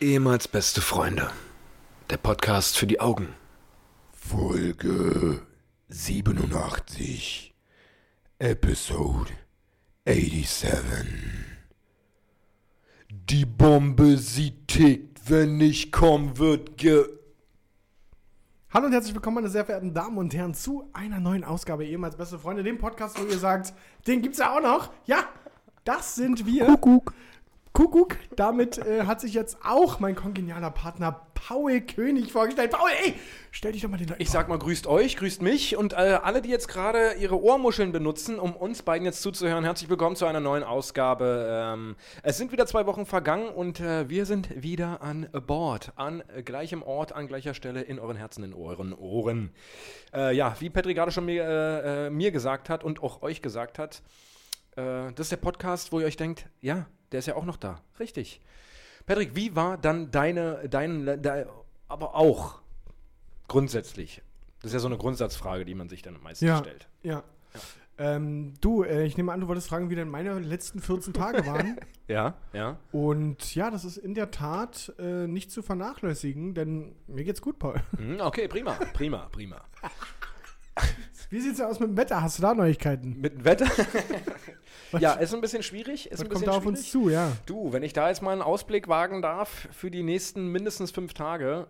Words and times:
Ehemals 0.00 0.46
beste 0.46 0.80
Freunde. 0.80 1.28
Der 2.08 2.18
Podcast 2.18 2.78
für 2.78 2.86
die 2.86 3.00
Augen. 3.00 3.34
Folge 4.12 5.42
87. 5.88 7.52
Episode 8.38 9.32
87. 10.06 11.04
Die 13.10 13.44
Bombe, 13.44 14.18
sie 14.18 14.52
tickt. 14.68 15.28
Wenn 15.28 15.60
ich 15.60 15.90
komm, 15.90 16.38
wird 16.38 16.78
ge... 16.78 17.04
Hallo 18.70 18.86
und 18.86 18.92
herzlich 18.92 19.14
willkommen, 19.14 19.34
meine 19.34 19.48
sehr 19.48 19.64
verehrten 19.64 19.94
Damen 19.94 20.16
und 20.18 20.32
Herren, 20.32 20.54
zu 20.54 20.88
einer 20.92 21.18
neuen 21.18 21.42
Ausgabe 21.42 21.84
ehemals 21.84 22.14
beste 22.16 22.38
Freunde, 22.38 22.62
dem 22.62 22.78
Podcast, 22.78 23.20
wo 23.20 23.26
ihr 23.26 23.38
sagt, 23.38 23.74
den 24.06 24.22
gibt's 24.22 24.38
ja 24.38 24.56
auch 24.56 24.62
noch. 24.62 24.92
Ja, 25.06 25.24
das 25.82 26.14
sind 26.14 26.46
wir. 26.46 26.66
Kuckuck. 26.66 27.14
Kuckuck. 27.72 28.16
Damit 28.36 28.78
äh, 28.78 29.04
hat 29.04 29.20
sich 29.20 29.34
jetzt 29.34 29.58
auch 29.64 30.00
mein 30.00 30.14
kongenialer 30.14 30.70
Partner 30.70 31.28
Paul 31.34 31.80
König 31.80 32.32
vorgestellt. 32.32 32.72
Paul, 32.72 32.90
ey, 33.04 33.14
stell 33.52 33.72
dich 33.72 33.82
doch 33.82 33.88
mal 33.88 33.96
den 33.96 34.08
Leuten 34.08 34.20
Ich 34.20 34.30
sag 34.30 34.48
mal, 34.48 34.58
grüßt 34.58 34.86
euch, 34.86 35.16
grüßt 35.16 35.40
mich 35.42 35.76
und 35.76 35.92
äh, 35.92 36.18
alle, 36.22 36.42
die 36.42 36.48
jetzt 36.48 36.68
gerade 36.68 37.12
ihre 37.14 37.40
Ohrmuscheln 37.40 37.92
benutzen, 37.92 38.38
um 38.38 38.56
uns 38.56 38.82
beiden 38.82 39.04
jetzt 39.04 39.22
zuzuhören, 39.22 39.64
herzlich 39.64 39.88
willkommen 39.88 40.16
zu 40.16 40.26
einer 40.26 40.40
neuen 40.40 40.64
Ausgabe. 40.64 41.48
Ähm, 41.50 41.96
es 42.22 42.36
sind 42.36 42.52
wieder 42.52 42.66
zwei 42.66 42.86
Wochen 42.86 43.06
vergangen 43.06 43.48
und 43.48 43.80
äh, 43.80 44.08
wir 44.08 44.26
sind 44.26 44.62
wieder 44.62 45.00
an 45.00 45.28
Bord, 45.46 45.92
an 45.96 46.22
gleichem 46.44 46.82
Ort, 46.82 47.12
an 47.12 47.28
gleicher 47.28 47.54
Stelle, 47.54 47.82
in 47.82 47.98
euren 47.98 48.16
Herzen, 48.16 48.42
in 48.42 48.54
euren 48.54 48.92
Ohren. 48.92 49.52
Äh, 50.12 50.34
ja, 50.34 50.56
wie 50.58 50.70
Petri 50.70 50.94
gerade 50.94 51.12
schon 51.12 51.26
mir, 51.26 51.44
äh, 51.44 52.06
äh, 52.06 52.10
mir 52.10 52.32
gesagt 52.32 52.68
hat 52.68 52.82
und 52.82 53.02
auch 53.02 53.22
euch 53.22 53.42
gesagt 53.42 53.78
hat, 53.78 54.02
das 54.76 55.18
ist 55.18 55.32
der 55.32 55.38
Podcast, 55.38 55.90
wo 55.90 55.98
ihr 55.98 56.06
euch 56.06 56.16
denkt, 56.16 56.46
ja, 56.60 56.86
der 57.12 57.18
ist 57.20 57.26
ja 57.26 57.36
auch 57.36 57.44
noch 57.44 57.56
da. 57.56 57.80
Richtig. 58.00 58.40
Patrick, 59.06 59.34
wie 59.34 59.54
war 59.56 59.78
dann 59.78 60.10
deine, 60.10 60.68
dein, 60.68 61.22
dein 61.22 61.46
aber 61.88 62.14
auch 62.14 62.60
grundsätzlich? 63.48 64.22
Das 64.60 64.70
ist 64.70 64.74
ja 64.74 64.78
so 64.80 64.88
eine 64.88 64.98
Grundsatzfrage, 64.98 65.64
die 65.64 65.74
man 65.74 65.88
sich 65.88 66.02
dann 66.02 66.20
meistens 66.22 66.46
Ja, 66.48 66.58
stellt. 66.58 66.88
ja. 67.02 67.22
Ähm, 68.00 68.54
du, 68.60 68.84
äh, 68.84 69.04
ich 69.06 69.16
nehme 69.16 69.32
an, 69.32 69.40
du 69.40 69.48
wolltest 69.48 69.68
fragen, 69.68 69.90
wie 69.90 69.96
denn 69.96 70.08
meine 70.08 70.38
letzten 70.38 70.80
14 70.80 71.12
Tage 71.14 71.44
waren. 71.46 71.78
Ja, 72.08 72.36
ja. 72.54 72.78
Und 72.90 73.54
ja, 73.54 73.70
das 73.70 73.84
ist 73.84 73.98
in 73.98 74.14
der 74.14 74.30
Tat 74.30 74.94
äh, 74.98 75.26
nicht 75.26 75.50
zu 75.52 75.60
vernachlässigen, 75.60 76.54
denn 76.54 76.96
mir 77.06 77.22
geht's 77.22 77.42
gut, 77.42 77.58
Paul. 77.58 77.82
Hm, 77.98 78.18
okay, 78.20 78.48
prima, 78.48 78.72
prima, 78.94 79.28
prima. 79.30 79.60
Wie 81.30 81.40
sieht's 81.40 81.58
denn 81.58 81.66
aus 81.66 81.78
mit 81.80 81.90
dem 81.90 81.96
Wetter? 81.96 82.22
Hast 82.22 82.38
du 82.38 82.42
da 82.42 82.54
Neuigkeiten? 82.54 83.20
Mit 83.20 83.34
dem 83.34 83.44
Wetter? 83.44 83.66
ja, 84.98 85.12
ist 85.14 85.34
ein 85.34 85.40
bisschen 85.40 85.62
schwierig. 85.62 86.06
Ist 86.06 86.12
Was 86.14 86.20
ein 86.20 86.28
kommt 86.28 86.40
bisschen 86.40 86.46
da 86.46 86.52
auf 86.56 86.62
schwierig. 86.62 86.78
uns 86.78 86.90
zu, 86.90 87.08
ja? 87.10 87.32
Du, 87.46 87.72
wenn 87.72 87.82
ich 87.82 87.92
da 87.92 88.08
jetzt 88.08 88.22
mal 88.22 88.32
einen 88.32 88.42
Ausblick 88.42 88.88
wagen 88.88 89.20
darf 89.20 89.68
für 89.72 89.90
die 89.90 90.02
nächsten 90.02 90.46
mindestens 90.48 90.90
fünf 90.90 91.12
Tage, 91.14 91.66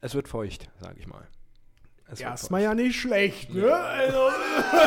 es 0.00 0.14
wird 0.14 0.28
feucht, 0.28 0.68
sage 0.80 0.96
ich 0.98 1.06
mal. 1.06 1.26
Es 2.12 2.20
Erstmal 2.20 2.62
ja 2.62 2.74
nicht 2.74 3.00
schlecht, 3.00 3.54
ne? 3.54 3.72
Also, 3.74 4.18
feucht. 4.30 4.82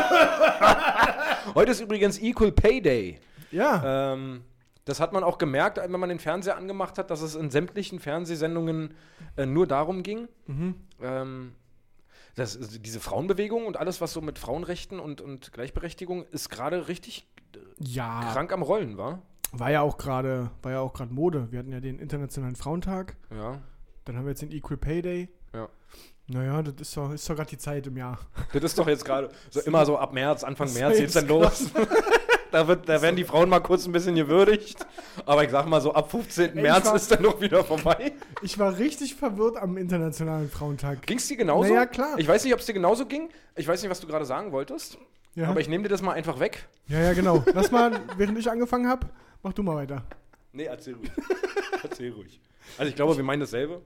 Heute 1.55 1.71
ist 1.71 1.81
übrigens 1.81 2.21
Equal 2.21 2.51
Pay 2.51 2.81
Day. 2.81 3.19
ja. 3.51 4.13
Ähm, 4.13 4.43
das 4.85 4.99
hat 4.99 5.13
man 5.13 5.23
auch 5.23 5.37
gemerkt, 5.37 5.77
wenn 5.77 5.91
man 5.97 6.09
den 6.09 6.19
Fernseher 6.19 6.57
angemacht 6.57 6.97
hat, 6.97 7.09
dass 7.09 7.21
es 7.21 7.35
in 7.35 7.49
sämtlichen 7.49 7.99
Fernsehsendungen 7.99 8.93
äh, 9.37 9.45
nur 9.45 9.65
darum 9.65 10.03
ging. 10.03 10.27
Ähm, 11.01 11.53
das, 12.35 12.57
diese 12.59 12.99
Frauenbewegung 12.99 13.65
und 13.65 13.77
alles, 13.77 14.01
was 14.01 14.13
so 14.13 14.21
mit 14.21 14.39
Frauenrechten 14.39 14.99
und, 14.99 15.21
und 15.21 15.53
Gleichberechtigung 15.53 16.25
ist 16.31 16.49
gerade 16.49 16.87
richtig 16.87 17.27
ja, 17.79 18.31
krank 18.33 18.51
am 18.51 18.61
Rollen, 18.61 18.97
war? 18.97 19.21
war 19.51 19.69
ja 19.71 19.81
auch 19.81 19.97
gerade, 19.97 20.49
war 20.63 20.71
ja 20.71 20.79
auch 20.79 20.93
gerade 20.93 21.13
Mode. 21.13 21.51
Wir 21.51 21.59
hatten 21.59 21.71
ja 21.71 21.79
den 21.79 21.99
Internationalen 21.99 22.55
Frauentag, 22.55 23.15
Ja, 23.29 23.61
dann 24.05 24.17
haben 24.17 24.25
wir 24.25 24.31
jetzt 24.31 24.41
den 24.41 24.51
Equal 24.51 24.77
Pay 24.77 25.01
Day. 25.01 25.29
ja. 25.53 25.69
Naja, 26.27 26.61
das 26.63 26.75
ist 26.79 26.95
doch, 26.95 27.11
ist 27.11 27.29
doch 27.29 27.35
gerade 27.35 27.49
die 27.49 27.57
Zeit 27.57 27.85
im 27.85 27.97
Jahr. 27.97 28.17
Das 28.53 28.63
ist 28.63 28.79
doch 28.79 28.87
jetzt 28.87 29.03
gerade 29.03 29.29
so 29.49 29.59
immer 29.65 29.85
so 29.85 29.97
ab 29.97 30.13
März, 30.13 30.45
Anfang 30.45 30.71
März 30.73 30.97
geht's 30.97 31.13
dann 31.13 31.27
los. 31.27 31.65
da, 32.53 32.67
wird, 32.67 32.87
da 32.87 33.01
werden 33.01 33.15
die 33.15 33.23
Frauen 33.23 33.49
mal 33.49 33.59
kurz 33.59 33.85
ein 33.85 33.91
bisschen 33.91 34.15
gewürdigt. 34.15 34.85
Aber 35.25 35.43
ich 35.43 35.49
sag 35.51 35.65
mal 35.67 35.81
so, 35.81 35.93
ab 35.93 36.09
15. 36.11 36.55
Ey, 36.57 36.61
März 36.63 36.85
war- 36.85 36.95
ist 36.95 37.11
dann 37.11 37.21
noch 37.21 37.39
wieder 37.41 37.63
vorbei. 37.63 38.13
Ich 38.41 38.57
war 38.59 38.77
richtig 38.77 39.15
verwirrt 39.15 39.57
am 39.57 39.77
Internationalen 39.77 40.49
Frauentag. 40.49 41.01
Ging's 41.05 41.27
dir 41.27 41.37
genauso? 41.37 41.69
Na 41.69 41.75
ja, 41.81 41.85
klar. 41.85 42.17
Ich 42.17 42.27
weiß 42.27 42.43
nicht, 42.43 42.53
ob 42.53 42.59
es 42.59 42.65
dir 42.65 42.73
genauso 42.73 43.05
ging. 43.05 43.29
Ich 43.55 43.67
weiß 43.67 43.81
nicht, 43.81 43.91
was 43.91 43.99
du 43.99 44.07
gerade 44.07 44.25
sagen 44.25 44.51
wolltest. 44.51 44.97
Ja, 45.35 45.49
Aber 45.49 45.59
ich 45.59 45.67
nehme 45.67 45.83
dir 45.83 45.89
das 45.89 46.01
mal 46.01 46.11
einfach 46.13 46.39
weg. 46.39 46.67
ja, 46.87 46.99
ja, 47.01 47.13
genau. 47.13 47.43
Lass 47.53 47.71
mal, 47.71 47.99
während 48.17 48.37
ich 48.37 48.49
angefangen 48.51 48.87
habe, 48.87 49.07
mach 49.41 49.53
du 49.53 49.63
mal 49.63 49.75
weiter. 49.75 50.03
Nee, 50.51 50.65
erzähl 50.65 50.93
ruhig. 50.93 51.11
erzähl 51.83 52.11
ruhig. 52.13 52.39
Also 52.77 52.89
ich 52.89 52.95
glaube, 52.95 53.17
wir 53.17 53.23
meinen 53.23 53.39
dasselbe. 53.39 53.81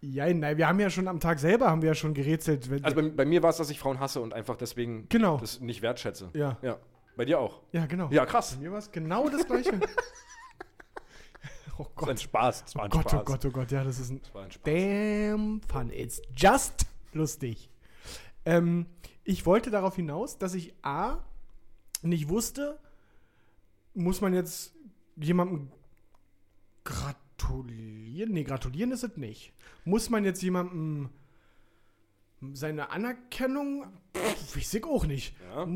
Ja, 0.00 0.32
nein, 0.32 0.56
wir 0.58 0.68
haben 0.68 0.78
ja 0.78 0.90
schon 0.90 1.08
am 1.08 1.18
Tag 1.18 1.38
selber 1.40 1.68
haben 1.70 1.82
wir 1.82 1.88
ja 1.88 1.94
schon 1.94 2.14
gerätselt. 2.14 2.68
Also 2.82 2.94
bei, 2.94 3.08
bei 3.08 3.24
mir 3.24 3.42
war 3.42 3.50
es, 3.50 3.56
dass 3.56 3.68
ich 3.70 3.80
Frauen 3.80 3.98
hasse 3.98 4.20
und 4.20 4.32
einfach 4.32 4.56
deswegen 4.56 5.06
Genau. 5.08 5.38
das 5.38 5.58
nicht 5.60 5.82
wertschätze. 5.82 6.28
ja, 6.34 6.56
Ja. 6.62 6.76
Bei 7.18 7.24
dir 7.24 7.40
auch. 7.40 7.62
ja, 7.72 7.84
genau. 7.86 8.08
Ja, 8.10 8.24
krass. 8.24 8.54
Bei 8.54 8.60
mir 8.62 8.70
war 8.72 8.78
es 8.78 8.90
genau 8.92 9.28
das 9.28 9.44
Gleiche. 9.44 9.72
oh 11.78 11.84
Das 11.84 11.88
war 11.96 12.08
ein 12.08 12.14
Gott. 12.14 12.20
Spaß. 12.20 12.64
Das 12.64 12.74
war 12.76 12.82
Oh 12.82 12.84
ein 12.84 12.90
Gott, 12.90 13.10
Spaß. 13.10 13.20
oh 13.20 13.24
Gott, 13.24 13.44
oh 13.44 13.50
Gott, 13.50 13.70
ja, 13.72 13.84
das 13.84 13.98
ist 13.98 14.10
ein 14.10 14.20
Das 14.22 14.34
war 14.34 14.44
ein 14.44 14.52
Spaß. 14.52 14.62
damn 14.72 15.60
fun. 15.62 15.90
It's 15.90 16.22
just 16.36 16.86
lustig. 17.12 17.70
Ähm, 18.44 18.86
ich 19.24 19.44
wollte 19.46 19.70
darauf 19.70 19.96
hinaus, 19.96 20.38
dass 20.38 20.54
ich 20.54 20.72
A, 20.82 21.18
nicht 22.02 22.28
wusste, 22.28 22.78
muss 23.94 24.20
man 24.20 24.32
jetzt 24.32 24.72
jemandem 25.16 25.72
gratulieren? 26.84 28.32
Nee, 28.32 28.44
gratulieren 28.44 28.92
ist 28.92 29.02
es 29.02 29.16
nicht. 29.16 29.52
Muss 29.84 30.08
man 30.08 30.24
jetzt 30.24 30.40
jemandem 30.42 31.10
seine 32.52 32.90
Anerkennung? 32.90 33.86
Pff, 34.16 34.56
Ich 34.56 34.68
sehe 34.68 34.84
auch 34.84 35.04
nicht. 35.04 35.34
Ja. 35.50 35.66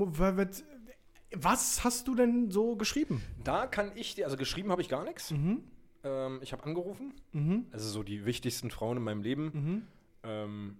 Was 1.36 1.84
hast 1.84 2.08
du 2.08 2.14
denn 2.14 2.50
so 2.50 2.76
geschrieben? 2.76 3.22
Da 3.44 3.66
kann 3.66 3.92
ich 3.94 4.14
dir, 4.14 4.24
also 4.26 4.36
geschrieben 4.36 4.70
habe 4.70 4.82
ich 4.82 4.88
gar 4.88 5.04
nichts. 5.04 5.30
Mhm. 5.30 5.64
Ähm, 6.04 6.40
ich 6.42 6.52
habe 6.52 6.64
angerufen. 6.64 7.14
Mhm. 7.32 7.66
Also 7.72 7.88
so 7.88 8.02
die 8.02 8.24
wichtigsten 8.24 8.70
Frauen 8.70 8.96
in 8.98 9.02
meinem 9.04 9.22
Leben 9.22 9.44
Mhm. 9.52 9.82
ähm, 10.24 10.76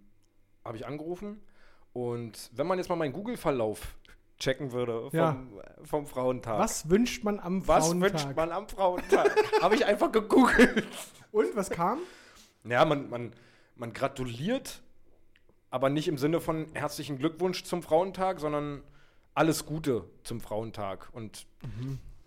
habe 0.65 0.77
ich 0.77 0.87
angerufen. 0.87 1.41
Und 1.93 2.51
wenn 2.55 2.67
man 2.67 2.79
jetzt 2.79 2.89
mal 2.89 2.97
meinen 2.97 3.13
Google-Verlauf 3.13 3.97
checken 4.39 4.73
würde 4.73 5.11
vom, 5.11 5.19
Ja. 5.19 5.37
vom 5.85 6.07
Frauentag. 6.07 6.59
Was 6.59 6.89
wünscht 6.91 7.23
man 7.23 7.39
am 7.39 7.67
Was 7.69 7.87
Frauentag? 7.89 8.13
wünscht 8.13 8.37
man 8.37 8.51
am 8.51 8.69
Frauentag? 8.69 9.31
habe 9.63 9.75
ich 9.77 9.85
einfach 9.87 10.11
gegoogelt. 10.11 10.87
Und 11.31 11.55
was 11.55 11.71
kam? 11.71 11.99
Ja, 12.65 12.85
man, 12.85 13.09
man, 13.11 13.33
man 13.77 13.93
gratuliert, 13.93 14.83
aber 15.71 15.91
nicht 15.91 16.09
im 16.09 16.19
Sinne 16.19 16.41
von 16.41 16.67
herzlichen 16.75 17.19
Glückwunsch 17.19 17.65
zum 17.65 17.83
Frauentag, 17.83 18.41
sondern 18.41 18.83
alles 19.35 19.65
Gute 19.67 20.05
zum 20.25 20.41
Frauentag. 20.41 21.09
Und 21.13 21.47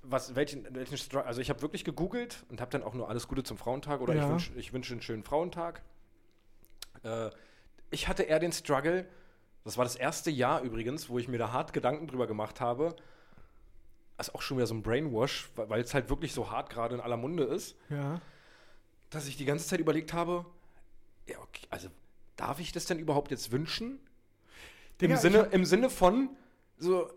was, 0.03 0.35
welchen, 0.35 0.65
welchen 0.73 0.97
Stru- 0.97 1.19
also 1.21 1.41
ich 1.41 1.49
habe 1.49 1.61
wirklich 1.61 1.83
gegoogelt 1.83 2.43
und 2.49 2.61
habe 2.61 2.71
dann 2.71 2.83
auch 2.83 2.93
nur 2.93 3.09
alles 3.09 3.27
Gute 3.27 3.43
zum 3.43 3.57
Frauentag 3.57 4.01
oder 4.01 4.13
ich 4.13 4.21
Ja. 4.21 4.29
wünsche 4.29 4.51
ich 4.55 4.73
wünsch 4.73 4.91
einen 4.91 5.01
schönen 5.01 5.23
Frauentag. 5.23 5.81
Äh, 7.03 7.29
ich 7.91 8.07
hatte 8.07 8.23
eher 8.23 8.39
den 8.39 8.51
Struggle, 8.51 9.07
das 9.63 9.77
war 9.77 9.83
das 9.85 9.95
erste 9.95 10.29
Jahr 10.31 10.61
übrigens, 10.61 11.09
wo 11.09 11.17
ich 11.19 11.27
mir 11.27 11.37
da 11.37 11.51
hart 11.51 11.73
Gedanken 11.73 12.07
drüber 12.07 12.27
gemacht 12.27 12.61
habe. 12.61 12.95
Das 14.17 14.29
ist 14.29 14.35
auch 14.35 14.41
schon 14.41 14.57
wieder 14.57 14.67
so 14.67 14.75
ein 14.75 14.83
Brainwash, 14.83 15.49
weil 15.55 15.81
es 15.81 15.93
halt 15.93 16.09
wirklich 16.09 16.33
so 16.33 16.49
hart 16.51 16.69
gerade 16.69 16.95
in 16.95 17.01
aller 17.01 17.17
Munde 17.17 17.43
ist 17.43 17.75
Ja. 17.89 18.21
dass 19.09 19.27
ich 19.27 19.37
die 19.37 19.45
ganze 19.45 19.67
Zeit 19.67 19.79
überlegt 19.79 20.13
habe, 20.13 20.45
ja, 21.27 21.37
okay, 21.39 21.65
also 21.69 21.89
darf 22.35 22.59
ich 22.59 22.71
das 22.71 22.85
denn 22.85 22.99
überhaupt 22.99 23.31
jetzt 23.31 23.51
wünschen? 23.51 23.99
Im, 24.99 25.11
ich 25.11 25.19
Sinne, 25.19 25.39
Im 25.51 25.65
Sinne 25.65 25.89
von 25.89 26.29
so, 26.77 27.09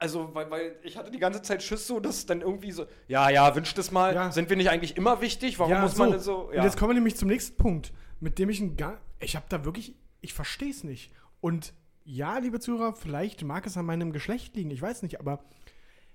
also, 0.00 0.34
weil, 0.34 0.50
weil 0.50 0.76
ich 0.82 0.96
hatte 0.96 1.10
die 1.10 1.18
ganze 1.18 1.42
Zeit 1.42 1.62
Schiss 1.62 1.86
so, 1.86 2.00
dass 2.00 2.24
dann 2.24 2.40
irgendwie 2.40 2.72
so, 2.72 2.86
ja, 3.06 3.28
ja, 3.28 3.54
wünscht 3.54 3.76
es 3.76 3.90
mal. 3.90 4.14
Ja. 4.14 4.32
Sind 4.32 4.48
wir 4.48 4.56
nicht 4.56 4.70
eigentlich 4.70 4.96
immer 4.96 5.20
wichtig? 5.20 5.58
Warum 5.58 5.72
ja, 5.72 5.82
muss 5.82 5.96
man 5.96 6.12
das 6.12 6.24
so? 6.24 6.48
Und 6.48 6.54
jetzt 6.54 6.78
kommen 6.78 6.90
wir 6.90 6.94
nämlich 6.94 7.16
zum 7.16 7.28
nächsten 7.28 7.56
Punkt, 7.58 7.92
mit 8.18 8.38
dem 8.38 8.48
ich 8.48 8.60
ein 8.60 8.78
gar. 8.78 8.98
Ich 9.20 9.36
habe 9.36 9.44
da 9.50 9.62
wirklich. 9.66 9.94
Ich 10.22 10.32
verstehe 10.32 10.70
es 10.70 10.84
nicht. 10.84 11.12
Und 11.42 11.74
ja, 12.04 12.38
liebe 12.38 12.60
Zuhörer, 12.60 12.94
vielleicht 12.94 13.44
mag 13.44 13.66
es 13.66 13.76
an 13.76 13.84
meinem 13.84 14.12
Geschlecht 14.12 14.56
liegen, 14.56 14.70
ich 14.70 14.80
weiß 14.80 15.02
nicht, 15.02 15.20
aber. 15.20 15.44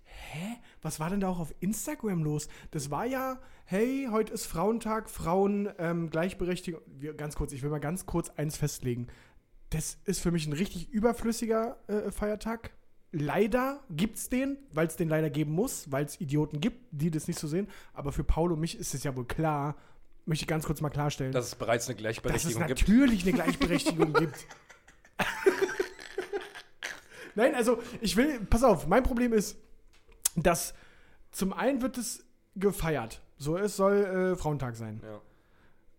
Hä? 0.03 0.57
Was 0.81 0.99
war 0.99 1.09
denn 1.11 1.19
da 1.19 1.29
auch 1.29 1.39
auf 1.39 1.53
Instagram 1.59 2.23
los? 2.23 2.47
Das 2.71 2.89
war 2.89 3.05
ja, 3.05 3.39
hey, 3.65 4.07
heute 4.09 4.33
ist 4.33 4.47
Frauentag, 4.47 5.09
Frauen, 5.09 5.69
ähm, 5.77 6.09
Gleichberechtigung. 6.09 6.81
Wir, 6.87 7.13
ganz 7.13 7.35
kurz, 7.35 7.51
ich 7.51 7.61
will 7.61 7.69
mal 7.69 7.79
ganz 7.79 8.05
kurz 8.05 8.29
eins 8.31 8.57
festlegen. 8.57 9.07
Das 9.75 9.97
ist 10.05 10.21
für 10.21 10.31
mich 10.31 10.47
ein 10.47 10.53
richtig 10.53 10.89
überflüssiger 10.89 11.75
äh, 11.87 12.09
Feiertag. 12.09 12.71
Leider 13.11 13.81
gibt's 13.89 14.29
den, 14.29 14.57
weil 14.71 14.87
es 14.87 14.95
den 14.95 15.09
leider 15.09 15.29
geben 15.29 15.51
muss, 15.51 15.91
weil 15.91 16.05
es 16.05 16.21
Idioten 16.21 16.61
gibt, 16.61 16.79
die 16.91 17.11
das 17.11 17.27
nicht 17.27 17.37
so 17.37 17.47
sehen. 17.47 17.67
Aber 17.93 18.13
für 18.13 18.23
Paul 18.23 18.53
und 18.53 18.61
mich 18.61 18.79
ist 18.79 18.93
es 18.93 19.03
ja 19.03 19.13
wohl 19.17 19.25
klar, 19.25 19.75
möchte 20.25 20.43
ich 20.43 20.47
ganz 20.47 20.65
kurz 20.65 20.79
mal 20.79 20.89
klarstellen, 20.89 21.33
dass 21.33 21.47
es 21.47 21.55
bereits 21.55 21.89
eine 21.89 21.95
dass 21.95 22.15
es 22.15 22.21
Gleichberechtigung 22.21 22.67
gibt. 22.67 22.79
natürlich 22.81 23.23
eine 23.23 23.33
Gleichberechtigung 23.33 24.13
gibt. 24.19 24.47
Nein, 27.35 27.53
also 27.53 27.81
ich 27.99 28.15
will, 28.15 28.39
pass 28.49 28.63
auf, 28.63 28.87
mein 28.87 29.03
Problem 29.03 29.33
ist, 29.33 29.57
dass 30.37 30.73
zum 31.31 31.51
einen 31.51 31.81
wird 31.81 31.97
es 31.97 32.23
gefeiert. 32.55 33.21
So, 33.37 33.57
es 33.57 33.75
soll 33.75 34.05
äh, 34.05 34.35
Frauentag 34.37 34.77
sein. 34.77 35.01
Ja. 35.03 35.19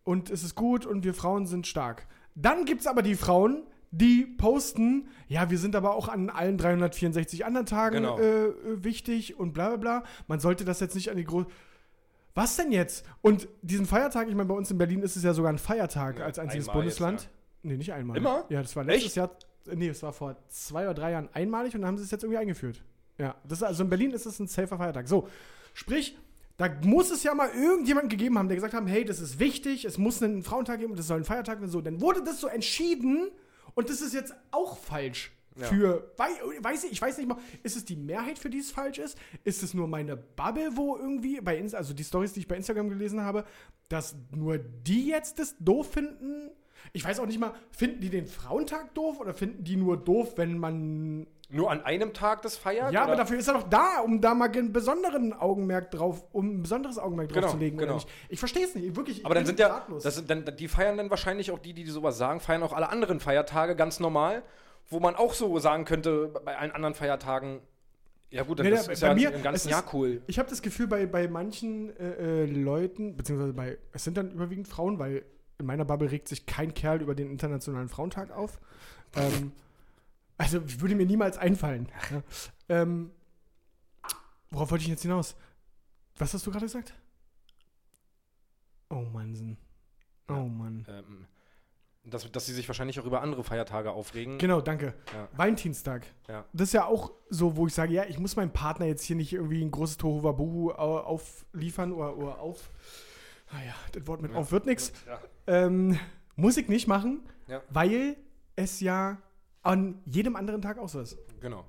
Und 0.02 0.31
es 0.31 0.43
ist 0.43 0.55
gut 0.55 0.87
und 0.87 1.05
wir 1.05 1.12
Frauen 1.12 1.46
sind 1.46 1.67
stark. 1.67 2.06
Dann 2.37 2.65
gibt 2.65 2.83
es 2.83 2.87
aber 2.87 3.03
die 3.03 3.17
Frauen, 3.17 3.65
die 3.91 4.25
posten, 4.25 5.09
ja, 5.27 5.50
wir 5.50 5.59
sind 5.59 5.75
aber 5.75 5.94
auch 5.94 6.09
an 6.09 6.31
allen 6.31 6.59
364 6.59 7.44
anderen 7.44 7.67
Tagen 7.67 7.97
Genau. 7.97 8.19
äh, 8.19 8.47
äh, 8.47 8.85
wichtig 8.85 9.38
und 9.41 9.53
bla 9.53 9.69
bla 9.71 9.77
bla. 9.77 10.05
Man 10.29 10.38
sollte 10.38 10.65
das 10.65 10.79
jetzt 10.81 10.94
nicht 10.94 11.11
an 11.11 11.17
die 11.17 11.25
große. 11.25 11.47
Was 12.35 12.56
denn 12.56 12.71
jetzt? 12.71 13.06
Und 13.23 13.49
diesen 13.62 13.87
Feiertag, 13.87 14.29
ich 14.29 14.35
meine, 14.35 14.49
bei 14.49 14.55
uns 14.55 14.71
in 14.71 14.77
Berlin 14.77 15.00
ist 15.03 15.17
es 15.17 15.23
ja 15.23 15.33
sogar 15.33 15.50
ein 15.53 15.59
Feiertag 15.59 16.19
Ja, 16.19 16.27
als 16.27 16.38
einziges 16.38 16.69
einmal 16.69 16.83
Bundesland. 16.83 17.21
jetzt, 17.23 17.31
Nee, 17.62 17.77
nicht 17.79 17.93
einmal. 17.93 18.17
Immer? 18.19 18.44
Ja, 18.50 18.62
das 18.62 18.77
war 18.77 18.85
letztes 18.85 19.06
Echt? 19.06 19.17
Jahr. 19.17 19.31
Nee, 19.75 19.88
es 19.88 20.00
war 20.03 20.12
vor 20.12 20.37
zwei 20.49 20.85
oder 20.85 20.94
drei 20.94 21.11
Jahren 21.12 21.29
einmalig 21.33 21.75
und 21.75 21.81
dann 21.81 21.88
haben 21.88 21.99
sie 21.99 22.05
es 22.05 22.11
jetzt 22.12 22.23
irgendwie 22.23 22.38
eingeführt. 22.38 22.85
Ja, 23.19 23.35
das 23.49 23.62
also 23.62 23.83
in 23.83 23.88
Berlin 23.91 24.11
ist 24.12 24.27
es 24.27 24.38
ein 24.38 24.47
safer 24.47 24.77
Feiertag. 24.77 25.09
So, 25.09 25.27
sprich, 25.75 26.17
da 26.56 26.75
muss 26.82 27.11
es 27.11 27.23
ja 27.23 27.35
mal 27.35 27.50
irgendjemanden 27.50 28.08
gegeben 28.08 28.38
haben, 28.38 28.49
der 28.49 28.56
gesagt 28.56 28.75
haben, 28.75 28.87
hey, 28.87 29.05
das 29.05 29.20
ist 29.20 29.38
wichtig, 29.38 29.85
es 29.85 29.99
muss 29.99 30.23
einen 30.23 30.43
Frauentag 30.43 30.81
geben 30.81 30.93
und 30.93 30.99
das 30.99 31.06
soll 31.06 31.19
ein 31.19 31.25
Feiertag 31.25 31.61
werden. 31.61 31.70
So, 31.70 31.81
dann 31.81 32.00
wurde 32.00 32.23
das 32.23 32.41
so 32.41 32.47
entschieden 32.47 33.31
und 33.75 33.91
das 33.91 34.00
ist 34.00 34.14
jetzt 34.14 34.35
auch 34.50 34.79
falsch. 34.79 35.32
Ja. 35.58 35.67
Für, 35.67 36.12
wei, 36.17 36.29
weiß 36.61 36.85
ich, 36.85 36.93
ich 36.93 37.03
weiß 37.03 37.17
nicht 37.17 37.29
mal, 37.29 37.38
ist 37.62 37.76
es 37.76 37.85
die 37.85 37.97
Mehrheit, 37.97 38.38
für 38.38 38.50
die 38.50 38.58
es 38.58 38.70
falsch 38.70 38.99
ist? 38.99 39.19
Ist 39.44 39.62
es 39.62 39.73
nur 39.73 39.88
meine 39.88 40.17
Bubble, 40.17 40.76
wo 40.76 40.97
irgendwie, 40.97 41.41
bei 41.41 41.56
Insta, 41.56 41.79
also 41.79 41.94
die 41.94 42.05
Stories, 42.05 42.35
die 42.35 42.41
ich 42.41 42.49
bei 42.49 42.56
Instagram 42.56 42.91
gelesen 42.91 43.23
habe, 43.23 43.44
dass 43.88 44.17
nur 44.35 44.59
die 44.59 45.09
jetzt 45.09 45.38
das 45.38 45.56
doof 45.59 45.93
finden? 45.93 46.50
Ich 46.93 47.05
weiß 47.05 47.20
auch 47.20 47.26
nicht 47.26 47.41
mal, 47.41 47.55
finden 47.70 48.00
die 48.00 48.11
den 48.11 48.26
Frauentag 48.26 48.94
doof 48.94 49.19
oder 49.19 49.35
finden 49.35 49.64
die 49.64 49.76
nur 49.76 49.97
doof, 49.97 50.35
wenn 50.37 50.59
man. 50.59 51.26
Nur 51.49 51.71
an 51.71 51.81
einem 51.85 52.13
Tag 52.13 52.43
das 52.43 52.57
feiert? 52.57 52.93
Ja, 52.93 53.03
aber 53.03 53.13
oder? 53.13 53.19
dafür 53.19 53.39
ist 53.39 53.47
er 53.47 53.55
doch 53.55 53.69
da, 53.69 54.01
um 54.01 54.21
da 54.21 54.35
mal 54.35 54.51
einen 54.51 54.73
besonderen 54.73 55.33
Augenmerk 55.33 55.93
drauf, 55.93 56.25
um 56.33 56.59
ein 56.59 56.63
besonderes 56.63 56.99
Augenmerk 56.99 57.29
drauf 57.29 57.37
Genau, 57.43 57.53
zu 57.53 57.57
legen. 57.59 57.77
genau. 57.79 58.01
Ich 58.29 58.41
verstehe 58.41 58.65
es 58.65 58.75
nicht, 58.75 58.97
wirklich. 58.97 59.25
Aber 59.25 59.35
dann 59.37 59.47
sind 59.47 59.61
ja, 59.61 59.69
ratlos. 59.69 60.03
das 60.03 60.17
sind 60.17 60.29
dann, 60.29 60.45
die 60.57 60.67
feiern 60.67 60.97
dann 60.97 61.09
wahrscheinlich 61.09 61.53
auch 61.53 61.61
die, 61.61 61.73
die 61.73 61.87
sowas 61.87 62.19
sagen, 62.19 62.41
feiern 62.41 62.65
auch 62.65 62.73
alle 62.73 62.89
anderen 62.89 63.21
Feiertage 63.21 63.77
ganz 63.77 64.01
normal, 64.01 64.43
wo 64.91 64.99
man 64.99 65.15
auch 65.15 65.35
so 65.35 65.57
sagen 65.61 65.85
könnte, 65.85 66.33
bei 66.45 66.59
allen 66.59 66.73
anderen 66.73 66.95
Feiertagen, 66.97 67.61
ja 68.31 68.43
gut, 68.43 68.59
dann 68.59 68.67
Nee, 68.67 68.73
das 68.73 68.89
nee, 68.89 68.95
ist 68.95 69.01
bei 69.03 69.07
ja 69.09 69.15
mir- 69.15 69.33
im 69.33 69.43
ganzen 69.45 69.69
ist- 69.69 69.71
Jahr 69.73 69.85
cool. 69.93 70.23
Ich 70.27 70.41
habe 70.41 70.51
das 70.51 70.63
Gefühl, 70.63 70.89
bei, 70.89 71.07
bei 71.07 71.29
manchen 71.29 71.97
äh, 71.97 72.43
äh, 72.43 72.47
Leuten, 72.47 73.17
beziehungsweise 73.17 73.53
bei, 73.53 73.79
es 73.93 74.03
sind 74.03 74.17
dann 74.17 74.33
überwiegend 74.33 74.67
Frauen, 74.67 74.99
weil 74.99 75.25
in 75.59 75.67
meiner 75.67 75.85
Bubble 75.85 76.11
regt 76.11 76.27
sich 76.27 76.45
kein 76.45 76.75
Kerl 76.75 77.01
über 77.03 77.15
den 77.15 77.31
Internationalen 77.31 77.89
Frauentag 77.89 78.33
auf. 78.37 78.59
ähm, 79.15 79.53
also 80.38 80.61
würde 80.81 80.94
mir 80.94 81.06
niemals 81.06 81.38
einfallen. 81.38 81.88
Ja. 82.11 82.23
Ähm, 82.69 83.11
worauf 84.50 84.71
wollte 84.71 84.83
ich 84.85 84.91
jetzt 84.91 85.03
hinaus? 85.03 85.37
Was 86.19 86.33
hast 86.35 86.47
du 86.47 86.50
gerade 86.50 86.65
gesagt? 86.67 86.94
Oh 88.91 89.03
Mannsen. 89.12 89.56
Oh 90.29 90.33
Ja. 90.35 90.43
Mann. 90.44 90.87
Ähm, 90.88 91.27
dass, 92.05 92.31
dass 92.31 92.47
sie 92.47 92.53
sich 92.55 92.69
wahrscheinlich 92.69 93.00
auch 93.00 93.05
über 93.05 93.21
andere 93.21 93.43
Feiertage 93.43 93.91
aufregen. 93.91 94.38
Genau, 94.38 94.61
danke. 94.61 94.94
Ja. 95.12 95.29
Valentinstag. 95.33 96.06
Ja. 96.29 96.44
Das 96.53 96.69
ist 96.69 96.73
ja 96.73 96.85
auch 96.85 97.11
so, 97.31 97.56
wo 97.56 97.67
ich 97.67 97.75
sage, 97.75 97.93
ja, 97.94 98.05
ich 98.05 98.19
muss 98.21 98.37
meinem 98.37 98.53
Partner 98.53 98.87
jetzt 98.87 99.03
hier 99.03 99.17
nicht 99.17 99.33
irgendwie 99.33 99.61
ein 99.65 99.73
großes 99.73 99.97
Tohuwabohu 99.97 100.71
au- 100.71 101.00
aufliefern 101.00 101.93
oder, 101.93 102.17
oder 102.17 102.38
auf. 102.38 102.71
Naja, 103.53 103.75
das 103.93 104.06
Wort 104.06 104.23
mit 104.23 104.33
auf 104.35 104.53
wird 104.53 104.67
nix. 104.67 104.93
Ja. 105.06 105.21
Ähm, 105.49 105.99
muss 106.37 106.56
ich 106.56 106.69
nicht 106.69 106.87
machen, 106.87 107.21
weil 107.71 108.17
es 108.55 108.79
ja 108.81 109.19
an 109.67 110.01
jedem 110.05 110.37
anderen 110.37 110.63
Tag 110.63 110.79
auch 110.79 110.89
so 110.89 111.01
ist. 111.01 111.19
Genau. 111.41 111.65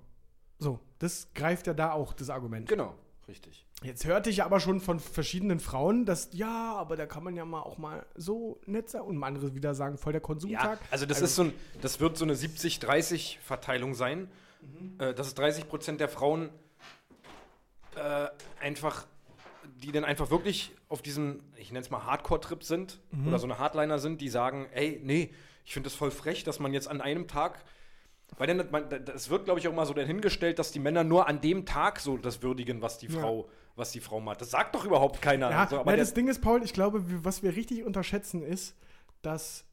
So, 0.59 0.79
das 0.99 1.29
greift 1.33 1.67
ja 1.67 1.73
da 1.73 1.91
auch, 1.91 2.13
das 2.13 2.29
Argument. 2.29 2.67
Genau, 2.67 2.95
richtig. 3.27 3.65
Jetzt 3.83 4.05
hörte 4.05 4.29
ich 4.31 4.43
aber 4.43 4.59
schon 4.59 4.79
von 4.79 4.99
verschiedenen 4.99 5.59
Frauen, 5.59 6.05
dass, 6.05 6.29
ja, 6.31 6.73
aber 6.75 6.95
da 6.95 7.05
kann 7.05 7.23
man 7.23 7.35
ja 7.35 7.45
mal 7.45 7.61
auch 7.61 7.77
mal 7.77 8.05
so 8.15 8.59
nett 8.65 8.89
sein. 8.89 9.01
Und 9.01 9.23
andere 9.23 9.53
wieder 9.53 9.75
sagen, 9.75 9.97
voll 9.99 10.13
der 10.13 10.21
Ja, 10.21 10.25
Konsumtag. 10.25 10.79
also 10.89 11.05
das 11.05 11.21
ist 11.21 11.35
so 11.35 11.43
ein, 11.43 11.53
das 11.81 11.99
wird 11.99 12.17
so 12.17 12.25
eine 12.25 12.33
70-30-Verteilung 12.33 13.93
sein. 13.93 14.29
Äh, 14.97 15.13
dass 15.13 15.27
es 15.27 15.35
30 15.35 15.69
Prozent 15.69 15.99
der 16.01 16.09
Frauen 16.09 16.49
äh, 17.95 18.27
einfach, 18.59 19.05
die 19.83 19.91
dann 19.91 20.03
einfach 20.03 20.31
wirklich 20.31 20.71
auf 20.89 21.01
diesem, 21.03 21.41
ich 21.57 21.71
nenne 21.71 21.83
es 21.85 21.91
mal 21.91 22.03
Hardcore-Trip 22.05 22.63
sind 22.63 22.99
oder 23.27 23.37
so 23.37 23.45
eine 23.45 23.59
Hardliner 23.59 23.99
sind, 23.99 24.19
die 24.21 24.29
sagen, 24.29 24.67
ey, 24.73 24.99
nee, 25.03 25.31
ich 25.65 25.73
finde 25.73 25.87
das 25.89 25.95
voll 25.95 26.09
frech, 26.11 26.43
dass 26.43 26.59
man 26.59 26.73
jetzt 26.73 26.87
an 26.87 27.01
einem 27.01 27.27
Tag, 27.27 27.63
weil 28.37 28.47
dann, 28.47 28.69
man, 28.71 28.89
das 29.05 29.29
wird, 29.29 29.45
glaube 29.45 29.59
ich, 29.59 29.67
auch 29.67 29.73
mal 29.73 29.85
so 29.85 29.93
dahingestellt, 29.93 30.59
dass 30.59 30.71
die 30.71 30.79
Männer 30.79 31.03
nur 31.03 31.27
an 31.27 31.39
dem 31.41 31.65
Tag 31.65 31.99
so 31.99 32.17
das 32.17 32.41
würdigen, 32.43 32.81
was 32.81 32.97
die 32.97 33.07
Ja. 33.07 33.19
Frau, 33.19 33.49
was 33.75 33.91
die 33.91 33.99
Frau 33.99 34.19
macht. 34.19 34.41
Das 34.41 34.51
sagt 34.51 34.75
doch 34.75 34.85
überhaupt 34.85 35.21
keiner. 35.21 35.49
Ja, 35.49 35.67
so, 35.67 35.77
na, 35.77 35.83
der- 35.83 35.97
das 35.97 36.13
Ding 36.13 36.27
ist, 36.27 36.41
Paul, 36.41 36.63
ich 36.63 36.73
glaube, 36.73 37.03
was 37.23 37.41
wir 37.43 37.55
richtig 37.55 37.83
unterschätzen 37.83 38.43
ist, 38.43 38.75
dass, 39.21 39.65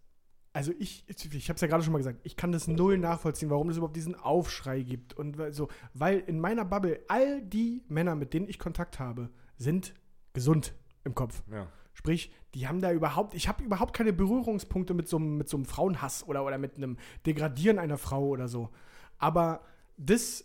also 0.53 0.73
ich, 0.79 1.05
ich 1.09 1.49
habe 1.49 1.56
es 1.56 1.61
ja 1.61 1.67
gerade 1.69 1.83
schon 1.83 1.93
mal 1.93 1.99
gesagt, 1.99 2.21
ich 2.23 2.37
kann 2.37 2.53
das 2.53 2.69
null 2.69 2.97
nachvollziehen, 2.99 3.51
warum 3.51 3.69
es 3.71 3.77
überhaupt 3.77 3.97
diesen 3.97 4.15
Aufschrei 4.15 4.81
gibt 4.83 5.15
und 5.15 5.37
so, 5.51 5.69
weil 5.93 6.21
in 6.21 6.39
meiner 6.39 6.65
Bubble 6.65 7.01
all 7.09 7.43
die 7.43 7.83
Männer, 7.89 8.15
mit 8.15 8.33
denen 8.35 8.49
ich 8.49 8.59
Kontakt 8.59 8.99
habe, 8.99 9.31
sind 9.56 9.95
gesund 10.33 10.75
im 11.05 11.15
Kopf. 11.15 11.43
ja. 11.51 11.67
Sprich, 12.05 12.31
die 12.53 12.69
haben 12.69 12.83
da 12.83 12.93
überhaupt, 12.93 13.33
ich 13.33 13.49
habe 13.49 13.65
überhaupt 13.65 13.97
keine 13.97 14.12
Berührungspunkte 14.12 14.93
mit 14.93 15.09
so, 15.09 15.17
einem- 15.17 15.39
mit 15.39 15.49
so 15.49 15.56
einem 15.56 15.65
Frauenhass 15.65 16.23
oder, 16.29 16.45
oder 16.45 16.59
mit 16.59 16.77
einem 16.77 16.99
Degradieren 17.25 17.79
einer 17.79 17.97
Frau 17.97 18.27
oder 18.27 18.47
so. 18.47 18.69
Aber 19.17 19.62
das 19.97 20.45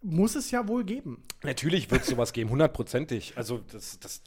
muss 0.00 0.36
es 0.36 0.50
ja 0.50 0.66
wohl 0.68 0.84
geben. 0.84 1.22
Natürlich 1.42 1.90
wird 1.90 2.00
es 2.00 2.06
sowas 2.08 2.32
geben, 2.32 2.48
hundertprozentig. 2.48 3.34
Also 3.36 3.58
das, 3.70 4.00
das, 4.00 4.22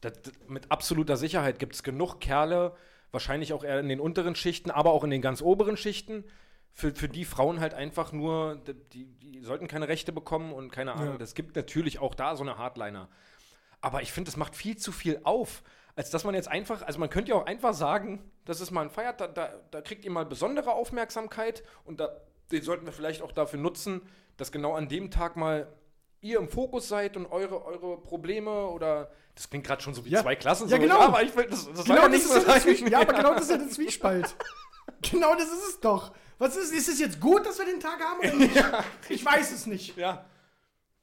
das, 0.00 0.12
mit 0.48 0.72
absoluter 0.72 1.16
Sicherheit 1.16 1.60
gibt 1.60 1.76
es 1.76 1.84
genug 1.84 2.18
Kerle, 2.18 2.74
wahrscheinlich 3.12 3.52
auch 3.52 3.62
eher 3.62 3.78
in 3.78 3.88
den 3.88 4.00
unteren 4.00 4.34
Schichten, 4.34 4.72
aber 4.72 4.90
auch 4.90 5.04
in 5.04 5.10
den 5.10 5.22
ganz 5.22 5.40
oberen 5.40 5.76
Schichten, 5.76 6.24
für, 6.72 6.92
für 6.96 7.08
die 7.08 7.26
Frauen 7.26 7.60
halt 7.60 7.74
einfach 7.74 8.10
nur, 8.10 8.60
die, 8.92 9.04
die 9.06 9.40
sollten 9.42 9.68
keine 9.68 9.86
Rechte 9.86 10.10
bekommen 10.10 10.52
und 10.52 10.72
keine 10.72 10.94
Ahnung. 10.94 11.12
Ja. 11.12 11.18
Das 11.18 11.34
gibt 11.36 11.54
natürlich 11.54 12.00
auch 12.00 12.16
da 12.16 12.34
so 12.34 12.42
eine 12.42 12.58
Hardliner. 12.58 13.08
Aber 13.80 14.02
ich 14.02 14.10
finde, 14.10 14.28
das 14.28 14.36
macht 14.36 14.56
viel 14.56 14.76
zu 14.76 14.90
viel 14.90 15.20
auf, 15.22 15.62
als 15.98 16.10
dass 16.10 16.22
man 16.22 16.32
jetzt 16.36 16.46
einfach, 16.46 16.82
also 16.82 17.00
man 17.00 17.10
könnte 17.10 17.30
ja 17.32 17.34
auch 17.36 17.46
einfach 17.46 17.74
sagen, 17.74 18.30
das 18.44 18.60
ist 18.60 18.70
mal 18.70 18.82
ein 18.82 18.90
Feiertag, 18.90 19.34
da, 19.34 19.50
da, 19.72 19.80
kriegt 19.80 20.04
ihr 20.04 20.12
mal 20.12 20.24
besondere 20.24 20.70
Aufmerksamkeit 20.70 21.64
und 21.84 21.98
da, 21.98 22.20
den 22.52 22.62
sollten 22.62 22.86
wir 22.86 22.92
vielleicht 22.92 23.20
auch 23.20 23.32
dafür 23.32 23.58
nutzen, 23.58 24.02
dass 24.36 24.52
genau 24.52 24.74
an 24.74 24.88
dem 24.88 25.10
Tag 25.10 25.34
mal 25.34 25.66
ihr 26.20 26.38
im 26.38 26.48
Fokus 26.48 26.86
seid 26.86 27.16
und 27.16 27.26
eure, 27.26 27.64
eure 27.64 28.00
Probleme 28.00 28.68
oder 28.68 29.10
das 29.34 29.50
klingt 29.50 29.66
gerade 29.66 29.82
schon 29.82 29.92
so 29.92 30.04
wie 30.04 30.10
Ja. 30.10 30.22
zwei 30.22 30.36
Klassen. 30.36 30.68
Ja, 30.68 30.76
so, 30.76 30.82
genau. 30.82 31.00
aber 31.00 31.20
ich 31.24 31.34
will, 31.34 31.46
das, 31.46 31.66
das 31.66 31.84
Genau 31.84 31.96
ja 31.96 32.02
das 32.02 32.10
nicht 32.10 32.22
ist 32.22 32.28
so 32.28 32.34
ja, 32.38 32.44
der 32.44 32.60
sein. 32.60 32.76
Zwie 32.76 32.90
ja, 32.90 33.00
aber 33.00 33.12
genau 33.14 33.34
das 33.34 33.42
ist 33.42 33.50
ja 33.50 33.56
der 33.58 33.68
Zwiespalt. 33.70 34.36
genau 35.02 35.34
das 35.34 35.48
ist 35.48 35.68
es 35.68 35.80
doch. 35.80 36.12
Was 36.38 36.54
ist, 36.54 36.72
ist 36.72 36.88
es 36.88 37.00
jetzt 37.00 37.20
gut, 37.20 37.44
dass 37.44 37.58
wir 37.58 37.66
den 37.66 37.80
Tag 37.80 37.98
haben 38.00 38.20
oder 38.20 38.34
nicht? 38.36 38.64
Ich 39.08 39.24
weiß 39.24 39.50
es 39.50 39.66
nicht. 39.66 39.96
Ja. 39.96 40.24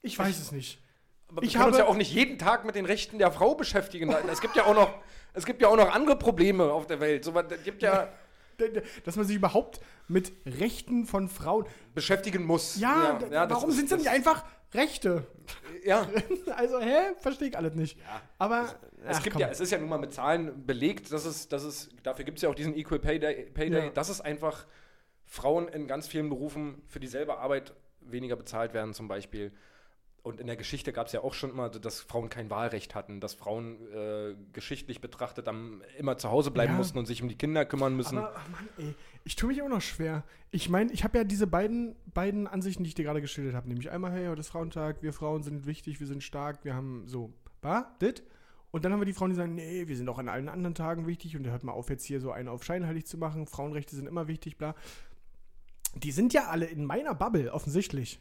Ich 0.02 0.18
weiß 0.18 0.40
es 0.40 0.54
nicht. 0.54 0.82
Aber 1.28 1.44
Ich 1.44 1.54
wir 1.54 1.60
können 1.60 1.70
uns 1.72 1.78
ja 1.80 1.86
auch 1.88 1.96
nicht 1.96 2.14
jeden 2.14 2.38
Tag 2.38 2.66
mit 2.66 2.76
den 2.76 2.86
Rechten 2.86 3.18
der 3.18 3.32
Frau 3.32 3.56
beschäftigen. 3.56 4.14
Es 4.32 4.42
gibt 4.42 4.56
ja 4.56 4.66
auch 4.66 4.76
noch, 4.76 4.94
es 5.34 5.46
gibt 5.46 5.62
ja 5.62 5.68
auch 5.68 5.76
noch 5.78 5.94
andere 5.94 6.16
Probleme 6.18 6.72
auf 6.72 6.88
der 6.88 7.00
Welt. 7.00 7.24
So, 7.26 7.34
es 7.38 7.64
gibt 7.64 7.82
ja 7.82 8.10
Dass 9.04 9.18
man 9.18 9.26
sich 9.26 9.36
überhaupt 9.36 9.82
mit 10.08 10.32
Rechten 10.46 11.06
von 11.06 11.28
Frauen. 11.28 11.66
beschäftigen 11.94 12.46
muss. 12.46 12.78
Ja, 12.80 13.14
d- 13.20 13.30
das 13.30 13.50
warum 13.50 13.70
sind 13.72 13.90
sie 13.90 13.96
das- 13.96 14.04
nicht 14.06 14.12
einfach 14.14 14.46
Rechte? 14.74 15.28
Ja, 15.84 16.08
Also, 16.56 16.80
hä? 16.80 17.14
Verstehe 17.20 17.50
ich 17.50 17.58
alles 17.58 17.76
nicht. 17.76 17.98
Aber. 18.38 18.74
es 19.06 19.18
ach, 19.18 19.24
gibt 19.24 19.34
komm. 19.34 19.42
ja, 19.42 19.50
es 19.50 19.60
ist 19.60 19.72
ja 19.74 19.78
nun 19.78 19.90
mal 19.90 19.98
mit 19.98 20.14
Zahlen 20.14 20.66
belegt, 20.66 21.12
dass 21.12 21.26
es, 21.26 21.50
dass 21.50 21.64
es, 21.64 21.90
dafür 22.04 22.24
gibt 22.24 22.38
es 22.38 22.44
ja 22.44 22.50
auch 22.50 22.56
diesen 22.56 22.76
Equal 22.78 23.00
Pay 23.00 23.20
Day, 23.20 23.50
Pay 23.54 23.70
Day 23.72 23.84
Ja. 23.88 23.90
dass 23.90 24.08
es 24.08 24.22
einfach 24.22 24.66
Frauen 25.26 25.68
in 25.68 25.86
ganz 25.88 26.08
vielen 26.08 26.30
Berufen 26.30 26.82
für 26.88 27.02
dieselbe 27.02 27.38
Arbeit 27.40 27.74
weniger 28.00 28.38
bezahlt 28.38 28.74
werden, 28.74 28.94
zum 28.94 29.10
Beispiel. 29.10 29.52
Und 30.26 30.40
in 30.40 30.48
der 30.48 30.56
Geschichte 30.56 30.92
gab 30.92 31.06
es 31.06 31.14
ja 31.14 31.22
auch 31.22 31.36
schon 31.36 31.52
immer, 31.52 31.70
dass 31.70 32.02
Frauen 32.02 32.30
kein 32.30 32.50
Wahlrecht 32.50 32.96
hatten, 32.96 33.20
dass 33.20 33.36
Frauen 33.36 33.78
äh, 33.94 34.36
geschichtlich 34.54 35.00
betrachtet 35.00 35.46
dann 35.46 35.84
immer 36.00 36.18
zu 36.18 36.32
Hause 36.32 36.50
bleiben 36.50 36.72
Ja. 36.74 36.78
mussten 36.80 36.98
und 36.98 37.06
sich 37.06 37.22
um 37.22 37.30
die 37.30 37.38
Kinder 37.38 37.64
kümmern 37.64 37.96
müssen. 37.96 38.18
Aber, 38.18 38.34
ach 38.36 38.50
Mann, 38.50 38.68
ey, 38.80 38.96
ich 39.24 39.36
tue 39.36 39.50
mich 39.50 39.62
auch 39.62 39.70
noch 39.70 39.82
schwer. 39.84 40.24
Ich 40.50 40.68
meine, 40.68 40.92
ich 40.92 41.04
habe 41.04 41.20
ja 41.20 41.24
diese 41.24 41.46
beiden, 41.46 41.96
beiden 42.12 42.48
Ansichten, 42.48 42.84
die 42.84 42.88
ich 42.88 42.96
dir 42.96 43.06
gerade 43.06 43.22
geschildert 43.22 43.54
habe. 43.54 43.68
Nämlich 43.68 43.92
einmal, 43.92 44.12
hey, 44.14 44.26
heute 44.26 44.40
ist 44.40 44.48
Frauentag, 44.48 45.04
wir 45.04 45.14
Frauen 45.14 45.44
sind 45.44 45.68
wichtig, 45.68 46.00
wir 46.00 46.08
sind 46.08 46.24
stark, 46.24 46.66
wir 46.66 46.74
haben 46.74 47.04
so, 47.08 47.32
bah, 47.62 47.96
dit. 48.02 48.24
Und 48.72 48.84
dann 48.84 48.94
haben 48.94 49.02
wir 49.02 49.06
die 49.06 49.14
Frauen, 49.14 49.30
die 49.30 49.36
sagen, 49.36 49.54
nee, 49.54 49.88
wir 49.88 49.96
sind 49.96 50.10
auch 50.10 50.18
an 50.18 50.28
allen 50.28 50.50
anderen 50.50 50.74
Tagen 50.74 51.06
wichtig 51.06 51.38
und 51.38 51.46
hört 51.46 51.64
mal 51.64 51.74
auf, 51.74 51.92
jetzt 51.92 52.04
hier 52.04 52.20
so 52.20 52.32
einen 52.32 52.48
auf 52.50 52.64
scheinheilig 52.64 53.06
zu 53.06 53.20
machen. 53.20 53.46
Frauenrechte 53.46 53.96
sind 53.96 54.08
immer 54.08 54.28
wichtig, 54.28 54.58
bla. 54.58 54.74
Die 55.94 56.12
sind 56.12 56.34
ja 56.34 56.48
alle 56.48 56.66
in 56.66 56.84
meiner 56.84 57.14
Bubble, 57.14 57.54
offensichtlich. 57.54 58.20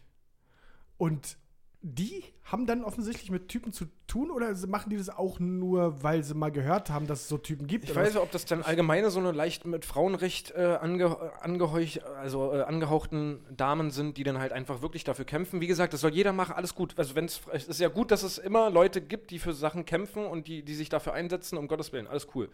Und 0.98 1.38
die 1.86 2.24
haben 2.44 2.66
dann 2.66 2.82
offensichtlich 2.82 3.30
mit 3.30 3.48
Typen 3.48 3.70
zu 3.70 3.84
tun 4.06 4.30
oder 4.30 4.54
machen 4.66 4.88
die 4.88 4.96
das 4.96 5.10
auch 5.10 5.38
nur, 5.38 6.02
weil 6.02 6.24
sie 6.24 6.32
mal 6.32 6.50
gehört 6.50 6.88
haben, 6.88 7.06
dass 7.06 7.20
es 7.20 7.28
so 7.28 7.36
Typen 7.36 7.66
gibt? 7.66 7.84
Ich 7.84 7.94
weiß 7.94 8.14
nicht, 8.14 8.22
ob 8.22 8.30
das 8.30 8.46
dann 8.46 8.62
allgemeine 8.62 9.10
so 9.10 9.20
eine 9.20 9.32
leicht 9.32 9.66
mit 9.66 9.84
Frauenrecht 9.84 10.52
äh, 10.52 10.78
ange, 10.80 11.14
angeheuch, 11.42 12.00
also 12.16 12.54
äh, 12.54 12.62
angehauchten 12.62 13.44
Damen 13.54 13.90
sind, 13.90 14.16
die 14.16 14.24
dann 14.24 14.38
halt 14.38 14.52
einfach 14.52 14.80
wirklich 14.80 15.04
dafür 15.04 15.26
kämpfen. 15.26 15.60
Wie 15.60 15.66
gesagt, 15.66 15.92
das 15.92 16.00
soll 16.00 16.14
jeder 16.14 16.32
machen, 16.32 16.54
alles 16.54 16.74
gut. 16.74 16.94
Also 16.96 17.14
wenn's, 17.16 17.42
es 17.52 17.68
ist 17.68 17.80
ja 17.80 17.88
gut, 17.88 18.10
dass 18.10 18.22
es 18.22 18.38
immer 18.38 18.70
Leute 18.70 19.02
gibt, 19.02 19.30
die 19.30 19.38
für 19.38 19.52
Sachen 19.52 19.84
kämpfen 19.84 20.24
und 20.24 20.48
die, 20.48 20.62
die 20.62 20.74
sich 20.74 20.88
dafür 20.88 21.12
einsetzen, 21.12 21.58
um 21.58 21.68
Gottes 21.68 21.92
Willen, 21.92 22.06
alles 22.06 22.28
cool. 22.34 22.48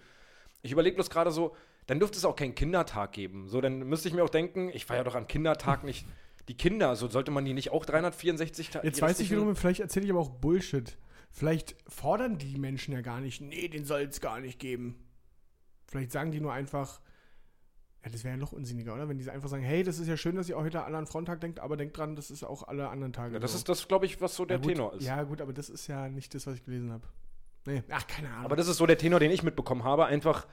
Ich 0.62 0.72
überlege 0.72 0.96
bloß 0.96 1.08
gerade 1.08 1.30
so, 1.30 1.54
dann 1.86 2.00
dürfte 2.00 2.18
es 2.18 2.24
auch 2.24 2.34
keinen 2.34 2.56
Kindertag 2.56 3.12
geben. 3.12 3.48
So, 3.48 3.60
dann 3.60 3.78
müsste 3.78 4.08
ich 4.08 4.14
mir 4.14 4.24
auch 4.24 4.28
denken, 4.28 4.70
ich 4.74 4.86
feiere 4.86 5.04
doch 5.04 5.14
am 5.14 5.28
Kindertag 5.28 5.84
nicht 5.84 6.04
die 6.50 6.56
Kinder, 6.56 6.96
so 6.96 7.06
sollte 7.06 7.30
man 7.30 7.44
die 7.44 7.54
nicht 7.54 7.70
auch 7.70 7.84
364 7.84 8.70
Tage. 8.70 8.84
Jetzt 8.84 9.00
weiß 9.00 9.20
ich 9.20 9.30
wiederum, 9.30 9.54
vielleicht 9.54 9.78
erzähle 9.78 10.06
ich 10.06 10.10
aber 10.10 10.18
auch 10.18 10.30
Bullshit. 10.30 10.98
Vielleicht 11.30 11.76
fordern 11.86 12.38
die 12.38 12.58
Menschen 12.58 12.92
ja 12.92 13.02
gar 13.02 13.20
nicht, 13.20 13.40
nee, 13.40 13.68
den 13.68 13.84
soll 13.84 14.00
es 14.00 14.20
gar 14.20 14.40
nicht 14.40 14.58
geben. 14.58 14.96
Vielleicht 15.86 16.10
sagen 16.10 16.32
die 16.32 16.40
nur 16.40 16.52
einfach, 16.52 17.00
ja, 18.04 18.10
das 18.10 18.24
wäre 18.24 18.34
ja 18.34 18.36
noch 18.36 18.50
unsinniger, 18.50 18.94
oder? 18.94 19.08
Wenn 19.08 19.18
die 19.18 19.30
einfach 19.30 19.48
sagen, 19.48 19.62
hey, 19.62 19.84
das 19.84 20.00
ist 20.00 20.08
ja 20.08 20.16
schön, 20.16 20.34
dass 20.34 20.48
ihr 20.48 20.58
auch 20.58 20.64
heute 20.64 20.82
alle 20.82 20.98
an 20.98 21.06
Frauentag 21.06 21.40
denkt, 21.40 21.60
aber 21.60 21.76
denkt 21.76 21.96
dran, 21.96 22.16
das 22.16 22.32
ist 22.32 22.42
auch 22.42 22.66
alle 22.66 22.88
anderen 22.88 23.12
Tage. 23.12 23.34
Ja, 23.34 23.38
das 23.38 23.52
so. 23.52 23.58
ist 23.58 23.68
das, 23.68 23.86
glaube 23.86 24.06
ich, 24.06 24.20
was 24.20 24.34
so 24.34 24.44
der 24.44 24.56
ja, 24.56 24.62
gut, 24.62 24.72
Tenor 24.72 24.94
ist. 24.94 25.04
Ja, 25.04 25.22
gut, 25.22 25.40
aber 25.40 25.52
das 25.52 25.70
ist 25.70 25.86
ja 25.86 26.08
nicht 26.08 26.34
das, 26.34 26.48
was 26.48 26.56
ich 26.56 26.64
gelesen 26.64 26.90
habe. 26.90 27.06
Nee, 27.64 27.84
ach, 27.90 28.08
keine 28.08 28.28
Ahnung. 28.28 28.46
Aber 28.46 28.56
das 28.56 28.66
ist 28.66 28.78
so 28.78 28.86
der 28.86 28.98
Tenor, 28.98 29.20
den 29.20 29.30
ich 29.30 29.44
mitbekommen 29.44 29.84
habe. 29.84 30.06
Einfach, 30.06 30.48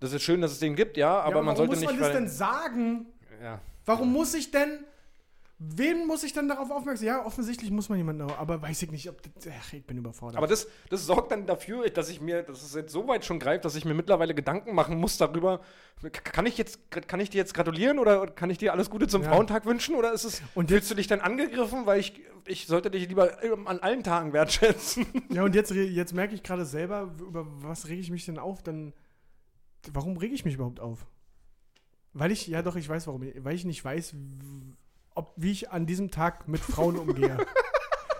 das 0.00 0.12
ist 0.12 0.22
schön, 0.22 0.42
dass 0.42 0.52
es 0.52 0.58
den 0.58 0.76
gibt, 0.76 0.98
ja, 0.98 1.18
aber 1.20 1.36
ja, 1.36 1.42
man 1.42 1.56
warum 1.56 1.56
sollte 1.56 1.70
muss 1.70 1.80
nicht. 1.80 1.92
man 1.92 2.00
das 2.00 2.12
denn 2.12 2.28
sagen? 2.28 3.06
ja. 3.42 3.58
Warum 3.86 4.12
muss 4.12 4.34
ich 4.34 4.50
denn. 4.50 4.84
Wen 5.62 6.06
muss 6.06 6.22
ich 6.24 6.32
dann 6.32 6.48
darauf 6.48 6.70
aufmerksam? 6.70 7.06
Ja, 7.06 7.26
offensichtlich 7.26 7.70
muss 7.70 7.90
man 7.90 7.98
jemanden, 7.98 8.22
aber 8.22 8.62
weiß 8.62 8.80
ich 8.80 8.90
nicht, 8.90 9.10
ob 9.10 9.20
das, 9.20 9.46
Ach, 9.60 9.72
ich 9.74 9.84
bin 9.84 9.98
überfordert. 9.98 10.38
Aber 10.38 10.46
das, 10.46 10.66
das 10.88 11.04
sorgt 11.04 11.32
dann 11.32 11.46
dafür, 11.46 11.86
dass 11.90 12.08
ich 12.08 12.18
mir, 12.18 12.42
dass 12.42 12.62
es 12.62 12.72
jetzt 12.72 12.90
so 12.92 13.06
weit 13.06 13.26
schon 13.26 13.38
greift, 13.38 13.66
dass 13.66 13.74
ich 13.74 13.84
mir 13.84 13.92
mittlerweile 13.92 14.34
Gedanken 14.34 14.74
machen 14.74 14.96
muss 14.98 15.18
darüber, 15.18 15.60
kann 16.12 16.46
ich 16.46 16.56
jetzt, 16.56 16.90
kann 16.90 17.20
ich 17.20 17.28
dir 17.28 17.36
jetzt 17.36 17.52
gratulieren 17.52 17.98
oder 17.98 18.26
kann 18.28 18.48
ich 18.48 18.56
dir 18.56 18.72
alles 18.72 18.88
Gute 18.88 19.06
zum 19.06 19.22
Ja. 19.22 19.28
Frauentag 19.28 19.66
wünschen 19.66 19.96
oder 19.96 20.14
ist 20.14 20.24
es, 20.24 20.40
Und 20.54 20.70
fühlst 20.70 20.90
du 20.90 20.94
dich 20.94 21.08
dann 21.08 21.20
angegriffen, 21.20 21.84
weil 21.84 22.00
ich, 22.00 22.18
ich 22.46 22.66
sollte 22.66 22.90
dich 22.90 23.06
lieber 23.06 23.42
ähm, 23.44 23.66
an 23.66 23.80
allen 23.80 24.02
Tagen 24.02 24.32
wertschätzen? 24.32 25.04
Ja, 25.30 25.42
und 25.44 25.54
jetzt, 25.54 25.72
jetzt 25.72 26.14
merke 26.14 26.34
ich 26.34 26.42
gerade 26.42 26.64
selber, 26.64 27.12
über 27.20 27.46
was 27.62 27.86
rege 27.86 28.00
ich 28.00 28.10
mich 28.10 28.24
denn 28.24 28.38
auf? 28.38 28.62
Dann, 28.62 28.94
warum 29.92 30.16
rege 30.16 30.34
ich 30.34 30.46
mich 30.46 30.54
überhaupt 30.54 30.80
auf? 30.80 31.06
Weil 32.14 32.32
ich, 32.32 32.46
ja 32.48 32.62
doch, 32.62 32.76
ich 32.76 32.88
weiß 32.88 33.06
warum. 33.08 33.22
Weil 33.36 33.54
ich 33.54 33.66
nicht 33.66 33.84
weiß, 33.84 34.14
ob, 35.14 35.32
wie 35.36 35.52
ich 35.52 35.70
an 35.70 35.86
diesem 35.86 36.10
Tag 36.10 36.48
mit 36.48 36.60
Frauen 36.60 36.98
umgehe. 36.98 37.36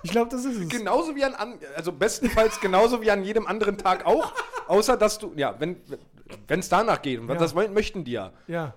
Ich 0.03 0.13
glaube, 0.13 0.31
das 0.31 0.47
ist 0.47 0.57
es. 0.59 0.69
genauso 0.71 1.15
wie 1.15 1.23
an, 1.25 1.35
also 1.77 1.93
bestenfalls 1.93 2.59
genauso 2.61 3.03
wie 3.03 3.11
an 3.11 3.23
jedem 3.23 3.47
anderen 3.47 3.77
Tag 3.77 4.07
auch, 4.07 4.33
außer 4.67 4.97
dass 4.97 5.19
du, 5.19 5.35
ja, 5.37 5.61
wenn 5.61 5.77
es 6.49 6.71
danach 6.71 7.03
geht, 7.03 7.21
und 7.21 7.29
Ja. 7.29 7.35
das 7.35 7.53
möchten 7.55 8.03
die 8.05 8.13
ja, 8.13 8.33
Ja. 8.47 8.73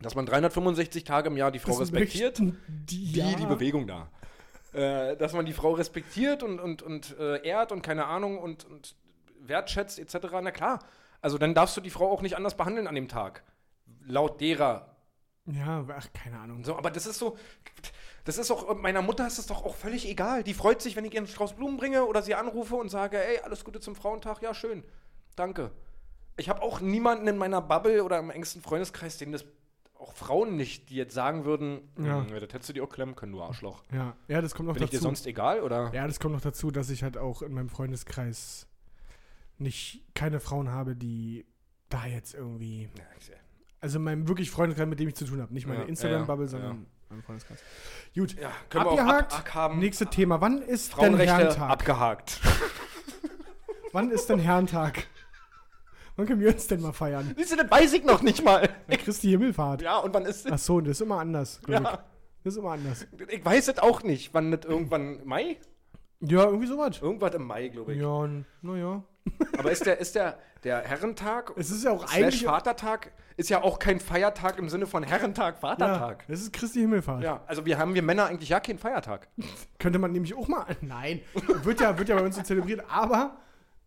dass 0.00 0.14
man 0.14 0.24
365 0.24 1.04
Tage 1.04 1.28
im 1.28 1.36
Jahr 1.36 1.50
die 1.50 1.58
Frau 1.58 1.72
Das 1.72 1.80
respektiert. 1.80 2.40
Die, 2.68 3.12
ja. 3.12 3.34
die 3.34 3.44
Bewegung 3.44 3.86
da. 3.86 4.08
Äh, 4.72 5.14
dass 5.18 5.34
man 5.34 5.44
die 5.44 5.52
Frau 5.52 5.72
respektiert 5.72 6.42
und, 6.42 6.58
und, 6.58 6.80
und 6.80 7.18
äh, 7.18 7.46
ehrt 7.46 7.70
und 7.70 7.82
keine 7.82 8.06
Ahnung 8.06 8.38
und, 8.38 8.64
und 8.64 8.94
wertschätzt 9.40 9.98
etc. 9.98 10.28
Na 10.40 10.52
klar. 10.52 10.78
Also 11.20 11.36
dann 11.36 11.52
darfst 11.54 11.76
du 11.76 11.82
die 11.82 11.90
Frau 11.90 12.10
auch 12.10 12.22
nicht 12.22 12.38
anders 12.38 12.56
behandeln 12.56 12.86
an 12.86 12.94
dem 12.94 13.08
Tag. 13.08 13.42
Laut 14.06 14.40
derer. 14.40 14.91
Ja, 15.46 15.84
ach, 15.96 16.06
keine 16.12 16.38
Ahnung. 16.38 16.64
So, 16.64 16.76
aber 16.76 16.90
das 16.90 17.06
ist 17.06 17.18
so. 17.18 17.36
Das 18.24 18.38
ist 18.38 18.50
auch, 18.52 18.76
meiner 18.76 19.02
Mutter 19.02 19.26
ist 19.26 19.38
es 19.38 19.46
doch 19.46 19.64
auch 19.64 19.74
völlig 19.74 20.08
egal. 20.08 20.44
Die 20.44 20.54
freut 20.54 20.80
sich, 20.80 20.94
wenn 20.94 21.04
ich 21.04 21.12
ihr 21.14 21.18
einen 21.18 21.26
Strauß 21.26 21.54
Blumen 21.56 21.76
bringe 21.76 22.04
oder 22.06 22.22
sie 22.22 22.36
anrufe 22.36 22.76
und 22.76 22.88
sage, 22.88 23.18
ey, 23.22 23.38
alles 23.40 23.64
Gute 23.64 23.80
zum 23.80 23.96
Frauentag. 23.96 24.40
Ja, 24.42 24.54
schön. 24.54 24.84
Danke. 25.34 25.72
Ich 26.36 26.48
habe 26.48 26.62
auch 26.62 26.80
niemanden 26.80 27.26
in 27.26 27.36
meiner 27.36 27.60
Bubble 27.60 28.04
oder 28.04 28.18
im 28.20 28.30
engsten 28.30 28.62
Freundeskreis, 28.62 29.18
denen 29.18 29.32
das 29.32 29.44
auch 29.98 30.12
Frauen 30.14 30.56
nicht, 30.56 30.90
die 30.90 30.94
jetzt 30.96 31.14
sagen 31.14 31.44
würden, 31.44 31.88
Ja. 31.98 32.20
"Hm, 32.20 32.28
das 32.30 32.42
hättest 32.52 32.68
du 32.68 32.72
dir 32.74 32.84
auch 32.84 32.88
klemmen 32.88 33.16
können, 33.16 33.32
du 33.32 33.42
Arschloch. 33.42 33.82
Ja, 33.92 34.16
ja, 34.28 34.40
das 34.40 34.54
kommt 34.54 34.68
noch 34.68 34.74
Bin 34.74 34.84
ich 34.84 34.90
dir 34.90 34.96
dazu. 34.96 35.04
sonst 35.08 35.26
egal, 35.26 35.60
oder? 35.60 35.92
Ja, 35.92 36.06
das 36.06 36.18
kommt 36.20 36.34
noch 36.34 36.40
dazu, 36.40 36.70
dass 36.70 36.90
ich 36.90 37.02
halt 37.02 37.16
auch 37.18 37.42
in 37.42 37.52
meinem 37.52 37.68
Freundeskreis 37.68 38.66
nicht 39.58 40.02
keine 40.14 40.40
Frauen 40.40 40.70
habe, 40.70 40.94
die 40.96 41.44
da 41.88 42.06
jetzt 42.06 42.34
irgendwie. 42.34 42.88
Ja, 42.96 43.04
Also 43.82 43.98
in 43.98 44.04
meinem 44.04 44.28
wirklich 44.28 44.50
Freundeskreis, 44.50 44.86
mit 44.88 44.98
dem 45.00 45.08
ich 45.08 45.16
zu 45.16 45.24
tun 45.26 45.42
habe. 45.42 45.52
Nicht 45.52 45.66
meine 45.66 45.80
Ja, 45.82 45.86
Instagram-Bubble, 45.88 46.46
ja, 46.46 46.50
sondern 46.50 46.70
ja. 46.70 46.86
mein 47.10 47.22
Freundeskreis. 47.22 47.58
Gut, 48.14 48.40
Ja, 48.40 48.50
können 48.70 48.84
wir 48.84 48.90
auch 48.92 48.98
abgehakt. 48.98 49.56
ab-. 49.56 49.74
Nächste 49.76 50.06
Thema. 50.06 50.40
Wann 50.40 50.62
ist 50.62 50.96
denn 51.00 51.16
Herrentag? 51.18 51.70
abgehakt. 51.70 52.40
Wann 53.92 54.10
ist 54.10 54.28
denn 54.28 54.38
Herrentag? 54.38 55.06
Wann 56.16 56.26
können 56.26 56.40
wir 56.40 56.50
uns 56.52 56.66
denn 56.66 56.80
mal 56.80 56.92
feiern? 56.92 57.34
Siehst 57.36 57.52
du, 57.52 57.56
das 57.56 57.70
weiß 57.70 57.92
ich 57.94 58.04
noch 58.04 58.22
nicht 58.22 58.44
mal. 58.44 58.68
Ja, 58.88 58.96
Christi 58.96 59.28
Himmelfahrt. 59.30 59.82
Ja, 59.82 59.98
und 59.98 60.14
wann 60.14 60.26
ist 60.26 60.46
Ach 60.46 60.50
das? 60.52 60.64
so, 60.66 60.80
das 60.80 60.92
ist 60.92 61.00
immer 61.00 61.18
anders. 61.18 61.60
ich. 61.62 61.68
Ja, 61.68 61.80
Das 62.44 62.54
ist 62.54 62.56
immer 62.58 62.72
anders. 62.72 63.06
ich 63.28 63.44
weiß 63.44 63.68
es 63.68 63.78
auch 63.78 64.02
nicht. 64.02 64.32
Wann 64.34 64.50
das 64.50 64.64
irgendwann 64.64 65.24
Mai? 65.26 65.56
Ja, 66.20 66.44
irgendwie 66.44 66.66
sowas. 66.66 66.98
Irgendwas 67.00 67.34
im 67.34 67.46
Mai, 67.46 67.68
glaube 67.68 67.94
ich. 67.94 68.00
Ja, 68.00 68.28
naja. 68.60 69.02
Aber 69.58 69.70
ist 69.72 69.86
der, 69.86 69.98
ist 69.98 70.14
der, 70.14 70.38
der 70.64 70.80
Herrentag 70.82 71.52
Es 71.56 71.70
ist 71.70 71.84
ja 71.84 71.90
auch 71.92 72.04
eigentlich. 72.12 72.44
Vatertag 72.44 73.12
ist 73.36 73.48
ja 73.50 73.62
auch 73.62 73.78
kein 73.78 74.00
Feiertag 74.00 74.58
im 74.58 74.68
Sinne 74.68 74.86
von 74.86 75.02
Herrentag, 75.02 75.54
Ja, 75.56 75.60
Vatertag. 75.60 76.24
das 76.28 76.40
ist 76.40 76.52
Christi 76.52 76.80
Himmelfahrt. 76.80 77.22
Ja, 77.22 77.42
also 77.46 77.64
wir 77.66 77.78
haben 77.78 77.94
wir 77.94 78.02
Männer 78.02 78.26
eigentlich 78.26 78.48
ja 78.50 78.60
keinen 78.60 78.78
Feiertag. 78.78 79.28
Könnte 79.78 79.98
man 79.98 80.12
nämlich 80.12 80.34
auch 80.34 80.48
mal. 80.48 80.66
Nein, 80.80 81.20
wird 81.62 81.80
ja, 81.80 81.98
wird 81.98 82.08
ja 82.08 82.16
bei 82.16 82.22
uns 82.24 82.36
so 82.36 82.42
zelebriert, 82.42 82.84
aber 82.88 83.36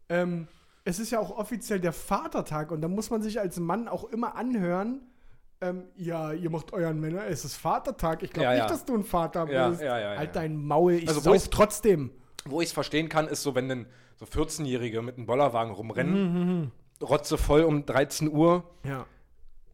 ähm, 0.09 0.47
es 0.83 0.99
ist 0.99 1.11
ja 1.11 1.19
auch 1.19 1.37
offiziell 1.37 1.79
der 1.79 1.93
Vatertag 1.93 2.71
und 2.71 2.81
da 2.81 2.87
muss 2.87 3.09
man 3.09 3.21
sich 3.21 3.39
als 3.39 3.59
Mann 3.59 3.87
auch 3.87 4.03
immer 4.05 4.35
anhören. 4.35 5.01
Ähm, 5.61 5.85
ja, 5.95 6.33
ihr 6.33 6.49
macht 6.49 6.73
euren 6.73 6.99
Männer, 6.99 7.25
es 7.27 7.45
ist 7.45 7.55
Vatertag. 7.55 8.21
Ich 8.23 8.31
glaube 8.31 8.45
Ja, 8.45 8.51
nicht, 8.51 8.59
ja. 8.61 8.67
dass 8.67 8.83
du 8.85 8.93
ein 8.93 9.03
Vater 9.05 9.49
Ja, 9.49 9.69
bist. 9.69 9.81
ja, 9.81 9.97
ja, 9.99 10.11
ja. 10.13 10.19
Halt 10.19 10.35
dein 10.35 10.57
Maul, 10.57 10.93
ich 10.93 11.07
Also 11.07 11.21
sauf 11.21 11.49
trotzdem. 11.49 12.11
Wo 12.45 12.61
ich 12.61 12.67
es 12.67 12.73
verstehen 12.73 13.09
kann, 13.09 13.27
ist 13.27 13.41
so, 13.41 13.55
wenn 13.55 13.69
dann 13.69 13.85
so 14.17 14.25
14-Jährige 14.25 15.01
mit 15.01 15.17
einem 15.17 15.25
Bollerwagen 15.25 15.71
Mhm, 15.71 15.77
rumrennen, 15.77 16.71
rotze 17.01 17.37
voll 17.37 17.63
um 17.63 17.85
13 17.85 18.29
Uhr. 18.31 18.63
Ja, 18.83 19.05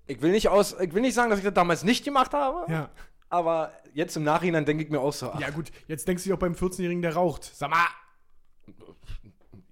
Ich 0.08 0.22
will 0.22 0.31
nicht 0.31 0.50
aus, 0.50 0.75
ich 0.79 0.93
will 0.93 1.01
nicht 1.01 1.13
sagen, 1.13 1.29
dass 1.29 1.39
ich 1.39 1.46
das 1.46 1.53
damals 1.53 1.84
nicht 1.84 2.03
gemacht 2.03 2.34
habe. 2.34 2.72
ja. 2.72 2.89
Aber 3.29 3.72
jetzt 3.93 4.17
im 4.17 4.24
Nachhinein 4.24 4.65
denke 4.65 4.84
ich 4.84 4.89
mir 4.89 5.00
auch 5.00 5.13
so, 5.13 5.31
ach, 5.31 5.39
Ja, 5.39 5.51
gut, 5.51 5.72
jetzt 5.88 6.05
denkst 6.05 6.24
du 6.24 6.27
dich 6.29 6.34
auch 6.34 6.39
beim 6.39 6.51
14-Jährigen, 6.53 7.01
der 7.01 7.13
raucht. 7.15 7.43
Sag 7.46 7.70
mal. 7.70 7.86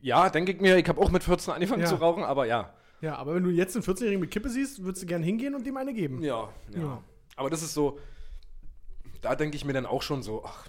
ja, 0.01 0.29
denke 0.29 0.53
ich 0.53 0.61
mir, 0.61 0.77
ich 0.77 0.87
habe 0.87 1.01
auch 1.01 1.09
mit 1.11 1.23
14 1.23 1.53
angefangen 1.53 1.81
Ja. 1.81 1.87
zu 1.87 1.95
rauchen, 1.95 2.23
aber 2.23 2.45
ja. 2.45 2.73
Ja, 3.01 3.15
aber 3.17 3.35
wenn 3.35 3.43
du 3.43 3.49
jetzt 3.49 3.75
einen 3.75 3.83
14-Jährigen 3.83 4.21
mit 4.21 4.31
Kippe 4.31 4.49
siehst, 4.49 4.83
würdest 4.83 5.03
du 5.03 5.07
gern 5.07 5.23
hingehen 5.23 5.55
und 5.55 5.65
dem 5.65 5.75
eine 5.77 5.93
geben. 5.93 6.21
Ja, 6.23 6.49
ja. 6.73 6.79
Ja. 6.81 7.03
Aber 7.35 7.49
das 7.49 7.61
ist 7.61 7.73
so, 7.73 7.99
da 9.21 9.35
denke 9.35 9.57
ich 9.57 9.65
mir 9.65 9.73
dann 9.73 9.85
auch 9.85 10.01
schon 10.03 10.23
so, 10.23 10.43
ach, 10.45 10.65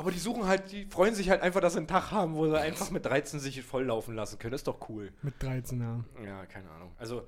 aber 0.00 0.10
die 0.10 0.18
suchen 0.18 0.46
halt, 0.46 0.72
die 0.72 0.86
freuen 0.86 1.14
sich 1.14 1.30
halt 1.30 1.42
einfach, 1.42 1.60
dass 1.60 1.74
sie 1.74 1.78
einen 1.78 1.86
Tag 1.88 2.10
haben, 2.10 2.34
wo 2.34 2.46
sie 2.48 2.58
einfach 2.58 2.90
mit 2.90 3.04
13 3.06 3.38
sich 3.38 3.62
volllaufen 3.62 4.14
lassen 4.14 4.38
können. 4.38 4.52
Das 4.52 4.60
ist 4.62 4.66
doch 4.66 4.88
cool. 4.88 5.12
Mit 5.22 5.40
13 5.42 5.80
Jahren. 5.80 6.04
Ja, 6.24 6.44
keine 6.46 6.70
Ahnung. 6.70 6.92
Also 6.98 7.26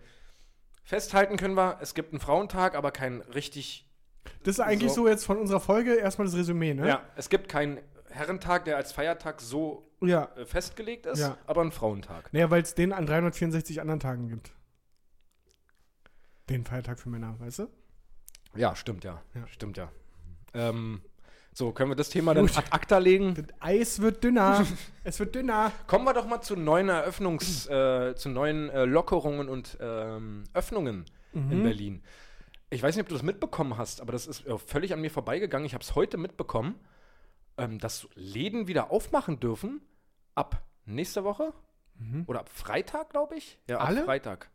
festhalten 0.82 1.36
können 1.36 1.54
wir, 1.54 1.78
es 1.80 1.94
gibt 1.94 2.12
einen 2.12 2.20
Frauentag, 2.20 2.74
aber 2.74 2.90
kein 2.90 3.20
richtig. 3.20 3.88
Das 4.44 4.56
ist 4.56 4.60
eigentlich 4.60 4.90
So. 4.92 5.02
so, 5.02 5.08
jetzt 5.08 5.24
von 5.24 5.36
unserer 5.38 5.60
Folge 5.60 5.94
erstmal 5.94 6.26
das 6.26 6.34
Resümee, 6.36 6.74
ne? 6.74 6.88
Ja, 6.88 7.02
es 7.16 7.28
gibt 7.28 7.48
keinen 7.48 7.78
Herrentag, 8.10 8.64
der 8.64 8.76
als 8.76 8.92
Feiertag 8.92 9.40
so 9.40 9.90
Ja. 10.00 10.30
äh, 10.36 10.44
festgelegt 10.46 11.06
ist, 11.06 11.18
Ja. 11.20 11.36
aber 11.46 11.60
einen 11.60 11.72
Frauentag. 11.72 12.32
Naja, 12.32 12.50
weil 12.50 12.62
es 12.62 12.74
den 12.74 12.92
an 12.92 13.06
364 13.06 13.80
anderen 13.80 14.00
Tagen 14.00 14.28
gibt. 14.28 14.52
Den 16.48 16.64
Feiertag 16.64 16.98
für 16.98 17.08
Männer, 17.08 17.38
weißt 17.40 17.60
du? 17.60 17.68
Ja, 18.54 18.74
stimmt 18.76 19.04
ja. 19.04 19.22
Ja. 19.34 19.46
Stimmt 19.46 19.76
ja. 19.76 19.90
Ähm, 20.54 21.02
so, 21.54 21.72
können 21.72 21.90
wir 21.90 21.96
das 21.96 22.08
Thema 22.08 22.32
dann 22.34 22.46
ad 22.46 22.64
acta 22.70 22.98
legen? 22.98 23.34
Das 23.34 23.44
Eis 23.60 24.00
wird 24.00 24.24
dünner. 24.24 24.66
es 25.04 25.18
wird 25.20 25.34
dünner. 25.34 25.70
Kommen 25.86 26.04
wir 26.06 26.14
doch 26.14 26.26
mal 26.26 26.40
zu 26.40 26.56
neuen 26.56 26.88
Eröffnungs-, 26.88 27.68
äh, 27.68 28.14
zu 28.16 28.30
neuen 28.30 28.70
äh, 28.70 28.84
Lockerungen 28.84 29.48
und 29.48 29.76
ähm, 29.80 30.44
Öffnungen 30.54 31.04
Mhm. 31.34 31.50
in 31.52 31.62
Berlin. 31.62 32.02
Ich 32.68 32.82
weiß 32.82 32.94
nicht, 32.94 33.02
ob 33.04 33.08
du 33.08 33.14
das 33.14 33.22
mitbekommen 33.22 33.76
hast, 33.78 34.00
aber 34.02 34.12
das 34.12 34.26
ist 34.26 34.46
äh, 34.46 34.58
völlig 34.58 34.92
an 34.92 35.00
mir 35.00 35.10
vorbeigegangen. 35.10 35.64
Ich 35.66 35.72
habe 35.74 35.82
es 35.82 35.94
heute 35.94 36.16
mitbekommen, 36.18 36.74
ähm, 37.58 37.78
dass 37.78 38.06
Läden 38.14 38.66
wieder 38.66 38.90
aufmachen 38.90 39.40
dürfen 39.40 39.80
ab 40.34 40.62
nächster 40.84 41.24
Woche 41.24 41.52
oder 42.26 42.40
ab 42.40 42.48
Freitag, 42.48 43.10
glaube 43.10 43.36
ich. 43.36 43.58
Ja, 43.68 43.78
ab 43.78 43.82
Mhm. 43.90 43.96
Alle? 43.96 44.04
Freitag. 44.04 44.50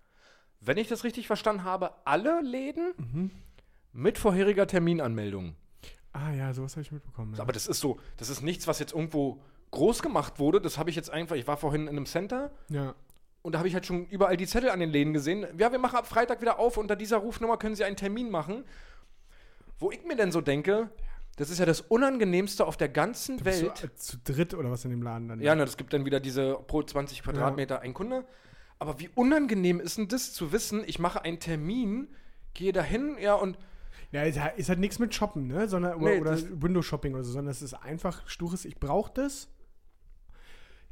Wenn 0.60 0.78
ich 0.78 0.88
das 0.88 1.04
richtig 1.04 1.28
verstanden 1.28 1.64
habe, 1.64 1.92
alle 2.06 2.42
Läden 2.42 2.94
Mhm. 2.98 3.32
mit 3.94 4.18
vorheriger 4.18 4.68
Terminanmeldung. 4.68 5.56
Ah 6.14 6.32
ja, 6.32 6.54
sowas 6.54 6.74
habe 6.74 6.82
ich 6.82 6.92
mitbekommen. 6.92 7.34
Ja. 7.36 7.42
Aber 7.42 7.54
das 7.54 7.68
ist 7.68 7.80
so, 7.80 8.00
das 8.18 8.30
ist 8.30 8.42
nichts, 8.42 8.68
was 8.68 8.80
jetzt 8.80 8.94
irgendwo 8.94 9.42
groß 9.72 10.02
gemacht 10.02 10.40
wurde. 10.40 10.62
Das 10.62 10.78
habe 10.78 10.90
ich 10.90 10.96
jetzt 10.96 11.10
einfach, 11.10 11.36
ich 11.36 11.48
war 11.48 11.58
vorhin 11.58 11.84
in 11.84 11.90
einem 11.90 12.06
Center 12.06 12.52
ja. 12.70 12.96
und 13.42 13.54
da 13.54 13.60
habe 13.60 13.68
ich 13.68 13.74
halt 13.74 13.86
schon 13.86 14.06
überall 14.08 14.38
die 14.38 14.48
Zettel 14.48 14.70
an 14.70 14.80
den 14.80 14.90
Läden 14.90 15.14
gesehen. 15.14 15.46
Ja, 15.58 15.72
wir 15.72 15.80
machen 15.80 15.98
ab 15.98 16.08
Freitag 16.08 16.42
wieder 16.42 16.60
auf. 16.60 16.78
Unter 16.78 16.96
dieser 16.96 17.18
Rufnummer 17.18 17.58
können 17.58 17.76
Sie 17.76 17.84
einen 17.84 17.98
Termin 17.98 18.30
machen. 18.30 18.64
Wo 19.80 19.92
ich 19.92 20.04
mir 20.06 20.16
denn 20.16 20.32
so 20.32 20.42
denke, 20.42 20.90
Das 21.36 21.52
ist 21.52 21.60
ja 21.60 21.66
das 21.68 21.82
Unangenehmste 21.82 22.66
auf 22.66 22.78
der 22.78 22.90
ganzen 22.90 23.46
Welt. 23.46 23.84
du, 23.84 23.88
äh, 23.88 23.96
zu 23.96 24.18
dritt 24.24 24.56
oder 24.56 24.72
was 24.72 24.86
in 24.86 24.90
dem 24.92 25.04
Laden 25.04 25.28
dann? 25.28 25.40
Ja, 25.40 25.54
ne, 25.54 25.66
das 25.66 25.78
gibt 25.78 25.94
dann 25.94 26.04
wieder 26.04 26.20
diese 26.20 26.56
pro 26.56 26.82
20 26.82 27.22
Quadratmeter 27.22 27.82
ein 27.82 27.94
Kunde. 27.94 28.26
Aber 28.80 29.00
wie 29.00 29.10
unangenehm 29.14 29.80
ist 29.80 30.00
denn 30.00 30.08
das 30.08 30.34
zu 30.34 30.52
wissen, 30.52 30.84
ich 30.88 30.98
mache 30.98 31.22
einen 31.22 31.40
Termin, 31.40 32.08
gehe 32.56 32.72
dahin, 32.72 33.18
ja, 33.20 33.36
und 33.36 33.58
Ja, 34.12 34.24
es 34.24 34.40
hat, 34.40 34.54
es 34.58 34.70
hat 34.70 34.80
nichts 34.80 35.00
mit 35.00 35.14
Shoppen, 35.14 35.48
ne? 35.48 35.68
Sondern, 35.68 35.96
oder, 35.96 36.12
Nee, 36.12 36.22
oder 36.22 36.32
das- 36.32 36.46
Windows-Shopping 36.50 37.14
oder 37.14 37.24
so, 37.24 37.32
sondern 37.34 37.52
es 37.52 37.62
ist 37.62 37.74
einfach 37.74 38.28
stures, 38.30 38.64
ich 38.66 38.78
brauche 38.80 39.12
das. 39.14 39.50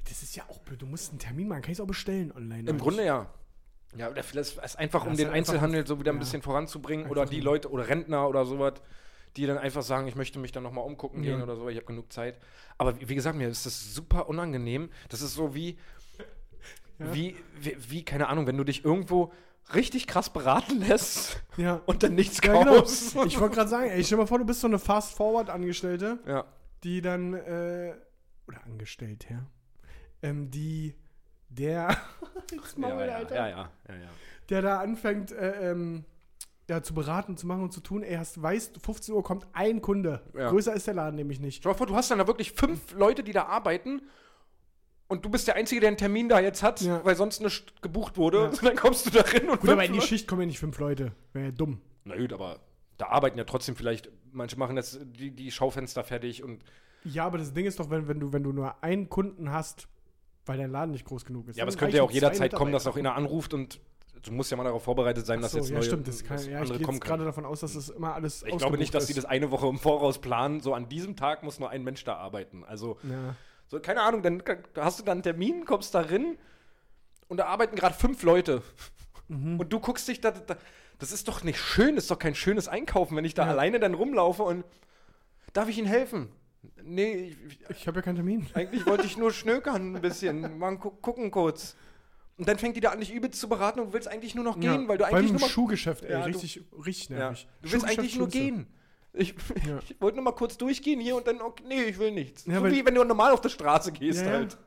Das 0.07 0.21
ist 0.21 0.35
ja 0.35 0.43
auch 0.49 0.59
blöd, 0.59 0.81
du 0.81 0.85
musst 0.85 1.09
einen 1.11 1.19
Termin 1.19 1.47
machen, 1.47 1.61
kann 1.61 1.71
ich 1.71 1.77
es 1.79 1.81
auch 1.81 1.87
bestellen 1.87 2.31
online. 2.31 2.69
im 2.69 2.75
oder 2.75 2.83
Grunde 2.83 3.05
ja. 3.05 3.27
Ja, 3.97 4.09
oder 4.09 4.23
vielleicht 4.23 4.57
ist 4.57 4.75
einfach, 4.77 5.05
um 5.05 5.13
ist 5.13 5.19
den 5.19 5.27
einfach- 5.27 5.37
Einzelhandel 5.53 5.87
so 5.87 5.99
wieder 5.99 6.11
ein 6.11 6.15
ja. 6.15 6.19
bisschen 6.19 6.41
voranzubringen. 6.41 7.07
Oder 7.09 7.21
Einfach 7.21 7.31
die 7.31 7.39
ein- 7.39 7.43
Leute, 7.45 7.71
oder 7.71 7.87
Rentner 7.87 8.27
oder 8.27 8.45
sowas, 8.45 8.73
die 9.37 9.45
dann 9.47 9.57
einfach 9.57 9.81
sagen, 9.83 10.07
ich 10.07 10.15
möchte 10.15 10.37
mich 10.37 10.51
dann 10.51 10.63
nochmal 10.63 10.85
umgucken 10.85 11.23
Ja. 11.23 11.31
gehen 11.35 11.41
oder 11.43 11.55
so, 11.55 11.69
ich 11.69 11.77
habe 11.77 11.85
genug 11.85 12.11
Zeit. 12.11 12.37
Aber 12.77 12.99
wie 12.99 13.07
wie 13.09 13.15
gesagt, 13.15 13.37
mir 13.37 13.47
ist 13.47 13.65
das 13.65 13.93
super 13.95 14.27
unangenehm. 14.27 14.89
Das 15.09 15.21
ist 15.21 15.33
so 15.33 15.55
wie, 15.55 15.77
Ja. 16.99 17.13
wie, 17.13 17.35
wie, 17.61 17.77
wie, 17.89 18.03
keine 18.05 18.27
Ahnung, 18.27 18.47
wenn 18.47 18.57
du 18.57 18.63
dich 18.65 18.83
irgendwo 18.85 19.31
richtig 19.73 20.07
krass 20.07 20.29
beraten 20.31 20.79
lässt 20.79 21.41
Ja. 21.57 21.81
und 21.85 22.03
dann 22.03 22.13
nichts 22.15 22.39
ja, 22.43 22.53
genau. 22.63 22.83
Ich 23.25 23.39
wollte 23.39 23.55
gerade 23.55 23.69
sagen, 23.69 23.89
ey, 23.89 24.03
stell 24.03 24.17
dir 24.17 24.23
mal 24.23 24.27
vor, 24.27 24.37
du 24.39 24.45
bist 24.45 24.61
so 24.61 24.67
eine 24.67 24.79
Fast-Forward-Angestellte, 24.79 26.19
Ja. 26.27 26.45
die 26.83 27.01
dann, 27.01 27.33
äh, 27.33 27.93
oder 28.47 28.63
Angestellte, 28.65 29.27
ja, 29.31 29.45
ähm, 30.21 30.51
die, 30.51 30.95
der, 31.49 31.97
Maul, 32.77 33.07
Ja, 33.07 33.21
ja, 33.31 33.47
ja, 33.47 33.69
der 34.49 34.61
da 34.61 34.79
anfängt, 34.79 35.31
äh, 35.31 35.71
ähm, 35.71 36.05
ja, 36.69 36.81
zu 36.81 36.93
beraten, 36.95 37.37
zu 37.37 37.45
machen 37.47 37.63
und 37.63 37.71
zu 37.73 37.79
tun, 37.81 38.01
ey, 38.03 38.15
hast, 38.15 38.41
weißt, 38.41 38.79
15 38.83 39.13
Uhr 39.13 39.23
kommt 39.23 39.45
ein 39.53 39.81
Kunde. 39.81 40.21
Größer 40.33 40.73
ist 40.73 40.87
der 40.87 40.95
Laden 40.95 41.15
nämlich 41.15 41.39
nicht. 41.39 41.57
Stell 41.57 41.71
dir 41.73 41.77
vor, 41.77 41.85
du 41.87 41.95
hast 41.95 42.09
dann 42.09 42.17
da 42.17 42.25
wirklich 42.27 42.53
fünf 42.53 42.93
Leute, 42.93 43.23
die 43.23 43.33
da 43.33 43.45
arbeiten 43.45 44.01
und 45.07 45.23
du 45.25 45.29
bist 45.29 45.47
der 45.47 45.55
Einzige, 45.55 45.81
der 45.81 45.89
einen 45.89 45.97
Termin 45.97 46.29
da 46.29 46.39
jetzt 46.39 46.63
hat, 46.63 46.81
Ja. 46.81 47.03
weil 47.05 47.15
sonst 47.15 47.41
nicht 47.41 47.81
gebucht 47.81 48.17
wurde. 48.17 48.37
Ja. 48.39 48.47
Und 48.49 48.63
dann 48.63 48.75
kommst 48.75 49.05
du 49.05 49.09
da 49.11 49.21
rein 49.21 49.49
und 49.49 49.61
Gut, 49.61 49.69
aber 49.69 49.85
in 49.85 49.93
die 49.93 50.01
Schicht 50.01 50.27
kommen 50.27 50.41
ja 50.41 50.47
nicht 50.47 50.59
fünf 50.59 50.77
Leute. 50.79 51.11
Wäre 51.33 51.45
ja 51.45 51.51
dumm. 51.51 51.79
Na 52.05 52.15
gut, 52.15 52.33
aber 52.33 52.59
da 52.97 53.07
arbeiten 53.07 53.37
ja 53.37 53.43
trotzdem 53.43 53.75
vielleicht, 53.75 54.09
manche 54.31 54.57
machen 54.57 54.77
jetzt 54.77 54.99
die, 55.03 55.31
die 55.31 55.51
Schaufenster 55.51 56.03
fertig 56.03 56.43
und 56.43 56.63
Ja, 57.03 57.25
aber 57.25 57.37
das 57.37 57.53
Ding 57.53 57.65
ist 57.65 57.79
doch, 57.79 57.89
wenn, 57.89 58.07
wenn, 58.07 58.19
du, 58.19 58.33
wenn 58.33 58.43
du 58.43 58.51
nur 58.51 58.83
einen 58.83 59.09
Kunden 59.09 59.51
hast, 59.51 59.87
weil 60.45 60.57
dein 60.57 60.71
Laden 60.71 60.91
nicht 60.91 61.05
groß 61.05 61.25
genug 61.25 61.47
ist. 61.49 61.57
ja, 61.57 61.63
aber 61.63 61.69
es 61.69 61.77
könnte 61.77 61.97
ja 61.97 62.03
auch 62.03 62.11
jederzeit 62.11 62.53
kommen, 62.53 62.71
dass 62.71 62.87
auch 62.87 62.95
einer 62.97 63.15
anruft 63.15 63.53
und 63.53 63.79
du 64.23 64.31
musst 64.31 64.49
ja 64.49 64.57
mal 64.57 64.63
darauf 64.63 64.83
vorbereitet 64.83 65.25
sein, 65.25 65.39
Ach 65.39 65.43
dass 65.43 65.51
so, 65.51 65.57
jetzt 65.59 65.69
ja, 65.69 65.75
neue 65.75 65.83
stimmt. 65.83 66.07
Das 66.07 66.23
kann, 66.23 66.37
ja, 66.37 66.43
ich 66.43 66.55
andere 66.55 66.77
gehe 66.77 66.85
kommen 66.85 66.97
jetzt 66.97 67.05
gerade 67.05 67.25
davon 67.25 67.45
aus, 67.45 67.59
dass 67.59 67.73
das 67.73 67.89
immer 67.89 68.13
alles 68.15 68.43
Ich 68.43 68.57
glaube 68.57 68.77
nicht, 68.77 68.93
dass 68.93 69.05
die 69.07 69.11
ist. 69.11 69.17
das 69.17 69.25
eine 69.25 69.51
Woche 69.51 69.67
im 69.67 69.77
Voraus 69.77 70.19
planen, 70.19 70.61
so 70.61 70.73
an 70.73 70.87
diesem 70.89 71.15
Tag 71.15 71.43
muss 71.43 71.59
nur 71.59 71.69
ein 71.69 71.83
Mensch 71.83 72.03
da 72.05 72.15
arbeiten. 72.15 72.63
Also, 72.63 72.97
Ja. 73.03 73.35
So, 73.67 73.79
keine 73.79 74.01
Ahnung, 74.01 74.21
dann 74.21 74.43
da 74.73 74.85
hast 74.85 74.99
du 74.99 75.03
dann 75.03 75.13
einen 75.17 75.23
Termin, 75.23 75.65
kommst 75.65 75.95
da 75.95 76.01
rein 76.01 76.37
und 77.27 77.37
da 77.37 77.45
arbeiten 77.47 77.75
gerade 77.75 77.95
fünf 77.95 78.23
Leute. 78.23 78.61
Mhm. 79.27 79.59
Und 79.59 79.73
du 79.73 79.79
guckst 79.79 80.07
dich 80.07 80.21
da, 80.21 80.31
da, 80.31 80.55
das 80.99 81.11
ist 81.11 81.27
doch 81.27 81.43
nicht 81.43 81.59
schön, 81.59 81.95
das 81.95 82.05
ist 82.05 82.11
doch 82.11 82.19
kein 82.19 82.35
schönes 82.35 82.67
Einkaufen, 82.67 83.17
wenn 83.17 83.25
ich 83.25 83.33
da 83.33 83.43
Ja. 83.45 83.51
alleine 83.51 83.79
dann 83.79 83.93
rumlaufe 83.95 84.43
und 84.43 84.63
darf 85.53 85.67
ich 85.69 85.77
Ihnen 85.77 85.87
helfen? 85.87 86.29
Nee, 86.83 87.35
ich, 87.47 87.59
ich, 87.69 87.87
habe 87.87 87.97
ja 87.97 88.01
keinen 88.03 88.15
Termin. 88.15 88.47
eigentlich 88.53 88.85
wollte 88.85 89.05
ich 89.05 89.17
nur 89.17 89.31
schnökern 89.31 89.95
ein 89.95 90.01
bisschen, 90.01 90.57
mal 90.59 90.77
gu 90.77 90.91
gucken 90.91 91.31
kurz. 91.31 91.75
Und 92.37 92.47
dann 92.49 92.57
fängt 92.59 92.75
die 92.75 92.81
da 92.81 92.89
an, 92.91 92.99
dich 92.99 93.13
übelst 93.13 93.39
zu 93.39 93.47
beraten 93.47 93.79
und 93.79 93.87
du 93.87 93.93
willst 93.93 94.07
eigentlich 94.09 94.35
nur 94.35 94.43
noch 94.43 94.59
gehen, 94.59 94.81
Ja, 94.83 94.87
weil 94.87 94.97
du 94.97 95.05
eigentlich 95.05 95.27
im 95.27 95.31
nur 95.33 95.41
mal 95.41 95.49
Schuhgeschäft, 95.49 96.03
ey, 96.03 96.11
Ja, 96.11 96.19
du- 96.19 96.25
richtig, 96.25 96.63
richtig 96.85 97.09
ja. 97.09 97.17
nervig. 97.17 97.47
Du 97.61 97.71
willst 97.71 97.85
eigentlich 97.87 98.17
nur 98.17 98.27
gehen. 98.27 98.67
Ich, 99.17 99.33
Ja. 99.67 99.79
ich 99.89 99.99
wollte 100.01 100.17
nur 100.17 100.23
mal 100.25 100.31
kurz 100.33 100.57
durchgehen 100.57 100.99
hier 100.99 101.15
und 101.15 101.27
dann, 101.27 101.41
okay, 101.41 101.63
nee, 101.67 101.83
ich 101.83 101.97
will 101.99 102.11
nichts. 102.11 102.45
Ja, 102.45 102.59
so 102.59 102.65
wie 102.65 102.85
wenn 102.85 102.95
du 102.95 103.03
normal 103.03 103.31
auf 103.31 103.41
der 103.41 103.49
Straße 103.49 103.91
gehst 103.91 104.23
Ja, 104.25 104.31
halt. 104.31 104.57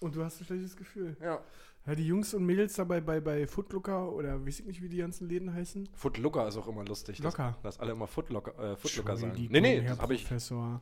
Und 0.00 0.14
du 0.16 0.24
hast 0.24 0.40
ein 0.40 0.44
schlechtes 0.44 0.76
Gefühl. 0.76 1.16
Ja. 1.20 1.40
Ja, 1.86 1.94
die 1.96 2.06
Jungs 2.06 2.32
und 2.32 2.44
Mädels 2.46 2.74
dabei 2.74 3.00
bei, 3.00 3.20
bei 3.20 3.44
Footlooker 3.46 4.12
oder 4.12 4.44
weiß 4.46 4.60
ich 4.60 4.66
nicht, 4.66 4.82
wie 4.82 4.88
die 4.88 4.98
ganzen 4.98 5.28
Läden 5.28 5.52
heißen. 5.52 5.88
Footlooker 5.94 6.46
ist 6.46 6.56
auch 6.56 6.68
immer 6.68 6.84
lustig. 6.84 7.16
dass- 7.16 7.24
Locker. 7.24 7.58
Dass, 7.64 7.80
alle 7.80 7.92
immer 7.92 8.06
Footlooker, 8.06 8.72
äh, 8.72 8.76
Footlooker 8.76 9.16
sagen. 9.16 9.48
Nee, 9.50 9.60
nee, 9.60 9.80
Herr 9.80 9.90
das 9.90 10.00
habe 10.00 10.14
ich. 10.14 10.22
Professor. 10.22 10.80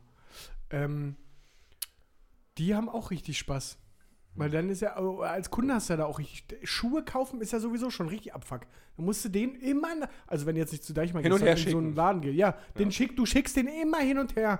Ähm, 0.69 1.15
die 2.59 2.75
haben 2.75 2.87
auch 2.89 3.09
richtig 3.11 3.37
Spaß. 3.39 3.77
Weil 4.35 4.49
dann 4.49 4.69
ist 4.69 4.81
ja, 4.81 4.93
als 4.95 5.49
Kunde 5.51 5.73
hast 5.73 5.89
du 5.89 5.93
ja 5.93 5.97
da 5.97 6.05
auch 6.05 6.17
richtig. 6.17 6.67
Schuhe 6.69 7.03
kaufen 7.03 7.41
ist 7.41 7.51
ja 7.51 7.59
sowieso 7.59 7.89
schon 7.89 8.07
richtig 8.07 8.33
Abfuck. 8.33 8.61
Dann 8.95 9.05
musst 9.05 9.25
du 9.25 9.29
den 9.29 9.55
immer, 9.55 9.89
also 10.25 10.45
wenn 10.45 10.55
du 10.55 10.61
jetzt 10.61 10.71
nicht 10.71 10.85
zu 10.85 10.93
Deichmann 10.93 11.23
Hin 11.23 11.33
und 11.33 11.39
gehst, 11.43 11.59
her 11.59 11.65
in 11.67 11.71
so 11.71 11.77
einen. 11.77 11.95
Laden 11.95 12.21
gehst, 12.21 12.35
ja, 12.37 12.57
den 12.77 12.91
schick, 12.91 13.15
du 13.17 13.25
schickst 13.25 13.55
den 13.57 13.67
immer 13.67 13.99
hin 13.99 14.17
und 14.17 14.35
her. 14.37 14.59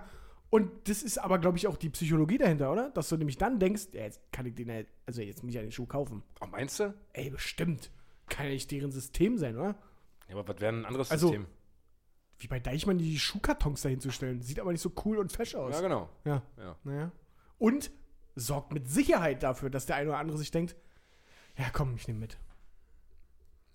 Und 0.49 0.89
das 0.89 1.01
ist 1.01 1.17
aber, 1.17 1.39
glaube 1.39 1.57
ich, 1.57 1.67
auch 1.67 1.77
die 1.77 1.89
Psychologie 1.89 2.37
dahinter, 2.37 2.69
oder? 2.73 2.89
Dass 2.89 3.07
du 3.07 3.15
nämlich 3.15 3.37
dann 3.37 3.57
denkst, 3.59 3.87
ja, 3.93 4.01
jetzt 4.01 4.19
kann 4.33 4.45
ich 4.45 4.53
den, 4.55 4.67
ja- 4.67 4.83
also 5.05 5.21
jetzt 5.21 5.41
muss 5.43 5.51
ich 5.51 5.55
ja 5.55 5.61
den 5.61 5.71
Schuh 5.71 5.85
kaufen. 5.85 6.21
Oh, 6.41 6.47
meinst 6.47 6.77
du? 6.81 6.93
Ey, 7.13 7.29
bestimmt. 7.29 7.89
Kann 8.27 8.47
ja 8.47 8.51
nicht 8.51 8.69
deren 8.69 8.91
System 8.91 9.37
sein, 9.37 9.55
oder? 9.55 9.75
Ja, 10.27 10.35
aber 10.35 10.45
was 10.53 10.59
wäre 10.59 10.73
ein 10.73 10.85
anderes 10.85 11.09
Also, 11.09 11.27
System? 11.29 11.45
Wie 12.39 12.47
bei 12.47 12.59
Deichmann 12.59 12.97
die 12.97 13.17
Schuhkartons 13.19 13.81
dahin 13.83 14.01
zu 14.01 14.11
stellen. 14.11 14.41
Sieht 14.41 14.59
aber 14.59 14.73
nicht 14.73 14.81
so 14.81 14.91
cool 15.05 15.19
und 15.19 15.31
fesch 15.31 15.55
aus. 15.55 15.73
Ja, 15.75 15.81
genau. 15.81 16.09
Ja. 16.25 16.41
Ja. 16.57 16.75
Naja. 16.83 17.11
Und 17.57 17.91
sorgt 18.35 18.73
mit 18.73 18.87
Sicherheit 18.89 19.43
dafür, 19.43 19.69
dass 19.69 19.85
der 19.85 19.95
eine 19.97 20.09
oder 20.09 20.17
andere 20.19 20.37
sich 20.37 20.51
denkt, 20.51 20.75
ja 21.57 21.65
komm, 21.71 21.95
ich 21.95 22.07
nehme 22.07 22.19
mit. 22.19 22.37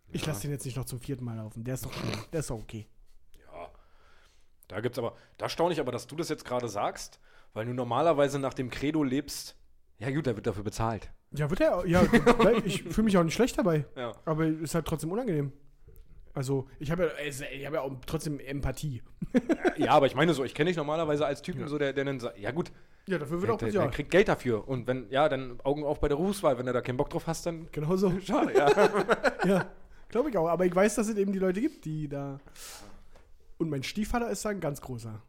Ich 0.09 0.23
Ja. 0.23 0.29
lasse 0.29 0.43
den 0.43 0.53
jetzt 0.53 0.65
nicht 0.65 0.77
noch 0.77 0.85
zum 0.85 1.01
vierten 1.01 1.25
Mal 1.25 1.37
laufen. 1.37 1.65
Der 1.65 1.75
ist 1.75 1.85
doch 1.85 1.93
cool. 2.03 2.13
Der 2.33 2.41
ist 2.41 2.51
doch 2.51 2.59
okay. 2.59 2.87
Ja. 3.53 3.71
Da 4.69 4.81
gibt's 4.81 4.99
aber, 4.99 5.17
da 5.37 5.49
staune 5.49 5.73
ich 5.75 5.81
aber, 5.81 5.93
dass 5.93 6.07
du 6.07 6.17
das 6.17 6.29
jetzt 6.29 6.45
gerade 6.45 6.69
sagst, 6.69 7.21
weil 7.55 7.67
du 7.67 7.73
normalerweise 7.75 8.39
nach 8.39 8.55
dem 8.55 8.71
Credo 8.71 9.03
lebst. 9.03 9.57
Ja, 9.99 10.11
gut, 10.11 10.27
der 10.27 10.37
wird 10.37 10.47
dafür 10.47 10.63
bezahlt. 10.65 11.11
Ja, 11.33 11.51
wird 11.51 11.61
er. 11.61 11.85
Ja, 11.87 12.03
ich 12.65 12.83
fühle 12.85 13.07
mich 13.07 13.19
auch 13.19 13.25
nicht 13.25 13.35
schlecht 13.35 13.59
dabei. 13.59 13.85
Ja. 13.97 14.13
Aber 14.25 14.47
ist 14.47 14.75
halt 14.75 14.87
trotzdem 14.87 15.11
unangenehm. 15.11 15.53
Also, 16.35 16.69
ich 16.79 16.91
habe 16.91 17.13
ja, 17.19 17.25
ich 17.51 17.65
habe 17.67 17.77
ja 17.77 17.81
auch 17.83 17.93
trotzdem 18.07 18.39
Empathie. 18.41 19.03
Ja, 19.79 19.93
aber 19.93 20.07
ich 20.07 20.15
meine 20.15 20.35
so, 20.35 20.45
ich 20.45 20.55
kenne 20.55 20.69
dich 20.69 20.77
normalerweise 20.77 21.25
als 21.25 21.41
Typen, 21.43 21.67
so 21.67 21.79
der, 21.79 21.95
der 21.95 22.05
dann 22.05 22.21
sagt, 22.21 22.39
ja 22.39 22.51
gut, 22.51 22.71
Ja, 23.09 23.19
dafür 23.19 23.41
wird 23.41 23.49
der, 23.49 23.55
auch 23.55 23.59
der, 23.59 23.69
ja. 23.71 23.83
der 23.83 23.91
kriegt 23.91 24.11
Geld 24.11 24.29
dafür. 24.29 24.67
Und 24.67 24.87
wenn, 24.87 25.09
ja, 25.11 25.29
dann 25.29 25.61
Augen 25.63 25.85
auf 25.85 26.01
bei 26.01 26.09
der 26.09 26.17
Berufswahl, 26.17 26.59
wenn 26.59 26.67
du 26.67 26.73
da 26.73 26.81
keinen 26.81 26.97
Bock 26.97 27.11
drauf 27.11 27.27
hast, 27.27 27.47
dann 27.47 27.69
Genau 27.71 27.97
so. 27.97 28.13
schade, 28.21 28.57
ja. 28.57 28.69
Ja, 29.45 29.71
glaube 30.09 30.31
ich 30.31 30.37
auch. 30.37 30.49
Aber 30.49 30.67
ich 30.67 30.75
weiß, 30.75 30.97
dass 30.97 31.09
es 31.09 31.17
eben 31.17 31.33
die 31.33 31.39
Leute 31.39 31.61
gibt, 31.61 31.85
die 31.85 32.09
da. 32.09 32.39
Und 33.59 33.71
mein 33.71 33.83
Stiefvater 33.85 34.29
ist 34.29 34.45
da 34.45 34.49
ein 34.51 34.61
ganz 34.61 34.81
großer. 34.81 35.23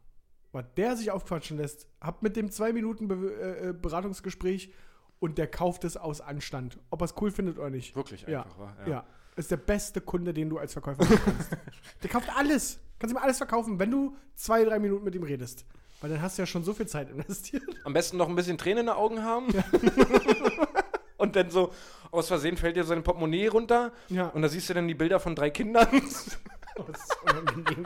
Was 0.51 0.65
der 0.75 0.95
sich 0.95 1.11
aufquatschen 1.11 1.57
lässt, 1.57 1.87
hab 2.01 2.23
mit 2.23 2.35
dem 2.35 2.49
zwei 2.49 2.73
Minuten 2.73 3.07
Be 3.07 3.15
äh, 3.15 3.69
äh, 3.69 3.73
Beratungsgespräch 3.73 4.73
und 5.19 5.37
der 5.37 5.47
kauft 5.47 5.83
es 5.83 5.97
aus 5.97 6.19
Anstand. 6.19 6.79
Ob 6.89 7.01
er 7.01 7.05
es 7.05 7.15
cool 7.21 7.31
findet 7.31 7.59
oder 7.59 7.69
nicht. 7.69 7.95
Wirklich 7.95 8.23
Ja. 8.23 8.43
einfach, 8.43 8.57
wa? 8.57 8.75
Ja. 8.87 9.05
Ist 9.35 9.51
der 9.51 9.57
beste 9.57 10.01
Kunde, 10.01 10.33
den 10.33 10.49
du 10.49 10.57
als 10.57 10.73
Verkäufer 10.73 11.05
kannst. 11.05 11.51
der 12.01 12.09
kauft 12.09 12.29
alles. 12.35 12.79
Kannst 12.97 13.13
ihm 13.15 13.21
alles 13.21 13.37
verkaufen, 13.37 13.77
wenn 13.77 13.91
du 13.91 14.15
zwei, 14.33 14.63
drei 14.63 14.79
Minuten 14.79 15.03
mit 15.03 15.13
ihm 15.13 15.21
redest. 15.21 15.65
Weil 16.01 16.11
dann 16.11 16.21
hast 16.21 16.37
du 16.37 16.43
ja 16.43 16.45
schon 16.45 16.63
so 16.63 16.73
viel 16.73 16.87
Zeit 16.87 17.09
investiert. 17.09 17.63
Am 17.83 17.93
besten 17.93 18.17
noch 18.17 18.29
ein 18.29 18.35
bisschen 18.35 18.57
Tränen 18.57 18.79
in 18.81 18.85
den 18.87 18.95
Augen 18.95 19.23
haben. 19.23 19.47
Und 21.17 21.35
dann 21.35 21.49
so, 21.49 21.73
aus 22.11 22.27
Versehen 22.27 22.57
fällt 22.57 22.75
dir 22.75 22.83
sein 22.83 23.01
Portemonnaie 23.03 23.47
runter. 23.47 23.91
Ja. 24.09 24.27
Und 24.27 24.43
da 24.43 24.49
siehst 24.49 24.69
du 24.69 24.75
dann 24.75 24.87
die 24.87 24.93
Bilder 24.93 25.19
von 25.19 25.35
drei 25.35 25.49
Kindern. 25.49 25.87
Das 25.91 26.99
ist 27.01 27.17
unangenehm. 27.23 27.85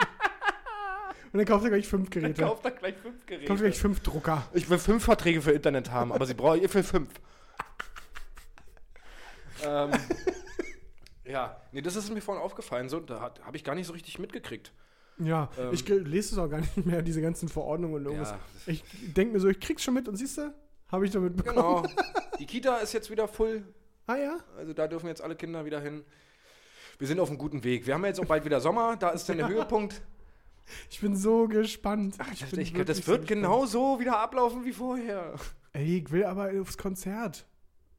Und 1.34 1.38
dann 1.38 1.46
kauft 1.46 1.64
er 1.64 1.70
gleich 1.70 1.88
fünf 1.88 2.10
Dann 2.10 2.22
Geräte. 2.24 2.42
kauft 2.44 2.66
er 2.66 2.72
gleich 2.72 2.96
fünf 2.98 3.26
Geräte. 3.26 3.46
Kauft 3.48 3.62
er 3.62 3.70
gleich 3.70 3.80
fünf 3.80 4.02
Drucker. 4.02 4.44
Ich 4.52 4.70
will 4.70 4.80
fünf 4.80 5.06
Verträge 5.06 5.42
für 5.42 5.52
Internet 5.52 5.92
haben, 5.92 6.12
aber 6.12 6.26
sie 6.26 6.34
brauchen 6.34 6.62
ihr 6.62 6.74
will 6.74 6.84
fünf. 6.84 7.10
ähm, 9.64 9.92
ja, 11.24 11.56
nee, 11.72 11.82
das 11.82 11.96
ist 11.96 12.14
mir 12.14 12.22
vorhin 12.22 12.44
aufgefallen. 12.44 12.90
So, 12.90 13.00
da 13.00 13.22
habe 13.22 13.56
ich 13.56 13.64
gar 13.64 13.76
nicht 13.76 13.88
so 13.88 13.94
richtig 13.94 14.20
mitgekriegt. 14.20 14.74
Ja, 15.20 15.50
Ähm, 15.58 15.70
ich 15.74 15.88
lese 15.88 16.34
es 16.34 16.38
auch 16.38 16.50
gar 16.50 16.60
nicht 16.62 16.86
mehr, 16.86 17.02
diese 17.02 17.22
ganzen 17.22 17.48
Verordnungen 17.50 17.96
und 17.96 18.06
irgendwas. 18.06 18.32
Ja, 18.32 18.40
Ich 18.74 18.84
denke 19.14 19.34
mir 19.34 19.40
so, 19.40 19.48
ich 19.50 19.60
krieg's 19.60 19.84
schon 19.84 19.94
mit 19.94 20.08
und 20.08 20.16
siehst 20.16 20.38
du, 20.38 20.54
habe 20.90 21.06
ich 21.06 21.12
damit 21.12 21.36
bekommen. 21.36 21.84
genau. 21.84 22.04
Die 22.40 22.46
Kita 22.46 22.78
ist 22.78 22.94
jetzt 22.94 23.10
wieder 23.12 23.28
voll. 23.28 23.64
Ah 24.08 24.16
ja? 24.16 24.38
Also 24.58 24.74
da 24.74 24.88
dürfen 24.88 25.08
jetzt 25.08 25.22
alle 25.22 25.36
Kinder 25.36 25.64
wieder 25.64 25.80
hin. 25.80 26.04
Wir 26.98 27.08
sind 27.08 27.20
auf 27.20 27.30
einem 27.30 27.38
guten 27.38 27.64
Weg. 27.64 27.86
Wir 27.86 27.94
haben 27.94 28.02
ja 28.02 28.08
jetzt 28.10 28.20
auch 28.20 28.26
bald 28.26 28.46
wieder 28.46 28.60
Sommer. 28.62 28.96
Da 28.98 29.10
ist 29.10 29.28
dann 29.30 29.38
der 29.38 29.48
Höhepunkt. 29.50 30.02
Ich 30.90 31.00
bin 31.02 31.16
so 31.16 31.48
gespannt. 31.48 32.16
Ach, 32.20 32.32
ich, 32.32 32.42
wirklich 32.52 32.72
das 32.86 32.98
so 32.98 33.08
wird 33.08 33.22
gespannt. 33.22 33.28
genau 33.28 33.66
so 33.66 34.00
wieder 34.00 34.20
ablaufen 34.20 34.66
wie 34.66 34.72
vorher. 34.74 35.34
Ey, 35.74 35.98
ich 36.00 36.12
will 36.12 36.24
aber 36.24 36.50
aufs 36.62 36.78
Konzert. 36.78 37.46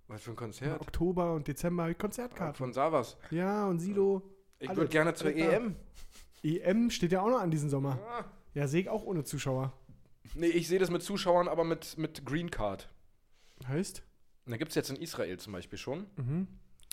Was 0.08 0.22
für 0.22 0.30
ein 0.30 0.32
Im 0.32 0.36
Konzert? 0.36 0.80
Oktober 0.80 1.32
und 1.34 1.46
Dezember 1.48 1.84
habe 1.84 1.92
ich 1.92 1.98
Konzertkarten. 1.98 2.54
Von 2.56 2.72
Savas. 2.72 3.16
Ja, 3.30 3.66
und 3.66 3.78
Silo. 3.78 4.22
Ich 4.58 4.68
würde 4.74 4.88
gerne 4.90 5.14
zur. 5.14 5.34
EM. 5.34 5.76
EM 6.42 6.90
steht 6.90 7.12
ja 7.12 7.22
auch 7.22 7.30
noch 7.30 7.40
an 7.40 7.50
diesen 7.50 7.70
Sommer. 7.70 7.98
Ja, 8.54 8.66
sehe 8.66 8.82
ich 8.82 8.88
auch 8.88 9.04
ohne 9.04 9.24
Zuschauer. 9.24 9.72
Nee, 10.34 10.46
ich 10.48 10.68
sehe 10.68 10.78
das 10.78 10.90
mit 10.90 11.02
Zuschauern, 11.02 11.48
aber 11.48 11.64
mit, 11.64 11.96
mit 11.98 12.24
Green 12.24 12.50
Card. 12.50 12.88
Heißt? 13.66 14.02
Und 14.46 14.50
da 14.52 14.56
gibt 14.56 14.70
es 14.70 14.74
jetzt 14.74 14.90
in 14.90 14.96
Israel 14.96 15.38
zum 15.38 15.52
Beispiel 15.52 15.78
schon. 15.78 16.06
Mhm. 16.16 16.48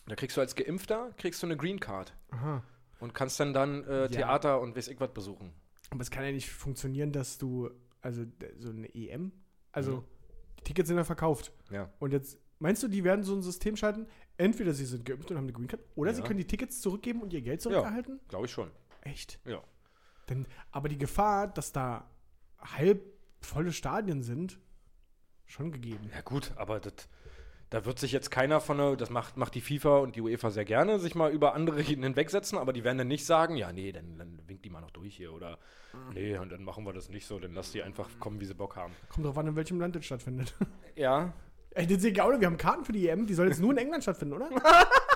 Da 0.08 0.16
kriegst 0.16 0.38
du 0.38 0.42
als 0.42 0.56
Geimpfter 0.56 1.12
kriegst 1.18 1.42
du 1.44 1.48
eine 1.48 1.58
Green 1.58 1.80
Card 1.80 2.16
Aha. 2.32 2.64
und 3.00 3.14
kannst 3.14 3.40
dann 3.40 3.54
dann 3.54 3.84
äh. 3.86 4.08
Theater 4.10 4.60
und 4.62 4.76
weiß 4.76 4.88
ich 4.88 5.00
was 5.00 5.14
besuchen. 5.14 5.52
Aber 5.92 6.02
es 6.02 6.12
kann 6.12 6.24
ja 6.24 6.32
nicht 6.32 6.50
funktionieren, 6.50 7.12
dass 7.12 7.38
du 7.38 7.70
also 8.02 8.26
so 8.58 8.70
eine 8.70 8.94
EM, 8.96 9.32
also 9.72 9.98
Mhm. 9.98 10.04
die 10.60 10.64
Tickets 10.66 10.88
sind 10.88 10.98
ja 10.98 11.04
verkauft. 11.04 11.52
Ja. 11.72 11.92
Und 12.00 12.12
jetzt, 12.14 12.38
meinst 12.60 12.82
du, 12.84 12.88
die 12.88 13.04
werden 13.04 13.24
so 13.24 13.36
ein 13.36 13.42
System 13.42 13.76
schalten? 13.76 14.08
Entweder 14.38 14.74
sie 14.74 14.86
sind 14.86 15.06
geimpft 15.06 15.30
und 15.32 15.38
haben 15.38 15.46
eine 15.46 15.54
Green 15.54 15.68
Card, 15.68 15.82
oder 15.96 16.14
sie 16.14 16.22
Ja. 16.22 16.28
können 16.28 16.40
die 16.40 16.48
Tickets 16.48 16.82
zurückgeben 16.82 17.22
und 17.22 17.34
ihr 17.34 17.42
Geld 17.42 17.62
zurückerhalten? 17.62 18.20
Glaube 18.30 18.46
ich 18.46 18.52
schon. 18.52 18.72
Echt? 19.02 19.40
Ja. 19.46 19.62
Denn, 20.30 20.48
aber 20.72 20.90
die 20.90 20.98
Gefahr, 20.98 21.48
dass 21.48 21.72
da 21.72 22.10
halb 22.60 23.02
volle 23.42 23.72
Stadien 23.72 24.22
sind, 24.22 24.60
schon 25.46 25.72
gegeben. 25.72 26.10
Ja, 26.14 26.22
gut, 26.22 26.52
aber 26.58 26.80
das, 26.80 26.94
da 27.70 27.86
wird 27.86 28.00
sich 28.00 28.12
jetzt 28.12 28.30
keiner 28.30 28.62
von 28.62 28.78
der, 28.78 28.96
das 28.96 29.10
macht, 29.10 29.38
macht 29.38 29.56
die 29.56 29.62
FIFA 29.62 30.00
und 30.00 30.16
die 30.16 30.22
UEFA 30.22 30.52
sehr 30.52 30.66
gerne, 30.66 31.00
sich 31.00 31.16
mal 31.16 31.32
über 31.32 31.56
andere 31.56 31.82
hinwegsetzen, 31.82 32.58
aber 32.58 32.74
die 32.74 32.84
werden 32.84 33.00
dann 33.00 33.08
nicht 33.08 33.26
sagen, 33.26 33.56
ja, 33.56 33.72
nee, 33.72 33.92
dann, 33.92 34.18
dann 34.18 34.40
winkt 34.48 34.66
die 34.66 34.70
mal 34.70 34.82
noch 34.82 34.92
durch 34.92 35.16
hier 35.16 35.34
oder 35.34 35.58
nee, 36.14 36.38
und 36.38 36.52
dann 36.52 36.64
machen 36.64 36.86
wir 36.86 36.94
das 36.94 37.10
nicht 37.10 37.26
so, 37.26 37.40
dann 37.40 37.54
lass 37.54 37.72
die 37.72 37.82
einfach 37.82 38.08
kommen, 38.20 38.40
wie 38.40 38.46
sie 38.46 38.54
Bock 38.54 38.76
haben. 38.76 38.94
Kommt 39.10 39.26
drauf 39.26 39.38
an, 39.38 39.48
in 39.48 39.56
welchem 39.56 39.80
Land 39.80 39.96
es 39.96 40.06
stattfindet. 40.06 40.54
Ja, 40.96 41.34
Ey, 41.72 41.86
das 41.86 42.00
ist 42.00 42.06
egal, 42.06 42.40
wir 42.40 42.48
haben 42.48 42.58
Karten 42.58 42.84
für 42.84 42.92
die 42.92 43.08
EM, 43.08 43.28
die 43.28 43.34
soll 43.34 43.48
jetzt 43.48 43.62
nur 43.62 43.72
in 43.72 43.78
England 43.78 44.04
stattfinden, 44.04 44.34
oder? 44.34 44.50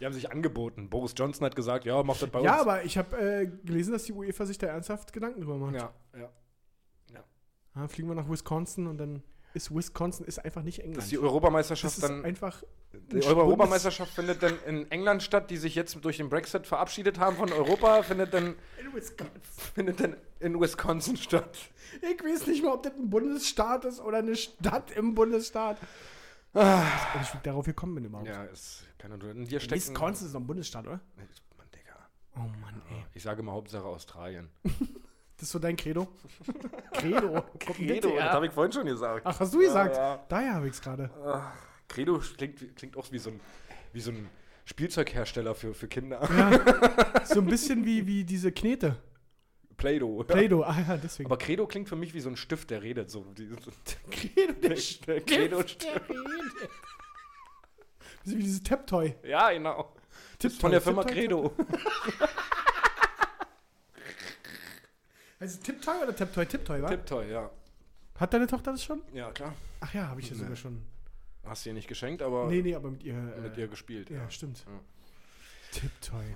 die 0.00 0.06
haben 0.06 0.12
sich 0.12 0.30
angeboten. 0.30 0.88
Boris 0.88 1.14
Johnson 1.16 1.44
hat 1.44 1.56
gesagt, 1.56 1.84
ja, 1.84 2.02
mach 2.02 2.18
das 2.18 2.30
bei 2.30 2.40
ja, 2.40 2.52
uns. 2.52 2.60
aber 2.62 2.84
ich 2.84 2.98
habe 2.98 3.16
äh, 3.16 3.46
gelesen, 3.64 3.92
dass 3.92 4.04
die 4.04 4.12
UEFA 4.12 4.46
sich 4.46 4.58
da 4.58 4.68
ernsthaft 4.68 5.12
Gedanken 5.12 5.40
drüber 5.40 5.56
macht. 5.56 5.74
ja, 5.74 5.92
ja. 6.18 6.30
Ah, 7.78 7.86
fliegen 7.86 8.08
wir 8.08 8.16
nach 8.16 8.28
Wisconsin 8.28 8.88
und 8.88 8.98
dann 8.98 9.22
ist 9.54 9.74
Wisconsin 9.74 10.26
ist 10.26 10.44
einfach 10.44 10.62
nicht 10.62 10.80
England. 10.80 10.98
Dass 10.98 11.08
die 11.08 11.14
das 11.14 11.24
Europameisterschaft 11.24 11.94
ist 11.96 12.02
dann 12.02 12.24
einfach 12.24 12.62
Die 12.92 13.22
Europameisterschaft 13.22 14.12
findet 14.12 14.42
dann 14.42 14.58
in 14.66 14.90
England 14.90 15.22
statt, 15.22 15.50
die 15.50 15.56
sich 15.56 15.74
jetzt 15.76 15.96
durch 16.04 16.16
den 16.16 16.28
Brexit 16.28 16.66
verabschiedet 16.66 17.18
haben 17.18 17.36
von 17.36 17.52
Europa, 17.52 18.02
findet 18.02 18.34
dann, 18.34 18.56
in 18.80 18.94
Wisconsin. 18.94 19.40
findet 19.74 20.00
dann 20.00 20.16
in 20.40 20.60
Wisconsin 20.60 21.16
statt. 21.16 21.56
Ich 22.02 22.22
weiß 22.22 22.48
nicht 22.48 22.64
mal, 22.64 22.72
ob 22.72 22.82
das 22.82 22.94
ein 22.94 23.08
Bundesstaat 23.08 23.84
ist 23.84 24.00
oder 24.00 24.18
eine 24.18 24.34
Stadt 24.34 24.90
im 24.90 25.14
Bundesstaat. 25.14 25.78
Ah. 26.58 26.82
Ich 27.20 27.34
ich 27.34 27.40
darauf 27.40 27.64
gekommen 27.64 27.94
bin 27.94 28.04
überhaupt. 28.04 28.28
Ja, 28.28 28.44
ist 28.44 28.84
keine 28.98 29.14
Ahnung. 29.14 29.46
Hier 29.46 29.60
stecken. 29.60 29.80
Wisconsin 29.80 30.26
ist 30.26 30.34
doch 30.34 30.40
ein 30.40 30.46
Bundesstaat, 30.46 30.86
oder? 30.86 31.00
Mann, 31.16 31.68
Digga. 31.74 31.94
Oh 32.36 32.60
Mann, 32.60 32.82
ey. 32.90 33.04
Ich 33.14 33.22
sage 33.22 33.42
mal 33.42 33.52
Hauptsache 33.52 33.84
Australien. 33.84 34.48
Das 35.38 35.44
ist 35.46 35.52
so 35.52 35.60
dein 35.60 35.76
Credo? 35.76 36.08
Credo. 36.94 37.44
Credo, 37.60 38.16
das 38.16 38.32
habe 38.32 38.46
ich 38.46 38.52
vorhin 38.52 38.72
schon 38.72 38.86
gesagt. 38.86 39.22
Ach, 39.24 39.38
hast 39.38 39.54
du 39.54 39.60
gesagt? 39.60 39.96
ja. 39.96 40.20
Daher 40.28 40.54
habe 40.54 40.66
ich 40.66 40.72
es 40.72 40.80
gerade. 40.80 41.08
Credo 41.86 42.18
klingt, 42.36 42.74
klingt 42.74 42.96
auch 42.96 43.12
wie 43.12 43.20
so 43.20 43.30
ein, 43.30 43.40
wie 43.92 44.00
so 44.00 44.10
ein 44.10 44.28
Spielzeughersteller 44.64 45.54
für, 45.54 45.74
für 45.74 45.86
Kinder. 45.86 46.20
So 47.24 47.40
ein 47.40 47.46
bisschen 47.46 47.84
wie, 47.84 48.06
wie 48.06 48.24
diese 48.24 48.50
Knete. 48.50 48.96
Play-Doh. 49.78 50.24
Play-Doh, 50.24 50.62
ah 50.64 50.76
ja, 50.86 50.96
deswegen. 50.98 51.26
Aber 51.28 51.38
Credo 51.38 51.66
klingt 51.66 51.88
für 51.88 51.96
mich 51.96 52.12
wie 52.12 52.20
so 52.20 52.28
ein 52.28 52.36
Stift, 52.36 52.68
der 52.70 52.82
redet. 52.82 53.10
So, 53.10 53.24
Credo, 54.10 54.52
der 54.60 54.76
der 55.06 55.20
Credo-Stift. 55.22 56.08
Bisschen 58.24 58.38
wie 58.38 58.42
dieses 58.42 58.62
Tap-Toy. 58.62 59.14
Ja, 59.22 59.50
genau. 59.52 59.94
Ist 60.42 60.60
von 60.60 60.70
der 60.72 60.80
Firma 60.82 61.04
Credo. 61.04 61.54
Es 65.40 65.60
Tip-Toy 65.60 66.02
oder 66.02 66.16
Tap-Toy? 66.16 66.46
Tip-Toy, 66.46 66.82
wa? 66.82 66.88
Tipptoy, 66.88 67.30
ja. 67.30 67.48
Hat 68.18 68.34
deine 68.34 68.48
Tochter 68.48 68.72
das 68.72 68.82
schon? 68.82 69.02
Ja, 69.12 69.30
klar. 69.30 69.54
Ach 69.80 69.94
ja, 69.94 70.08
habe 70.08 70.20
ich 70.20 70.28
ja 70.28 70.34
Nee. 70.34 70.40
sogar 70.42 70.56
schon. 70.56 70.82
Hast 71.44 71.64
du 71.64 71.70
ihr 71.70 71.74
nicht 71.74 71.86
geschenkt, 71.86 72.22
aber 72.22 72.48
Nee, 72.48 72.62
nee, 72.62 72.74
aber 72.74 72.90
mit 72.90 73.04
ihr. 73.04 73.14
Äh, 73.14 73.40
mit 73.42 73.56
ihr 73.56 73.68
gespielt. 73.68 74.10
Ja, 74.10 74.28
stimmt. 74.30 74.64
Ja. 74.66 74.80
Tip-Toy. 75.70 76.34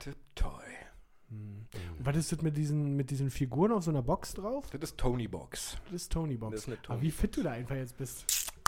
Tipptoy. 1.70 1.80
Und 1.98 2.06
was 2.06 2.16
ist 2.16 2.32
das 2.32 2.42
mit 2.42 2.56
diesen, 2.56 2.96
mit 2.96 3.10
diesen 3.10 3.30
Figuren 3.30 3.72
auf 3.72 3.84
so 3.84 3.90
einer 3.90 4.02
Box 4.02 4.34
drauf? 4.34 4.68
Das 4.70 4.82
ist 4.90 4.98
Tony 4.98 5.28
Box. 5.28 5.76
Das 5.86 6.02
ist 6.02 6.12
Tony 6.12 6.36
Box. 6.36 6.52
Das 6.52 6.60
ist 6.62 6.68
eine 6.68 6.78
aber 6.88 7.02
wie 7.02 7.10
fit 7.10 7.36
du 7.36 7.42
da 7.42 7.52
einfach 7.52 7.76
jetzt 7.76 7.96
bist. 7.96 8.24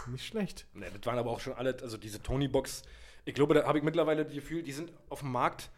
Nicht 0.08 0.26
schlecht. 0.26 0.66
Ne, 0.74 0.86
das 0.94 1.06
waren 1.06 1.18
aber 1.18 1.30
auch 1.30 1.40
schon 1.40 1.54
alle, 1.54 1.76
also 1.82 1.96
diese 1.96 2.22
Tony 2.22 2.48
Box. 2.48 2.82
Ich 3.24 3.34
glaube, 3.34 3.54
da 3.54 3.64
habe 3.66 3.78
ich 3.78 3.84
mittlerweile 3.84 4.24
das 4.24 4.34
Gefühl, 4.34 4.62
die 4.62 4.72
sind 4.72 4.92
auf 5.08 5.20
dem 5.20 5.32
Markt, 5.32 5.70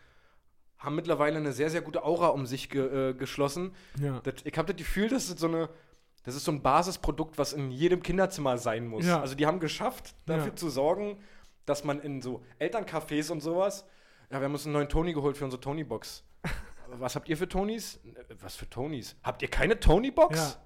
haben 0.78 0.96
mittlerweile 0.96 1.36
eine 1.36 1.52
sehr, 1.52 1.70
sehr 1.70 1.80
gute 1.80 2.04
Aura 2.04 2.28
um 2.28 2.44
sich 2.46 2.68
ge, 2.68 3.10
äh, 3.10 3.14
geschlossen. 3.14 3.72
Ja. 4.00 4.20
Das, 4.24 4.34
ich 4.44 4.58
habe 4.58 4.72
das 4.72 4.76
Gefühl, 4.76 5.08
das 5.08 5.28
ist 5.28 5.38
so 5.38 5.46
eine. 5.48 5.68
Das 6.24 6.34
ist 6.34 6.44
so 6.44 6.50
ein 6.50 6.60
Basisprodukt, 6.60 7.38
was 7.38 7.52
in 7.52 7.70
jedem 7.70 8.02
Kinderzimmer 8.02 8.58
sein 8.58 8.88
muss. 8.88 9.06
Ja. 9.06 9.20
Also 9.20 9.36
die 9.36 9.46
haben 9.46 9.60
geschafft, 9.60 10.16
dafür 10.26 10.48
Ja. 10.48 10.56
zu 10.56 10.68
sorgen, 10.70 11.18
dass 11.66 11.84
man 11.84 12.00
in 12.00 12.20
so 12.20 12.42
Elterncafés 12.58 13.30
und 13.30 13.40
sowas, 13.40 13.84
ja, 14.32 14.40
wir 14.40 14.46
haben 14.46 14.52
uns 14.52 14.64
einen 14.64 14.72
neuen 14.72 14.88
Tony 14.88 15.12
geholt 15.12 15.36
für 15.36 15.44
unsere 15.44 15.60
Tony-Box. 15.60 16.24
Was 16.90 17.14
habt 17.16 17.28
ihr 17.28 17.36
für 17.36 17.48
Tonys? 17.48 18.00
Was 18.40 18.56
für 18.56 18.68
Tonys? 18.68 19.16
Habt 19.22 19.42
ihr 19.42 19.48
keine 19.48 19.78
Tony-Box? 19.80 20.58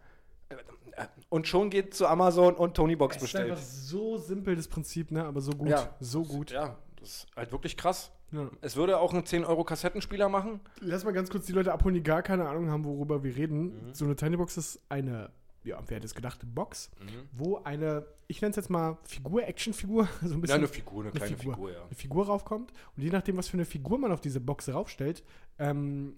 Ja. 0.51 0.57
Äh, 1.05 1.07
Und 1.29 1.47
schon 1.47 1.71
geht 1.71 1.95
zu 1.95 2.07
Amazon 2.07 2.55
und 2.55 2.75
Tony-Box 2.75 3.17
Es 3.17 3.23
ist 3.23 3.27
bestellt. 3.33 3.51
einfach 3.53 3.63
so 3.63 4.19
simpel, 4.19 4.57
das 4.57 4.69
Prinzip, 4.69 5.11
ne? 5.11 5.25
Aber 5.25 5.41
so 5.41 5.53
gut. 5.53 5.69
Ja. 5.69 5.95
So 6.01 6.23
gut. 6.25 6.51
Ja, 6.51 6.77
das 6.97 7.09
ist 7.09 7.27
halt 7.37 7.53
wirklich 7.53 7.77
krass. 7.77 8.13
Ja. 8.33 8.49
Es 8.61 8.77
würde 8.77 8.99
auch 8.99 9.13
einen 9.13 9.25
10-Euro-Kassettenspieler 9.25 10.29
machen. 10.29 10.61
Lass 10.81 11.05
mal 11.05 11.13
ganz 11.13 11.31
kurz 11.31 11.47
die 11.47 11.53
Leute 11.53 11.73
abholen, 11.73 11.95
die 11.95 12.03
gar 12.03 12.23
keine 12.23 12.49
Ahnung 12.49 12.71
haben, 12.71 12.85
worüber 12.85 13.25
wir 13.25 13.35
reden. 13.35 13.87
Mhm. 13.89 13.95
So 13.95 14.05
eine 14.05 14.15
Tiny 14.17 14.37
Box 14.37 14.57
ist 14.57 14.81
eine, 14.89 15.31
ja, 15.65 15.79
wer 15.87 15.97
hätte 15.97 16.07
es 16.07 16.15
gedacht, 16.15 16.41
Box, 16.55 16.91
Mhm. 17.01 17.29
wo 17.33 17.57
eine, 17.59 18.07
ich 18.29 18.41
nenne 18.41 18.51
es 18.51 18.57
jetzt 18.57 18.71
mal 18.71 18.99
Figur, 19.05 19.43
Actionfigur, 19.47 20.09
so 20.23 20.27
ein 20.27 20.31
Ja, 20.33 20.37
bisschen. 20.39 20.57
eine 20.59 20.69
Figur, 20.69 21.01
eine 21.03 21.11
eine 21.11 21.21
kleine 21.21 21.37
Figur. 21.37 21.55
Figur, 21.55 21.73
ja. 21.73 21.83
eine 21.85 21.95
Figur 21.95 22.27
raufkommt. 22.27 22.73
Und 22.97 23.03
je 23.03 23.11
nachdem, 23.11 23.37
was 23.37 23.49
für 23.49 23.55
eine 23.55 23.65
Figur 23.65 23.99
man 23.99 24.13
auf 24.13 24.21
diese 24.21 24.41
Box 24.41 24.69
raufstellt, 24.69 25.23
ähm, 25.59 26.17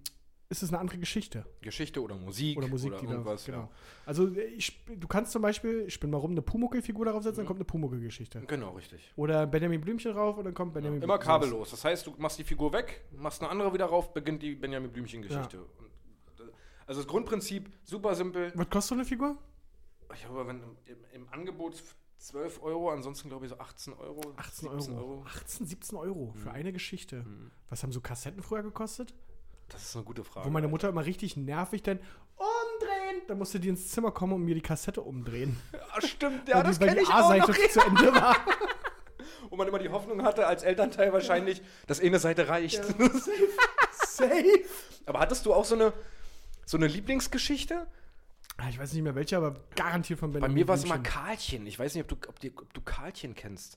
ist 0.49 0.63
es 0.63 0.69
eine 0.69 0.81
andere 0.81 0.99
Geschichte. 0.99 1.47
Geschichte 1.63 2.03
oder 2.03 2.15
Musik 2.15 2.59
Oder 2.59 2.69
Musik, 2.69 2.93
die 3.01 3.07
da. 3.07 3.13
irgendwas. 3.13 3.47
Genau. 3.47 3.59
Ja. 3.61 3.69
Also 4.05 4.31
ich, 4.37 4.85
du 4.99 5.09
kannst 5.09 5.33
zum 5.33 5.41
Beispiel, 5.41 5.85
ich 5.89 5.99
bin 5.99 6.11
mal 6.11 6.19
rum, 6.19 6.33
eine 6.33 6.43
Pumuckl-Figur 6.43 7.07
darauf 7.07 7.21
Mhm. 7.23 7.25
setzen, 7.25 7.37
dann 7.39 7.47
kommt 7.47 7.57
eine 7.61 7.65
Pumuckl-Geschichte. 7.65 8.43
Genau, 8.47 8.73
richtig. 8.73 9.11
Oder 9.17 9.47
Benjamin 9.47 9.81
Blümchen 9.81 10.13
rauf 10.13 10.37
und 10.37 10.45
dann 10.45 10.53
kommt 10.53 10.75
Benjamin 10.75 11.01
Immer 11.01 11.17
Blümchen. 11.17 11.27
kabellos. 11.27 11.71
Das 11.71 11.83
heißt, 11.87 12.07
du 12.07 12.15
machst 12.19 12.39
die 12.39 12.45
Figur 12.45 12.71
weg, 12.75 13.01
machst 13.17 13.41
eine 13.41 13.51
andere 13.51 13.73
wieder 13.73 13.87
rauf, 13.87 14.13
beginnt 14.13 14.43
die 14.43 14.55
Benjamin 14.55 14.93
Blümchen-Geschichte. 14.93 15.57
Äh, 15.57 15.82
Also 16.93 17.01
das 17.01 17.09
Grundprinzip 17.09 17.71
super 17.85 18.15
simpel. 18.15 18.53
Was 18.55 18.69
kostet 18.69 18.89
so 18.91 18.95
eine 18.97 19.07
Figur? 19.07 19.39
Ich 20.13 20.21
glaube, 20.21 20.47
wenn 20.47 20.63
im, 20.85 20.97
im, 21.15 21.29
Angebot 21.31 21.83
12 22.19 22.63
Euro, 22.63 22.91
ansonsten 22.91 23.31
glaube 23.31 23.47
ich 23.47 23.51
so 23.51 23.59
18 23.59 23.95
Euro. 23.95 24.21
18 24.37 24.69
17 24.69 24.99
Euro. 24.99 25.25
18, 25.27 25.67
17 25.67 25.97
Euro 25.97 26.35
Mhm. 26.35 26.39
für 26.39 26.51
eine 26.51 26.71
Geschichte. 26.71 27.25
Was 27.71 27.83
haben 27.83 27.93
so 27.93 28.03
Kassetten 28.03 28.43
früher 28.43 28.63
gekostet? 28.63 29.15
Das 29.71 29.83
ist 29.85 29.97
eine 29.97 30.05
gute 30.05 30.23
Frage. 30.23 30.47
Wo 30.47 30.51
meine 30.51 30.69
Mutter 30.69 30.91
immer 30.91 31.07
richtig 31.07 31.35
nervig 31.35 31.83
dann 31.83 31.99
umdrehen. 32.37 33.23
Dann 33.27 33.39
musste 33.39 33.59
die 33.59 33.71
ins 33.71 33.89
Zimmer 33.89 34.11
kommen 34.11 34.35
und 34.35 34.43
mir 34.43 34.55
die 34.55 34.61
Kassette 34.61 35.01
umdrehen. 35.01 35.59
Ja, 35.73 36.07
stimmt, 36.07 36.47
ja, 36.47 36.63
das 36.63 36.79
kenne 36.79 37.01
ich 37.01 37.09
auch 37.09 37.35
noch. 37.35 37.57
Zu 37.71 37.81
Ende 37.81 38.15
war. 38.15 38.37
Wo 39.49 39.57
man 39.57 39.67
immer 39.67 39.79
die 39.79 39.89
Hoffnung 39.89 40.23
hatte, 40.25 40.47
als 40.47 40.63
Elternteil 40.63 41.11
wahrscheinlich, 41.11 41.63
dass 41.87 42.01
eine 42.01 42.19
Seite 42.19 42.49
reicht. 42.49 42.85
Safe. 43.95 44.65
Aber 45.07 45.21
hattest 45.21 45.47
du 45.47 45.55
auch 45.55 45.65
so 45.65 45.75
eine, 45.75 45.95
so 46.73 46.79
eine 46.79 46.87
Lieblingsgeschichte? 46.89 47.87
Ah, 48.57 48.69
Ich 48.69 48.79
weiß 48.79 48.93
nicht 48.93 49.03
mehr 49.03 49.15
welche, 49.15 49.37
aber 49.37 49.57
garantiert 49.77 50.19
von 50.19 50.31
Bei 50.31 50.41
Benjamin 50.41 50.55
mir 50.63 50.69
war 50.69 50.75
es 50.77 50.85
immer. 50.85 50.99
Karlchen. 50.99 51.67
Ich 51.67 51.79
weiß 51.79 51.95
nicht, 51.95 52.11
ob 52.11 52.21
du, 52.21 52.29
ob, 52.29 52.39
die, 52.41 52.51
ob 52.57 52.73
du 52.75 52.81
Karlchen 52.81 53.35
kennst. 53.35 53.77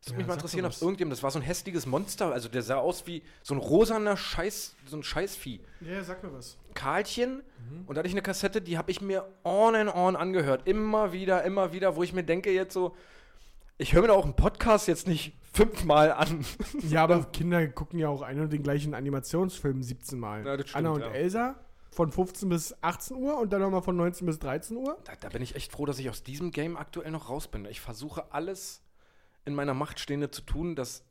Das 0.00 0.08
würde 0.08 0.12
Ja, 0.12 0.18
mich 0.18 0.26
mal 0.28 0.34
interessieren, 0.34 0.64
ob 0.64 0.72
irgendjemand, 0.80 1.12
das 1.12 1.22
war 1.22 1.30
so 1.30 1.38
ein 1.38 1.42
hässliches 1.42 1.84
Monster, 1.84 2.32
also 2.32 2.48
der 2.48 2.62
sah 2.62 2.76
aus 2.78 3.06
wie 3.06 3.22
so 3.42 3.52
ein 3.54 3.58
rosaner 3.58 4.16
Scheiß, 4.16 4.74
so 4.86 4.96
ein 4.96 5.02
Scheißvieh. 5.02 5.60
Ja, 5.82 6.02
sag 6.02 6.22
mir 6.24 6.32
was. 6.32 6.56
Karlchen 6.74 7.42
Mhm. 7.58 7.84
und 7.86 7.94
da 7.94 7.98
hatte 7.98 8.08
ich 8.08 8.14
eine 8.14 8.22
Kassette, 8.22 8.62
die 8.62 8.78
habe 8.78 8.90
ich 8.90 9.02
mir 9.02 9.26
on 9.44 9.74
and 9.74 9.94
on 9.94 10.16
angehört. 10.16 10.66
Immer 10.66 11.12
wieder, 11.12 11.44
immer 11.44 11.74
wieder, 11.74 11.96
wo 11.96 12.02
ich 12.02 12.14
mir 12.14 12.22
denke 12.24 12.50
jetzt 12.50 12.72
so, 12.72 12.96
ich 13.76 13.92
höre 13.92 14.00
mir 14.00 14.08
da 14.08 14.14
auch 14.14 14.24
einen 14.24 14.36
Podcast 14.36 14.88
jetzt 14.88 15.06
nicht 15.06 15.34
fünfmal 15.52 16.12
an. 16.12 16.44
Ja, 16.88 17.02
aber 17.04 17.24
Kinder 17.24 17.66
gucken 17.68 17.98
ja 17.98 18.08
auch 18.08 18.22
einen 18.22 18.40
und 18.40 18.52
den 18.54 18.62
gleichen 18.62 18.94
Animationsfilm 18.94 19.82
17 19.82 20.18
Mal. 20.18 20.46
Ja, 20.46 20.56
das 20.56 20.70
stimmt, 20.70 20.76
Anna 20.86 20.90
und 20.94 21.00
ja. 21.02 21.10
Elsa 21.10 21.54
von 21.90 22.12
15 22.12 22.48
bis 22.48 22.74
18 22.82 23.16
Uhr 23.16 23.38
und 23.38 23.52
dann 23.52 23.60
nochmal 23.60 23.82
von 23.82 23.96
19 23.96 24.26
bis 24.26 24.38
13 24.38 24.76
Uhr. 24.76 24.96
Da, 25.04 25.12
da 25.18 25.28
bin 25.28 25.42
ich 25.42 25.56
echt 25.56 25.72
froh, 25.72 25.86
dass 25.86 25.98
ich 25.98 26.08
aus 26.08 26.22
diesem 26.22 26.50
Game 26.50 26.76
aktuell 26.76 27.10
noch 27.10 27.28
raus 27.28 27.48
bin. 27.48 27.64
Ich 27.64 27.80
versuche 27.80 28.32
alles 28.32 28.82
in 29.44 29.54
meiner 29.54 29.74
Macht 29.74 29.98
Stehende 29.98 30.30
zu 30.30 30.42
tun, 30.42 30.76
dass 30.76 31.04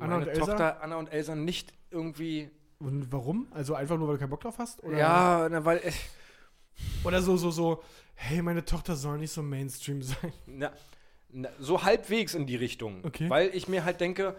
Anna 0.00 0.18
meine 0.18 0.30
Elsa? 0.30 0.46
Tochter 0.46 0.82
Anna 0.82 0.96
und 0.96 1.12
Elsa 1.12 1.34
nicht 1.34 1.72
irgendwie. 1.90 2.50
Und 2.78 3.12
warum? 3.12 3.46
Also 3.52 3.74
einfach 3.74 3.96
nur, 3.98 4.08
weil 4.08 4.14
du 4.14 4.20
keinen 4.20 4.30
Bock 4.30 4.40
drauf 4.40 4.58
hast? 4.58 4.82
Oder, 4.82 4.98
Ja, 4.98 5.48
na, 5.50 5.64
weil. 5.64 5.78
Äh, 5.78 5.92
Oder 7.04 7.20
so, 7.20 7.36
so, 7.36 7.50
so, 7.50 7.82
hey, 8.14 8.40
meine 8.42 8.64
Tochter 8.64 8.96
soll 8.96 9.18
nicht 9.18 9.32
so 9.32 9.42
Mainstream 9.42 10.02
sein. 10.02 10.32
na, 10.46 10.72
na, 11.28 11.50
so 11.58 11.82
halbwegs 11.82 12.34
in 12.34 12.46
die 12.46 12.56
Richtung. 12.56 13.04
Okay. 13.04 13.28
Weil 13.28 13.54
ich 13.54 13.68
mir 13.68 13.84
halt 13.84 14.00
denke, 14.00 14.34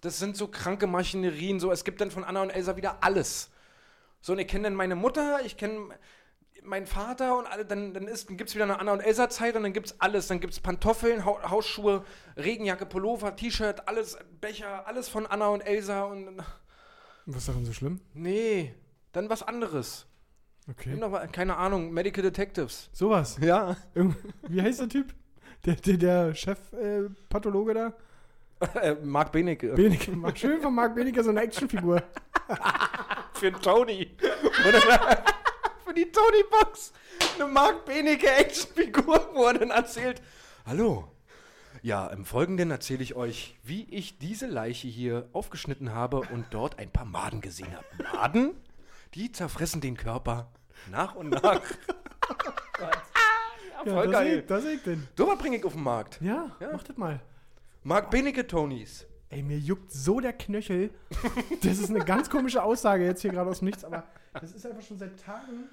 das 0.00 0.18
sind 0.18 0.36
so 0.36 0.48
kranke 0.48 0.86
Maschinerien. 0.86 1.60
So, 1.60 1.72
es 1.72 1.84
gibt 1.84 2.00
dann 2.00 2.10
von 2.10 2.24
Anna 2.24 2.42
und 2.42 2.50
Elsa 2.50 2.76
wieder 2.76 3.02
alles. 3.02 3.50
So, 4.22 4.32
und 4.32 4.38
ich 4.38 4.46
kenne 4.48 4.64
dann 4.64 4.74
meine 4.74 4.94
Mutter, 4.96 5.40
ich 5.44 5.56
kenne 5.58 5.88
meinen 6.62 6.86
Vater 6.86 7.36
und 7.38 7.46
alle, 7.46 7.64
dann, 7.66 7.92
dann, 7.92 8.06
ist- 8.06 8.28
dann 8.30 8.36
gibt 8.36 8.48
es 8.48 8.54
wieder 8.54 8.64
eine 8.64 8.78
Anna 8.78 8.92
und 8.92 9.00
Elsa-Zeit 9.00 9.56
und 9.56 9.64
dann 9.64 9.72
gibt 9.72 9.88
es 9.88 10.00
alles. 10.00 10.28
Dann 10.28 10.38
gibt 10.40 10.52
es 10.54 10.60
Pantoffeln, 10.60 11.24
ha 11.26 11.50
Hausschuhe, 11.50 12.04
Regenjacke, 12.36 12.86
Pullover, 12.86 13.34
T-Shirt, 13.36 13.88
alles, 13.88 14.16
Becher, 14.40 14.86
alles 14.86 15.08
von 15.08 15.26
Anna 15.26 15.48
und 15.48 15.60
Elsa 15.60 16.04
und. 16.04 16.38
Was 17.26 17.36
ist 17.36 17.48
daran 17.48 17.64
so 17.64 17.72
schlimm? 17.72 18.00
Nee, 18.14 18.74
dann 19.12 19.28
was 19.28 19.42
anderes. 19.42 20.06
Okay. 20.70 20.94
Mal, 20.94 21.26
keine 21.28 21.56
Ahnung, 21.56 21.92
Medical 21.92 22.22
Detectives. 22.22 22.88
Sowas. 22.92 23.36
Ja. 23.40 23.76
Wie 24.48 24.62
heißt 24.62 24.80
der 24.80 24.88
Typ? 24.88 25.12
Der, 25.64 25.74
der, 25.74 25.96
der 25.96 26.34
Chef-Pathologe 26.34 27.72
äh, 27.72 27.74
da? 27.74 27.92
Äh, 28.80 28.94
Mark 29.02 29.32
Benecke. 29.32 29.74
Benecke. 29.74 30.12
Schön 30.36 30.60
von 30.60 30.74
Mark 30.74 30.94
Benecke 30.94 31.22
so 31.22 31.30
eine 31.30 31.40
Actionfigur. 31.42 32.02
Für 33.34 33.50
den 33.50 33.60
Tony. 33.60 34.10
Oder 34.68 34.80
für 35.84 35.94
die 35.94 36.10
Tony-Box. 36.12 36.92
Eine 37.36 37.46
Mark 37.50 37.84
Benecke 37.84 38.30
Actionfigur, 38.30 39.30
wo 39.34 39.44
er 39.46 39.54
dann 39.54 39.70
erzählt, 39.70 40.22
Hallo. 40.64 41.08
Ja, 41.82 42.06
im 42.08 42.24
Folgenden 42.24 42.70
erzähle 42.70 43.02
ich 43.02 43.16
euch, 43.16 43.58
wie 43.64 43.82
ich 43.90 44.18
diese 44.18 44.46
Leiche 44.46 44.86
hier 44.86 45.28
aufgeschnitten 45.32 45.92
habe 45.92 46.20
und 46.20 46.46
dort 46.50 46.78
ein 46.78 46.90
paar 46.90 47.04
Maden 47.06 47.40
gesehen 47.40 47.74
habe. 47.74 47.84
Maden? 48.16 48.54
Die 49.14 49.32
zerfressen 49.32 49.80
den 49.80 49.96
Körper 49.96 50.52
nach 50.90 51.14
und 51.16 51.30
nach. 51.30 51.60
Ja, 53.84 53.94
voll 53.94 54.04
das 54.06 54.12
geil. 54.12 54.26
sehe 54.30 54.42
das 54.42 54.64
ich 54.64 54.82
denn. 54.84 55.08
So 55.18 55.26
was 55.26 55.38
bringe 55.38 55.56
ich 55.56 55.64
auf 55.64 55.72
den 55.72 55.82
Markt. 55.82 56.20
Ja, 56.20 56.54
Ja. 56.60 56.68
mach 56.72 56.84
das 56.84 56.96
mal. 56.96 57.20
Mark 57.84 58.10
Benecke 58.12 58.46
Tonys. 58.46 59.06
Ey, 59.28 59.42
mir 59.42 59.58
juckt 59.58 59.90
so 59.90 60.20
der 60.20 60.32
Knöchel. 60.32 60.90
Das 61.62 61.78
ist 61.78 61.90
eine 61.90 62.04
ganz 62.04 62.30
komische 62.30 62.62
Aussage 62.62 63.04
jetzt 63.04 63.22
hier 63.22 63.32
gerade 63.32 63.50
aus 63.50 63.58
dem 63.58 63.66
Nichts, 63.66 63.84
aber 63.84 64.06
das 64.34 64.52
ist 64.52 64.64
einfach 64.64 64.82
schon 64.82 64.98
seit 64.98 65.18
Tagen. 65.18 65.64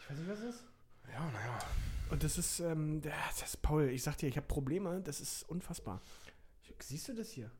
Ich 0.00 0.10
weiß 0.10 0.18
nicht, 0.18 0.28
was 0.28 0.38
es 0.40 0.56
ist. 0.56 0.64
Ja, 1.12 1.20
naja. 1.20 1.58
Und 2.10 2.24
das 2.24 2.36
ist, 2.36 2.60
ähm, 2.60 3.00
das 3.00 3.42
ist 3.42 3.62
Paul, 3.62 3.84
ich 3.90 4.02
sag 4.02 4.16
dir, 4.16 4.28
ich 4.28 4.36
habe 4.36 4.46
Probleme, 4.46 5.00
das 5.02 5.20
ist 5.20 5.48
unfassbar. 5.48 6.00
Siehst 6.80 7.08
du 7.08 7.14
das 7.14 7.30
hier? 7.30 7.50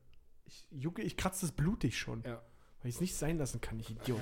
Ich 0.46 0.66
jucke, 0.70 1.02
ich 1.02 1.16
kratze 1.16 1.42
das 1.46 1.52
blutig 1.52 1.96
schon. 1.96 2.24
Ja. 2.24 2.42
Weil 2.82 2.88
ich 2.88 2.96
es 2.96 3.00
nicht 3.00 3.14
sein 3.16 3.38
lassen 3.38 3.60
kann, 3.60 3.78
ich 3.78 3.90
Idiot. 3.90 4.20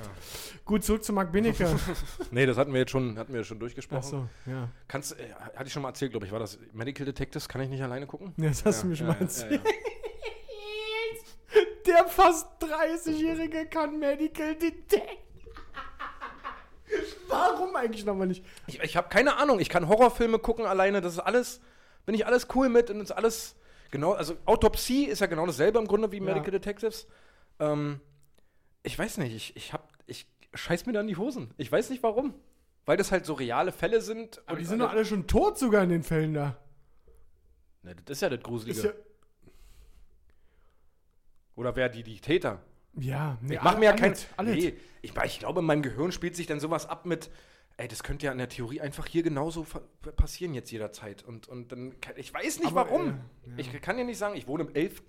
Gut, 0.67 0.85
zurück 0.85 1.03
zu 1.03 1.15
Marc 1.15 1.33
Benecke. 1.33 1.75
Nee, 2.31 2.45
das 2.45 2.59
hatten 2.59 2.73
wir 2.75 2.81
jetzt 2.81 2.91
schon, 2.91 3.19
hatten 3.19 3.33
wir 3.33 3.43
schon 3.43 3.59
durchgesprochen. 3.59 3.99
Achso, 4.05 4.29
ja. 4.47 4.69
Kannst, 4.87 5.19
äh, 5.19 5.33
hatte 5.55 5.67
ich 5.67 5.73
schon 5.73 5.83
mal 5.83 5.89
erzählt, 5.89 6.11
glaube 6.13 6.27
ich, 6.27 6.33
war 6.33 6.39
das 6.39 6.59
Medical 6.73 7.07
Detectives? 7.07 7.49
Kann 7.49 7.63
ich 7.63 7.71
nicht 7.71 7.83
alleine 7.83 8.07
gucken? 8.07 8.35
Ja, 8.37 8.49
Das 8.49 8.65
hast 8.65 8.77
Ja, 8.79 8.83
du 8.83 8.89
mir 8.89 8.97
schon 8.97 9.07
ja, 9.07 9.13
mal 9.15 9.19
ja, 9.19 9.23
erzählt. 9.25 9.63
ja, 9.65 9.71
Der 11.87 12.05
fast 12.07 12.47
30-Jährige 12.63 13.67
kann 13.67 13.99
Medical 13.99 14.55
Detect. 14.55 15.09
Warum 17.29 17.75
eigentlich 17.77 18.05
nochmal 18.05 18.27
nicht? 18.27 18.45
Ich, 18.67 18.81
ich 18.81 18.97
habe 18.97 19.09
keine 19.09 19.37
Ahnung. 19.37 19.61
Ich 19.61 19.69
kann 19.69 19.89
Horrorfilme 19.89 20.39
gucken 20.39 20.67
alleine. 20.67 21.01
Das 21.01 21.15
ist 21.15 21.19
alles, 21.21 21.61
bin 22.07 22.15
ich 22.15 22.27
alles 22.27 22.49
cool 22.55 22.69
mit 22.69 22.91
und 22.91 22.99
das 22.99 23.11
ist 23.11 23.17
alles 23.17 23.57
genau. 23.91 24.13
Also 24.13 24.37
Autopsie 24.45 25.05
ist 25.07 25.21
ja 25.21 25.27
genau 25.27 25.47
dasselbe 25.47 25.79
im 25.79 25.87
Grunde 25.87 26.11
wie 26.13 26.19
Ja. 26.19 26.23
Medical 26.25 26.51
Detectives. 26.51 27.07
Ähm, 27.59 28.01
ich 28.83 28.99
weiß 28.99 29.19
nicht. 29.19 29.35
Ich, 29.35 29.57
ich 29.57 29.73
hab, 29.73 29.93
ich 30.07 30.27
scheiß 30.55 30.87
mir 30.87 30.93
da 30.93 31.01
in 31.01 31.07
die 31.07 31.17
Hosen. 31.17 31.53
Ich 31.57 31.71
weiß 31.71 31.91
nicht 31.91 32.03
warum. 32.03 32.35
Weil 32.87 32.97
das 32.97 33.13
halt 33.13 33.27
so 33.27 33.35
reale 33.35 33.73
Fälle 33.73 34.01
sind. 34.01 34.43
Aber 34.47 34.59
die 34.59 34.65
sind 34.65 34.79
doch 34.81 34.91
alle 34.91 35.05
schon 35.05 35.27
tot 35.27 35.59
sogar 35.59 35.83
in 35.85 35.91
den 35.91 36.03
Fällen 36.03 36.35
da. 36.35 36.57
Ne, 37.83 37.95
das 38.05 38.17
ist 38.19 38.23
ja 38.23 38.29
das 38.31 38.43
Gruselige. 38.43 38.79
Ist 38.79 38.85
ja, 38.85 38.93
Oder 41.57 41.77
wer 41.77 41.89
die, 41.89 42.03
die 42.03 42.21
Täter? 42.21 42.61
ja, 42.95 43.39
nee, 43.43 43.55
Ich 43.55 43.63
mache 43.63 43.79
mir 43.79 43.87
ja 43.87 43.93
kein. 43.93 44.15
alles. 44.37 44.55
Nee, 44.57 44.75
ich, 45.03 45.15
ich 45.17 45.39
glaube, 45.39 45.61
in 45.61 45.67
meinem 45.67 45.83
Gehirn 45.83 46.11
spielt 46.13 46.37
sich 46.37 46.47
dann 46.47 46.61
sowas 46.61 46.87
ab 46.89 47.07
mit. 47.07 47.31
Ey, 47.81 47.89
das 47.89 48.03
könnte 48.03 48.27
ja 48.27 48.33
in 48.33 48.39
der 48.39 48.49
Theorie 48.51 48.81
einfach 48.83 49.07
hier 49.07 49.23
genauso 49.23 49.67
passieren 50.17 50.53
jetzt 50.53 50.71
jederzeit. 50.71 51.23
Und, 51.25 51.49
und 51.49 51.73
dann, 51.73 51.99
kann, 52.01 52.13
ich 52.17 52.33
weiß 52.33 52.59
nicht 52.59 52.69
Aber, 52.73 52.85
warum. 52.91 53.09
äh, 53.09 53.13
ja. 53.13 53.55
Ich 53.57 53.81
kann 53.81 53.97
ja 53.97 54.05
nicht 54.05 54.19
sagen, 54.19 54.37
ich 54.37 54.47
wohne 54.47 54.65
im 54.65 54.75
11. 54.75 55.03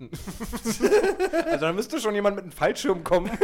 also 1.46 1.66
da 1.66 1.72
müsste 1.72 2.00
schon 2.00 2.14
jemand 2.14 2.36
mit 2.36 2.44
einem 2.44 2.52
Fallschirm 2.52 3.04
kommen. 3.04 3.30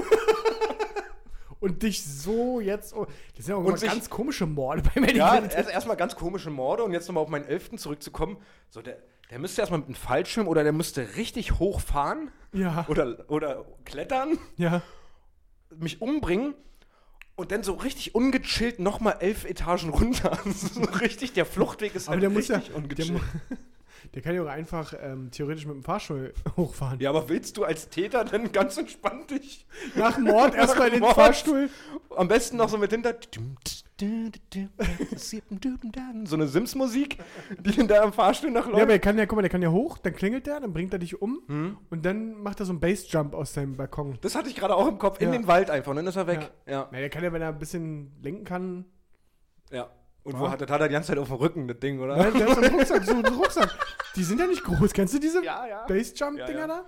Und 1.61 1.83
dich 1.83 2.05
so 2.05 2.61
jetzt. 2.61 2.95
Oh, 2.95 3.07
das 3.37 3.47
sind 3.47 3.55
ja 3.55 3.61
auch 3.61 3.67
immer 3.67 3.77
sich- 3.77 3.91
ganz 3.91 4.09
komische 4.09 4.47
Morde 4.47 4.83
bei 4.83 5.01
Medical 5.01 5.17
ja, 5.19 5.41
Detect. 5.41 5.57
erst 5.57 5.71
erstmal 5.71 5.97
ganz 5.97 6.15
komische 6.15 6.51
Morde 6.51 6.85
und 6.85 6.93
jetzt 6.93 7.09
nochmal 7.09 7.25
auf 7.25 7.29
meinen 7.31 7.47
11. 7.47 7.77
zurückzukommen. 7.79 8.37
So, 8.71 8.81
der, 8.81 8.99
der 9.31 9.41
müsste 9.41 9.61
erstmal 9.63 9.81
mit 9.81 9.89
einem 9.89 9.97
Fallschirm 9.97 10.47
oder 10.47 10.63
der 10.63 10.73
müsste 10.73 11.17
richtig 11.17 11.59
hoch 11.59 11.81
fahren 11.81 12.31
Ja, 12.53 12.87
oder, 12.89 13.25
oder 13.29 13.65
klettern. 13.85 14.39
ja. 14.57 14.83
mich 15.77 16.01
umbringen 16.01 16.55
und 17.39 17.53
dann 17.53 17.63
so 17.63 17.73
richtig 17.75 18.15
ungechillt 18.15 18.79
nochmal 18.81 19.17
elf 19.21 19.45
Etagen 19.45 19.91
runter. 19.91 20.39
so 20.75 20.83
richtig, 20.83 21.33
der 21.33 21.47
Fluchtweg 21.47 21.95
ist 21.95 22.09
Aber 22.09 22.15
halt 22.15 22.23
der 22.23 22.31
muss 22.31 22.49
ja. 22.49 22.57
richtig 22.57 22.75
Der, 22.75 22.83
ungechillt. 22.83 23.13
mu- 23.13 23.21
der 24.15 24.23
kann 24.23 24.35
ja 24.35 24.43
auch 24.43 24.47
einfach 24.49 24.93
ähm, 25.01 25.31
theoretisch 25.31 25.67
mit 25.67 25.75
dem 25.77 25.85
Fahrstuhl 25.85 26.35
hochfahren. 26.57 27.01
ja, 27.01 27.11
aber 27.11 27.29
willst 27.29 27.57
du 27.57 27.65
als 27.65 27.89
Täter 27.89 28.25
dann 28.25 28.53
ganz 28.53 28.77
entspannt 28.77 29.31
dich 29.31 29.67
Nach 29.95 30.19
Mord 30.19 30.55
erstmal 30.55 30.89
in 30.89 31.01
den. 31.03 31.15
Fahrstuhl. 31.15 31.71
am 32.17 32.29
besten 32.29 32.57
noch 32.57 32.69
so 32.69 32.77
mit 32.79 32.91
hinter 32.91 33.15
so 36.27 36.37
eine 36.37 36.47
Sims-Musik, 36.49 37.19
die 37.61 37.73
dann 37.73 37.89
da 37.89 38.05
im 38.05 38.13
Fahrstuhl 38.13 38.51
noch 38.51 38.67
Ja, 38.69 38.83
aber 38.83 38.93
er 38.93 38.99
kann 38.99 39.19
ja, 39.19 39.27
guck 39.27 39.37
mal, 39.37 39.43
der 39.43 39.51
kann 39.51 39.63
ja 39.63 39.71
hoch, 39.71 39.99
dann 39.99 40.15
klingelt 40.15 40.47
der, 40.47 40.61
dann 40.61 40.73
bringt 40.73 40.93
er 40.93 40.99
dich 40.99 41.21
um 41.21 41.41
Hm? 41.49 41.77
und 41.91 42.05
dann 42.05 42.35
macht 42.43 42.61
er 42.61 42.67
so 42.67 42.73
einen 42.73 42.81
Bassjump 42.81 43.35
aus 43.35 43.55
seinem 43.55 43.77
Balkon. 43.77 44.19
Das 44.21 44.35
hatte 44.35 44.49
ich 44.49 44.57
gerade 44.57 44.75
auch 44.75 44.87
im 44.89 44.99
Kopf, 44.99 45.21
in 45.21 45.29
Ja. 45.33 45.39
den 45.39 45.47
Wald 45.47 45.71
einfach, 45.71 45.91
und 45.91 45.97
dann 45.97 46.07
ist 46.07 46.17
er 46.17 46.27
weg. 46.27 46.51
Ja, 46.67 46.89
Na, 46.93 46.99
der 46.99 47.11
kann 47.11 47.25
ja, 47.25 47.33
wenn 47.33 47.43
er 47.43 47.49
ein 47.49 47.59
bisschen 47.59 48.13
lenken 48.23 48.45
kann. 48.45 48.85
ja. 49.71 49.89
Und 50.25 50.35
Ja. 50.35 50.41
wo 50.41 50.51
hat, 50.51 50.61
das 50.61 50.69
hat 50.69 50.81
er 50.81 50.89
die 50.89 50.93
ganze 50.93 51.09
Zeit 51.09 51.19
auf 51.19 51.29
dem 51.29 51.37
Rücken, 51.37 51.69
das 51.69 51.79
Ding, 51.79 52.01
oder? 52.01 52.17
Nein, 52.17 52.33
der 52.35 52.49
hat 52.49 52.55
so 52.57 52.61
einen 52.61 52.75
Rucksack, 52.75 53.05
so 53.05 53.13
einen 53.15 53.25
Rucksack. 53.27 53.75
Die 54.15 54.23
sind 54.25 54.39
ja 54.41 54.47
nicht 54.47 54.63
groß. 54.63 54.93
Kennst 54.93 55.15
du 55.15 55.19
diese 55.19 55.43
Ja, 55.43 55.65
ja. 55.67 55.87
Bassjump-Dinger 55.87 56.51
Ja, 56.51 56.59
ja. 56.59 56.67
da? 56.67 56.85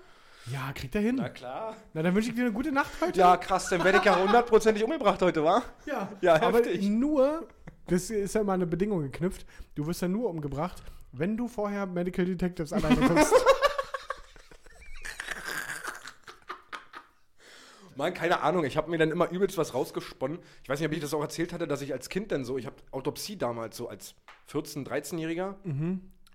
Ja, 0.52 0.72
kriegt 0.74 0.94
er 0.94 1.00
hin. 1.00 1.16
Na 1.16 1.24
Na, 1.24 1.28
klar. 1.28 1.76
dann 1.94 2.14
wünsche 2.14 2.30
ich 2.30 2.34
dir 2.34 2.42
eine 2.42 2.52
gute 2.52 2.72
Nacht 2.72 2.90
heute. 3.00 3.18
Ja, 3.18 3.36
krass, 3.36 3.68
dann 3.68 3.84
werde 3.84 3.98
ich 3.98 4.04
ja 4.04 4.18
hundertprozentig 4.18 4.82
umgebracht 4.84 5.20
heute, 5.22 5.44
wa? 5.44 5.62
ja. 5.86 6.08
Ja, 6.20 6.42
aber 6.42 6.58
heftig. 6.58 6.88
nur, 6.88 7.46
das 7.86 8.10
ist 8.10 8.34
ja 8.34 8.42
mal 8.42 8.54
eine 8.54 8.66
Bedingung 8.66 9.02
geknüpft, 9.02 9.46
du 9.74 9.86
wirst 9.86 10.02
ja 10.02 10.08
nur 10.08 10.28
umgebracht, 10.30 10.82
wenn 11.12 11.36
du 11.36 11.48
vorher 11.48 11.86
Medical 11.86 12.24
Detectives 12.24 12.70
guckst. 12.70 13.32
Mann, 17.96 18.14
keine 18.14 18.40
Ahnung. 18.40 18.64
Ich 18.64 18.76
habe 18.78 18.90
mir 18.90 18.96
dann 18.98 19.10
immer 19.10 19.30
übelst 19.30 19.58
was 19.58 19.74
rausgesponnen. 19.74 20.38
Ich 20.62 20.68
weiß 20.70 20.80
nicht, 20.80 20.86
ob 20.88 20.92
ich 20.94 21.00
das 21.00 21.12
auch 21.12 21.20
erzählt 21.20 21.52
hatte, 21.52 21.68
dass 21.68 21.82
ich 21.82 21.92
als 21.92 22.08
Kind 22.08 22.32
dann 22.32 22.44
so, 22.46 22.56
ich 22.56 22.64
habe 22.64 22.76
Autopsie 22.92 23.36
damals 23.36 23.76
so 23.76 23.88
als 23.90 24.14
14-, 24.50 24.86
13-Jähriger 24.86 25.54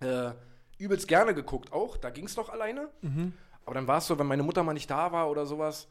äh, 0.02 0.34
übelst 0.78 1.08
gerne 1.08 1.34
geguckt 1.34 1.74
auch. 1.74 1.98
Da 1.98 2.12
ging 2.12 2.26
es 2.26 2.36
doch 2.36 2.50
alleine. 2.50 2.90
Aber 3.66 3.76
dann 3.76 3.88
war 3.88 3.98
es 3.98 4.08
so, 4.08 4.18
wenn 4.20 4.28
meine 4.28 4.44
Mutter 4.44 4.64
mal 4.64 4.74
nicht 4.74 4.90
da 4.90 5.12
war 5.12 5.30
oder 5.30 5.46
sowas 5.46 5.88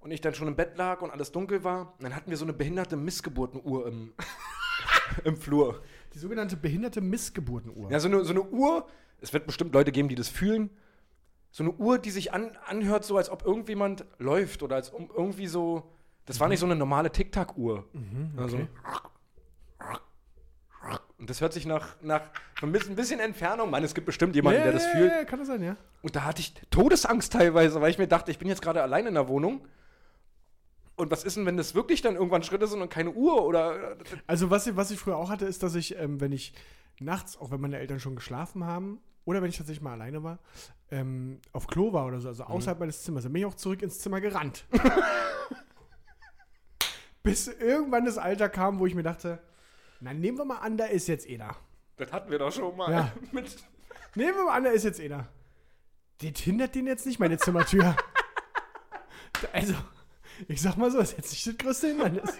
und 0.00 0.10
ich 0.10 0.20
dann 0.20 0.34
schon 0.34 0.48
im 0.48 0.56
Bett 0.56 0.76
lag 0.76 1.00
und 1.00 1.10
alles 1.10 1.32
dunkel 1.32 1.64
war, 1.64 1.94
dann 2.00 2.14
hatten 2.14 2.30
wir 2.30 2.36
so 2.36 2.44
eine 2.44 2.52
behinderte 2.52 2.96
Missgeburtenuhr 2.96 3.86
im, 3.86 4.12
im 5.24 5.36
Flur. 5.36 5.82
Die 6.14 6.18
sogenannte 6.18 6.56
behinderte 6.56 7.00
Missgeburtenuhr. 7.00 7.90
Ja, 7.90 8.00
so 8.00 8.08
eine, 8.08 8.24
so 8.24 8.32
eine 8.32 8.42
Uhr, 8.42 8.86
es 9.20 9.32
wird 9.32 9.46
bestimmt 9.46 9.72
Leute 9.72 9.92
geben, 9.92 10.08
die 10.08 10.14
das 10.14 10.28
fühlen. 10.28 10.70
So 11.50 11.64
eine 11.64 11.72
Uhr, 11.72 11.98
die 11.98 12.10
sich 12.10 12.32
an, 12.32 12.56
anhört, 12.66 13.04
so 13.04 13.16
als 13.16 13.30
ob 13.30 13.44
irgendjemand 13.44 14.04
läuft 14.18 14.62
oder 14.62 14.76
als 14.76 14.90
um 14.90 15.10
irgendwie 15.14 15.46
so. 15.46 15.90
Das 16.24 16.40
war 16.40 16.48
nicht 16.48 16.60
so 16.60 16.66
eine 16.66 16.76
normale 16.76 17.10
Tic-Tac-Uhr. 17.10 17.84
also, 18.36 18.56
okay. 18.56 18.68
Und 21.22 21.30
das 21.30 21.40
hört 21.40 21.52
sich 21.52 21.66
nach, 21.66 21.94
nach 22.02 22.22
ein 22.62 22.72
bisschen, 22.72 23.20
Entfernung, 23.20 23.70
Mann, 23.70 23.84
es 23.84 23.94
gibt 23.94 24.06
bestimmt 24.06 24.34
jemanden, 24.34 24.62
der 24.64 24.72
das 24.72 24.86
fühlt. 24.86 25.10
Ja, 25.10 25.24
kann 25.24 25.38
das 25.38 25.46
sein, 25.48 25.62
ja. 25.62 25.76
Und 26.02 26.16
da 26.16 26.24
hatte 26.24 26.40
ich 26.40 26.52
Todesangst 26.70 27.32
teilweise, 27.32 27.80
weil 27.80 27.90
ich 27.90 27.98
mir 27.98 28.08
dachte, 28.08 28.32
ich 28.32 28.38
bin 28.40 28.48
jetzt 28.48 28.60
gerade 28.60 28.82
allein 28.82 29.06
in 29.06 29.14
der 29.14 29.28
Wohnung. 29.28 29.64
Und 30.96 31.12
was 31.12 31.22
ist 31.22 31.36
denn, 31.36 31.46
wenn 31.46 31.56
das 31.56 31.76
wirklich 31.76 32.02
dann 32.02 32.16
irgendwann 32.16 32.42
Schritte 32.42 32.66
sind 32.66 32.82
und 32.82 32.90
keine 32.90 33.10
Uhr 33.12 33.44
oder. 33.46 33.96
Also 34.26 34.50
was, 34.50 34.66
ich- 34.66 34.74
was 34.76 34.90
ich 34.90 34.98
früher 34.98 35.16
auch 35.16 35.30
hatte, 35.30 35.44
ist, 35.46 35.62
dass 35.62 35.76
ich, 35.76 35.96
ähm, 35.98 36.20
wenn 36.20 36.32
ich 36.32 36.54
nachts, 36.98 37.38
auch 37.40 37.50
wenn 37.52 37.60
meine 37.60 37.78
Eltern 37.78 38.00
schon 38.00 38.16
geschlafen 38.16 38.66
haben, 38.66 39.00
oder 39.24 39.40
wenn 39.42 39.48
ich 39.48 39.56
tatsächlich 39.56 39.82
mal 39.82 39.92
alleine 39.92 40.24
war, 40.24 40.40
ähm, 40.90 41.40
auf 41.52 41.68
Klo 41.68 41.92
war 41.92 42.06
oder 42.06 42.20
so, 42.20 42.28
also 42.28 42.42
außerhalb 42.44 42.80
meines 42.80 43.04
Zimmers, 43.04 43.22
dann 43.22 43.32
bin 43.32 43.40
ich 43.42 43.46
auch 43.46 43.54
zurück 43.54 43.80
ins 43.82 44.00
Zimmer 44.00 44.20
gerannt. 44.20 44.64
Bis 47.22 47.46
irgendwann 47.46 48.04
das 48.04 48.18
Alter 48.18 48.48
kam, 48.48 48.80
wo 48.80 48.86
ich 48.86 48.96
mir 48.96 49.04
dachte, 49.04 49.38
na 50.02 50.12
nehmen 50.12 50.36
wir 50.36 50.44
mal 50.44 50.58
an, 50.58 50.76
da 50.76 50.86
ist 50.86 51.06
jetzt 51.06 51.28
einer. 51.28 51.56
Das 51.96 52.10
hatten 52.10 52.30
wir 52.30 52.38
doch 52.38 52.52
schon 52.52 52.76
mal. 52.76 52.90
Ja. 52.90 53.12
Nehmen 54.14 54.36
wir 54.36 54.44
mal 54.44 54.56
an, 54.56 54.64
da 54.64 54.70
ist 54.70 54.82
jetzt 54.82 55.00
einer. 55.00 55.28
Das 56.20 56.40
hindert 56.40 56.74
den 56.74 56.88
jetzt 56.88 57.06
nicht, 57.06 57.20
meine 57.20 57.38
Zimmertür. 57.38 57.96
also, 59.52 59.74
ich 60.48 60.60
sag 60.60 60.76
mal 60.76 60.90
so, 60.90 60.98
das 60.98 61.12
ist 61.12 61.18
jetzt 61.18 61.30
nicht 61.30 61.46
das 61.46 61.56
größte 61.56 61.86
Hindernis. 61.88 62.34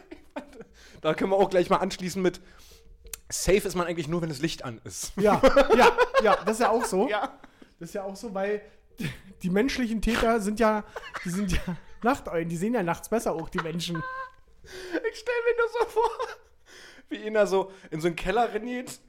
da 1.00 1.14
können 1.14 1.30
wir 1.30 1.36
auch 1.36 1.50
gleich 1.50 1.70
mal 1.70 1.76
anschließen 1.76 2.20
mit. 2.20 2.40
Safe 3.30 3.58
ist 3.58 3.76
man 3.76 3.86
eigentlich 3.86 4.08
nur, 4.08 4.20
wenn 4.22 4.28
das 4.28 4.40
Licht 4.40 4.64
an 4.64 4.80
ist. 4.84 5.12
Ja, 5.16 5.40
ja, 5.76 5.96
ja, 6.22 6.36
das 6.44 6.56
ist 6.56 6.60
ja 6.60 6.70
auch 6.70 6.84
so. 6.84 7.08
Ja. 7.08 7.38
Das 7.78 7.90
ist 7.90 7.94
ja 7.94 8.02
auch 8.02 8.16
so, 8.16 8.34
weil 8.34 8.60
die 9.42 9.50
menschlichen 9.50 10.02
Täter 10.02 10.40
sind 10.40 10.58
ja, 10.58 10.84
die 11.24 11.30
sind 11.30 11.52
ja 11.52 11.76
Nachteulen, 12.02 12.48
die 12.48 12.56
sehen 12.56 12.74
ja 12.74 12.82
nachts 12.82 13.08
besser 13.08 13.32
auch, 13.32 13.48
die 13.48 13.60
Menschen. 13.60 14.02
Ich 14.64 15.18
stell 15.18 15.34
mir 15.44 15.56
nur 15.56 15.68
so 15.80 15.86
vor, 15.88 16.10
wie 17.08 17.16
ihn 17.16 17.34
da 17.34 17.46
so 17.46 17.70
in 17.90 18.00
so 18.00 18.06
einen 18.08 18.16
Keller 18.16 18.52
rennt 18.52 19.00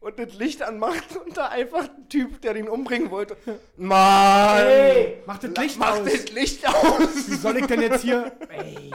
und 0.00 0.18
das 0.18 0.34
Licht 0.34 0.62
anmacht 0.62 1.16
und 1.24 1.36
da 1.36 1.46
einfach 1.48 1.84
ein 1.88 2.08
Typ, 2.08 2.40
der 2.42 2.54
den 2.54 2.68
umbringen 2.68 3.10
wollte. 3.10 3.36
Mann! 3.76 4.58
Ey, 4.64 5.22
mach 5.26 5.38
das 5.38 5.50
Licht 5.56 5.78
mach 5.78 5.98
aus. 5.98 6.04
das 6.04 6.28
Licht 6.30 6.66
aus! 6.68 7.28
Wie 7.28 7.34
soll 7.34 7.56
ich 7.58 7.66
denn 7.66 7.82
jetzt 7.82 8.02
hier. 8.02 8.32
Ey. 8.48 8.92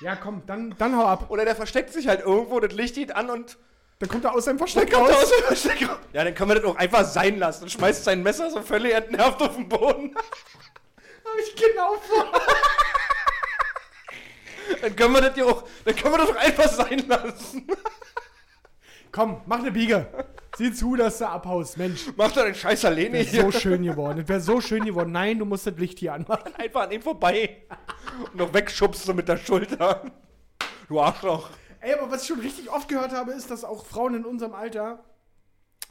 Ja, 0.00 0.16
komm, 0.16 0.42
dann, 0.46 0.74
dann 0.78 0.96
hau 0.96 1.04
ab. 1.04 1.26
Oder 1.30 1.44
der 1.44 1.54
versteckt 1.54 1.92
sich 1.92 2.08
halt 2.08 2.20
irgendwo, 2.24 2.58
das 2.60 2.72
Licht 2.72 2.94
geht 2.96 3.14
an 3.14 3.30
und 3.30 3.56
Dann 4.00 4.08
kommt 4.08 4.24
er 4.24 4.34
aus 4.34 4.46
seinem 4.46 4.58
dann 4.58 4.66
Versteck 4.66 4.92
er 4.92 4.98
raus. 4.98 5.12
aus 5.14 5.30
dem 5.30 5.44
Versteck 5.44 5.88
raus. 5.88 5.98
Ja, 6.12 6.24
dann 6.24 6.34
können 6.34 6.50
wir 6.50 6.54
das 6.56 6.64
auch 6.64 6.76
einfach 6.76 7.04
sein 7.04 7.38
lassen 7.38 7.64
und 7.64 7.70
schmeißt 7.70 8.02
sein 8.02 8.22
Messer 8.22 8.50
so 8.50 8.62
völlig 8.62 8.94
entnervt 8.94 9.40
auf 9.42 9.54
den 9.54 9.68
Boden. 9.68 10.14
Hab 11.24 11.38
ich 11.38 11.54
genau 11.54 11.94
vor. 12.08 12.32
Dann 14.82 14.94
können 14.96 15.14
wir 15.14 15.20
das 15.22 15.36
ja 15.36 15.44
auch, 15.44 15.64
dann 15.84 15.96
können 15.96 16.12
wir 16.14 16.18
das 16.18 16.28
doch 16.28 16.36
einfach 16.36 16.68
sein 16.68 17.04
lassen. 17.08 17.66
Komm, 19.12 19.40
mach 19.46 19.58
eine 19.60 19.70
Biege. 19.70 20.06
Sieh 20.56 20.72
zu, 20.72 20.96
dass 20.96 21.18
du 21.18 21.28
abhaust, 21.28 21.78
Mensch. 21.78 22.06
Mach 22.16 22.32
doch 22.32 22.44
den 22.44 22.54
scheiß 22.54 22.84
Alene 22.84 23.18
Das 23.18 23.28
hier. 23.28 23.42
wäre 23.42 23.52
so 23.52 23.58
schön 23.58 23.82
geworden. 23.82 24.18
Das 24.18 24.28
wäre 24.28 24.40
so 24.40 24.60
schön 24.60 24.84
geworden. 24.84 25.12
Nein, 25.12 25.38
du 25.38 25.44
musst 25.44 25.66
das 25.66 25.76
Licht 25.76 25.98
hier 25.98 26.12
anmachen. 26.14 26.54
Einfach 26.56 26.82
an 26.82 26.90
ihm 26.92 27.02
vorbei. 27.02 27.62
Und 28.24 28.36
noch 28.36 28.52
wegschubst 28.52 29.06
du 29.08 29.14
mit 29.14 29.28
der 29.28 29.36
Schulter. 29.38 30.02
Du 30.88 31.00
Arschloch. 31.00 31.48
Ey, 31.80 31.94
aber 31.94 32.10
was 32.10 32.22
ich 32.22 32.28
schon 32.28 32.40
richtig 32.40 32.70
oft 32.70 32.88
gehört 32.88 33.12
habe, 33.12 33.32
ist, 33.32 33.50
dass 33.50 33.64
auch 33.64 33.84
Frauen 33.86 34.14
in 34.14 34.24
unserem 34.24 34.54
Alter 34.54 35.04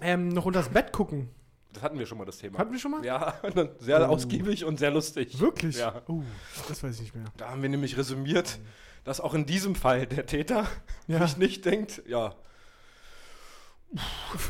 ähm, 0.01 0.29
noch 0.29 0.45
unter 0.45 0.59
das 0.59 0.69
Bett 0.69 0.91
gucken. 0.91 1.29
Das 1.73 1.83
hatten 1.83 1.97
wir 1.99 2.05
schon 2.05 2.17
mal, 2.17 2.25
das 2.25 2.37
Thema. 2.37 2.57
Hatten 2.59 2.71
wir 2.71 2.79
schon 2.79 2.91
mal? 2.91 3.05
Ja, 3.05 3.35
sehr 3.79 4.09
ausgiebig 4.09 4.65
und 4.65 4.77
sehr 4.79 4.91
lustig. 4.91 5.39
Wirklich? 5.39 5.77
Ja. 5.77 6.01
Oh, 6.07 6.21
das 6.67 6.83
weiß 6.83 6.95
ich 6.95 7.01
nicht 7.01 7.15
mehr. 7.15 7.25
Da 7.37 7.49
haben 7.49 7.61
wir 7.61 7.69
nämlich 7.69 7.97
resümiert, 7.97 8.59
dass 9.03 9.19
auch 9.21 9.33
in 9.33 9.45
diesem 9.45 9.75
Fall 9.75 10.05
der 10.07 10.25
Täter 10.25 10.67
Ja. 11.07 11.25
sich 11.25 11.37
nicht 11.37 11.65
denkt, 11.65 12.01
ja, 12.07 12.35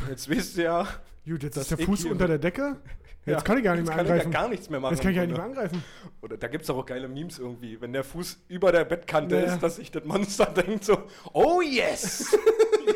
jetzt 0.08 0.30
weißt 0.30 0.56
du 0.56 0.62
ja, 0.62 0.86
Gut, 1.24 1.42
jetzt 1.44 1.56
ist 1.56 1.70
der 1.70 1.78
Fuß 1.78 2.04
unter 2.06 2.26
der 2.26 2.38
Decke. 2.38 2.76
Jetzt 3.24 3.36
ja, 3.36 3.40
kann 3.42 3.58
ich 3.58 3.62
gar 3.64 3.76
nicht 3.76 3.86
jetzt 3.86 3.96
mehr 3.96 3.96
kann 3.96 4.06
ich 4.06 4.10
angreifen. 4.12 4.32
ja 4.32 4.40
gar 4.40 4.48
nichts 4.48 4.68
mehr 4.70 4.80
machen. 4.80 4.94
Jetzt 4.94 5.02
kann 5.02 5.10
ich 5.12 5.16
ja 5.16 5.26
nicht 5.26 5.36
mehr 5.36 5.44
angreifen. 5.44 5.84
Oder 6.22 6.36
da 6.36 6.48
gibt 6.48 6.64
es 6.64 6.70
auch 6.70 6.84
geile 6.84 7.06
Memes 7.06 7.38
irgendwie, 7.38 7.80
wenn 7.80 7.92
der 7.92 8.02
Fuß 8.02 8.40
über 8.48 8.72
der 8.72 8.84
Bettkante 8.84 9.36
Ja, 9.36 9.42
ja. 9.42 9.54
ist, 9.54 9.62
dass 9.62 9.76
sich 9.76 9.92
das 9.92 10.04
Monster 10.04 10.46
denkt 10.56 10.82
so, 10.84 11.04
oh 11.32 11.60
yes, 11.60 12.36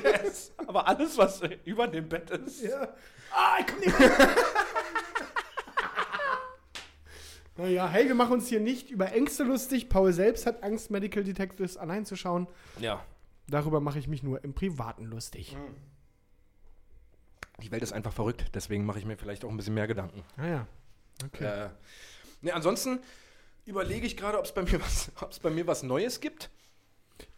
yes. 0.02 0.52
Aber 0.66 0.88
alles, 0.88 1.16
was 1.16 1.40
über 1.64 1.86
dem 1.86 2.08
Bett 2.08 2.30
ist, 2.30 2.62
Ja. 2.64 2.88
Ah, 3.38 3.56
ich 3.60 3.66
komm 3.66 3.80
nicht. 3.80 3.94
Naja, 7.58 7.88
hey, 7.88 8.06
wir 8.06 8.14
machen 8.14 8.34
uns 8.34 8.48
hier 8.48 8.60
nicht 8.60 8.90
über 8.90 9.12
Ängste 9.12 9.42
lustig. 9.42 9.88
Paul 9.88 10.12
selbst 10.12 10.44
hat 10.44 10.62
Angst, 10.62 10.90
Medical 10.90 11.24
Detectives 11.24 11.78
allein 11.78 12.04
zu 12.04 12.14
schauen. 12.16 12.48
ja, 12.78 13.02
Darüber 13.48 13.80
mache 13.80 13.98
ich 13.98 14.08
mich 14.08 14.22
nur 14.22 14.42
im 14.44 14.52
Privaten 14.54 15.04
lustig. 15.04 15.56
die 17.62 17.70
Welt 17.70 17.82
ist 17.82 17.92
einfach 17.94 18.12
verrückt, 18.12 18.46
deswegen 18.54 18.84
mache 18.84 18.98
ich 18.98 19.06
mir 19.06 19.16
vielleicht 19.16 19.44
auch 19.44 19.48
ein 19.50 19.56
bisschen 19.56 19.72
mehr 19.74 19.86
Gedanken. 19.86 20.22
Naja. 20.36 20.66
Okay. 21.24 21.44
Äh, 21.44 21.68
ne, 22.42 22.52
ansonsten 22.52 22.98
überlege 23.64 24.06
ich 24.06 24.16
gerade, 24.18 24.38
ob 24.38 24.44
es 24.44 24.52
bei, 24.52 24.62
mir 24.62 24.78
was- 24.80 25.10
ob's 25.22 25.38
bei 25.38 25.48
mir 25.48 25.66
was 25.66 25.82
Neues 25.82 26.20
gibt. 26.20 26.50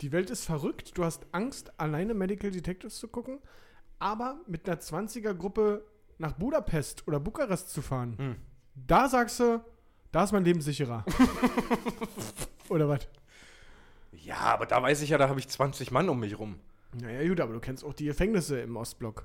Die 0.00 0.10
Welt 0.10 0.30
ist 0.30 0.46
verrückt. 0.46 0.98
Du 0.98 1.04
hast 1.04 1.26
Angst, 1.30 1.70
alleine 1.78 2.14
Medical 2.14 2.50
Detectives 2.50 2.98
zu 2.98 3.06
gucken, 3.06 3.38
aber 3.98 4.40
mit 4.46 4.68
einer 4.68 4.78
20er-Gruppe 4.80 5.84
nach 6.18 6.32
Budapest 6.32 7.06
oder 7.06 7.20
Bukarest 7.20 7.70
zu 7.70 7.82
fahren. 7.82 8.14
Hm. 8.18 8.36
Da 8.74 9.08
sagst 9.08 9.40
du, 9.40 9.60
da 10.12 10.24
ist 10.24 10.32
mein 10.32 10.44
Leben 10.44 10.60
sicherer. 10.60 11.04
oder 12.68 12.88
was? 12.88 13.06
Ja, 14.12 14.36
aber 14.38 14.66
da 14.66 14.82
weiß 14.82 15.02
ich 15.02 15.10
ja, 15.10 15.18
da 15.18 15.28
habe 15.28 15.40
ich 15.40 15.48
20 15.48 15.90
Mann 15.90 16.08
um 16.08 16.20
mich 16.20 16.38
rum. 16.38 16.58
Naja, 17.00 17.26
gut, 17.28 17.40
aber 17.40 17.52
du 17.52 17.60
kennst 17.60 17.84
auch 17.84 17.92
die 17.94 18.06
Gefängnisse 18.06 18.60
im 18.60 18.76
Ostblock. 18.76 19.24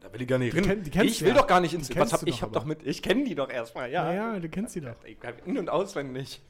Da 0.00 0.12
will 0.12 0.20
ich 0.22 0.28
gar 0.28 0.38
nicht 0.38 0.52
Die 0.54 0.60
hin. 0.60 0.82
kenn- 0.82 0.82
die 0.82 1.06
ich 1.08 1.22
will 1.22 1.28
ja. 1.28 1.34
doch 1.34 1.46
gar 1.46 1.60
nicht 1.60 1.72
ins. 1.74 1.88
Die 1.88 1.96
Was 1.98 2.12
hab 2.12 2.22
ich? 2.26 2.36
doch 2.36 2.42
hab 2.42 2.52
doch 2.52 2.64
mit. 2.64 2.86
Ich 2.86 3.02
kenne 3.02 3.24
die 3.24 3.34
doch 3.34 3.48
erstmal, 3.50 3.90
ja. 3.90 4.04
Naja, 4.04 4.38
du 4.38 4.48
kennst 4.48 4.74
sie 4.74 4.80
doch. 4.82 4.96
Ich 5.04 5.16
in- 5.46 5.56
und 5.58 5.70
auswendig. 5.70 6.42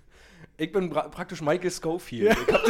Ich 0.57 0.71
bin 0.73 0.91
pra 0.91 1.09
praktisch 1.09 1.41
Michael 1.41 1.71
Schofield. 1.71 2.37
Ja. 2.37 2.37
Ich 2.47 2.53
hab, 2.55 2.63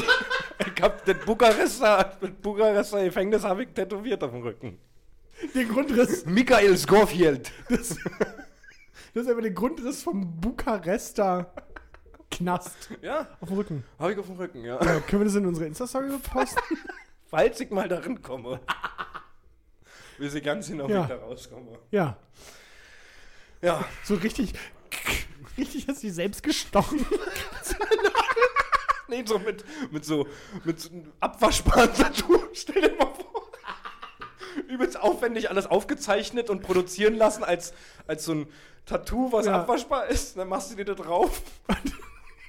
ich 0.76 0.82
hab 0.82 1.04
das 1.04 1.16
Bukarester, 1.24 2.16
das 2.20 2.30
Bukarester 2.42 3.04
Gefängnis 3.04 3.42
habe 3.44 3.62
ich 3.64 3.68
tätowiert 3.70 4.22
auf 4.22 4.30
dem 4.30 4.42
Rücken. 4.42 4.78
Den 5.54 5.68
Grundriss, 5.68 6.24
Michael 6.26 6.76
Schofield. 6.78 7.50
das, 7.68 7.88
das 7.88 9.22
ist 9.24 9.28
einfach 9.28 9.42
der 9.42 9.50
Grundriss 9.50 10.02
vom 10.02 10.40
Bukarester 10.40 11.52
Knast 12.30 12.88
Ja, 13.02 13.28
auf 13.40 13.48
dem 13.48 13.56
Rücken. 13.58 13.84
habe 13.98 14.12
ich 14.12 14.18
auf 14.18 14.26
dem 14.26 14.36
Rücken, 14.36 14.64
ja. 14.64 14.82
Ja, 14.82 15.00
können 15.00 15.20
wir 15.22 15.24
das 15.26 15.34
in 15.34 15.46
unsere 15.46 15.66
Insta-Story 15.66 16.08
posten? 16.32 16.60
Falls 17.26 17.58
ich 17.60 17.70
mal 17.70 17.88
darin 17.88 18.22
komme. 18.22 18.60
Wie 20.18 20.28
sie 20.28 20.40
ganz 20.40 20.68
genau, 20.68 20.88
wie 20.88 20.92
Ja. 20.92 21.02
ich 21.02 21.08
da 21.08 21.16
rauskomme. 21.16 21.78
Ja, 21.90 22.16
Ja. 23.62 23.84
so 24.04 24.14
richtig, 24.14 24.52
richtig 25.58 25.88
hast 25.88 26.02
du 26.02 26.06
dich 26.06 26.14
selbst 26.14 26.42
gestochen. 26.42 27.04
Nee, 29.08 29.22
so 29.26 29.38
mit, 29.38 29.64
mit 29.92 30.04
so, 30.04 30.26
mit 30.64 30.80
so 30.80 30.90
einem 30.90 31.12
Abwaschbahn-Tattoo. 31.20 32.38
Stell 32.54 32.82
dir 32.82 32.96
mal 32.96 33.06
vor. 33.14 33.50
Übelst 34.68 34.98
aufwendig 35.00 35.50
alles 35.50 35.66
aufgezeichnet 35.66 36.48
und 36.48 36.62
produzieren 36.62 37.14
lassen 37.14 37.44
als, 37.44 37.74
als 38.06 38.24
so 38.24 38.32
ein 38.32 38.46
Tattoo, 38.86 39.30
was 39.32 39.46
Ja. 39.46 39.60
abwaschbar 39.60 40.06
ist. 40.06 40.36
Dann 40.38 40.48
machst 40.48 40.70
du 40.72 40.76
dir 40.76 40.84
da 40.84 40.94
drauf. 40.94 41.42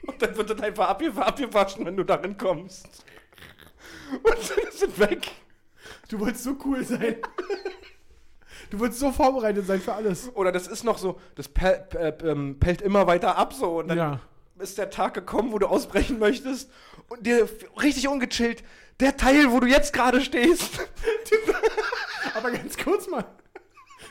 Und 0.08 0.22
dann 0.22 0.38
wird 0.38 0.52
das 0.52 0.62
einfach 0.62 0.88
abge 0.90 1.12
abgewaschen, 1.16 1.84
wenn 1.84 1.98
du 1.98 2.04
darin 2.04 2.38
kommst. 2.38 2.88
Und 4.14 4.24
dann 4.28 4.68
ist 4.68 4.84
es 4.84 5.00
weg. 5.00 5.32
Du 6.10 6.20
wolltest 6.20 6.44
so 6.44 6.56
cool 6.64 6.86
sein. 6.86 7.16
Du 8.70 8.80
wolltest 8.80 9.00
so 9.00 9.12
vorbereitet 9.12 9.66
sein 9.66 9.82
für 9.82 9.94
alles. 9.94 10.30
Oder 10.36 10.52
das 10.52 10.68
ist 10.68 10.84
noch 10.84 11.00
so, 11.00 11.20
das 11.34 11.50
ähm, 12.22 12.60
pellt 12.60 12.82
immer 12.84 13.08
weiter 13.08 13.36
ab 13.36 13.52
so. 13.54 13.80
Und 13.80 13.88
dann 13.88 13.98
Ja. 13.98 14.20
Ist 14.60 14.78
der 14.78 14.90
Tag 14.90 15.14
gekommen, 15.14 15.52
wo 15.52 15.60
du 15.60 15.68
ausbrechen 15.68 16.20
möchtest. 16.20 16.70
Und 17.10 17.26
dir 17.26 17.48
richtig 17.82 18.08
ungechillt, 18.08 18.64
der 19.00 19.18
Teil, 19.18 19.52
wo 19.52 19.60
du 19.60 19.68
jetzt 19.68 19.94
gerade 19.94 20.22
stehst. 20.22 20.80
Aber 22.36 22.52
ganz 22.52 22.78
kurz 22.78 23.08
mal. 23.08 23.26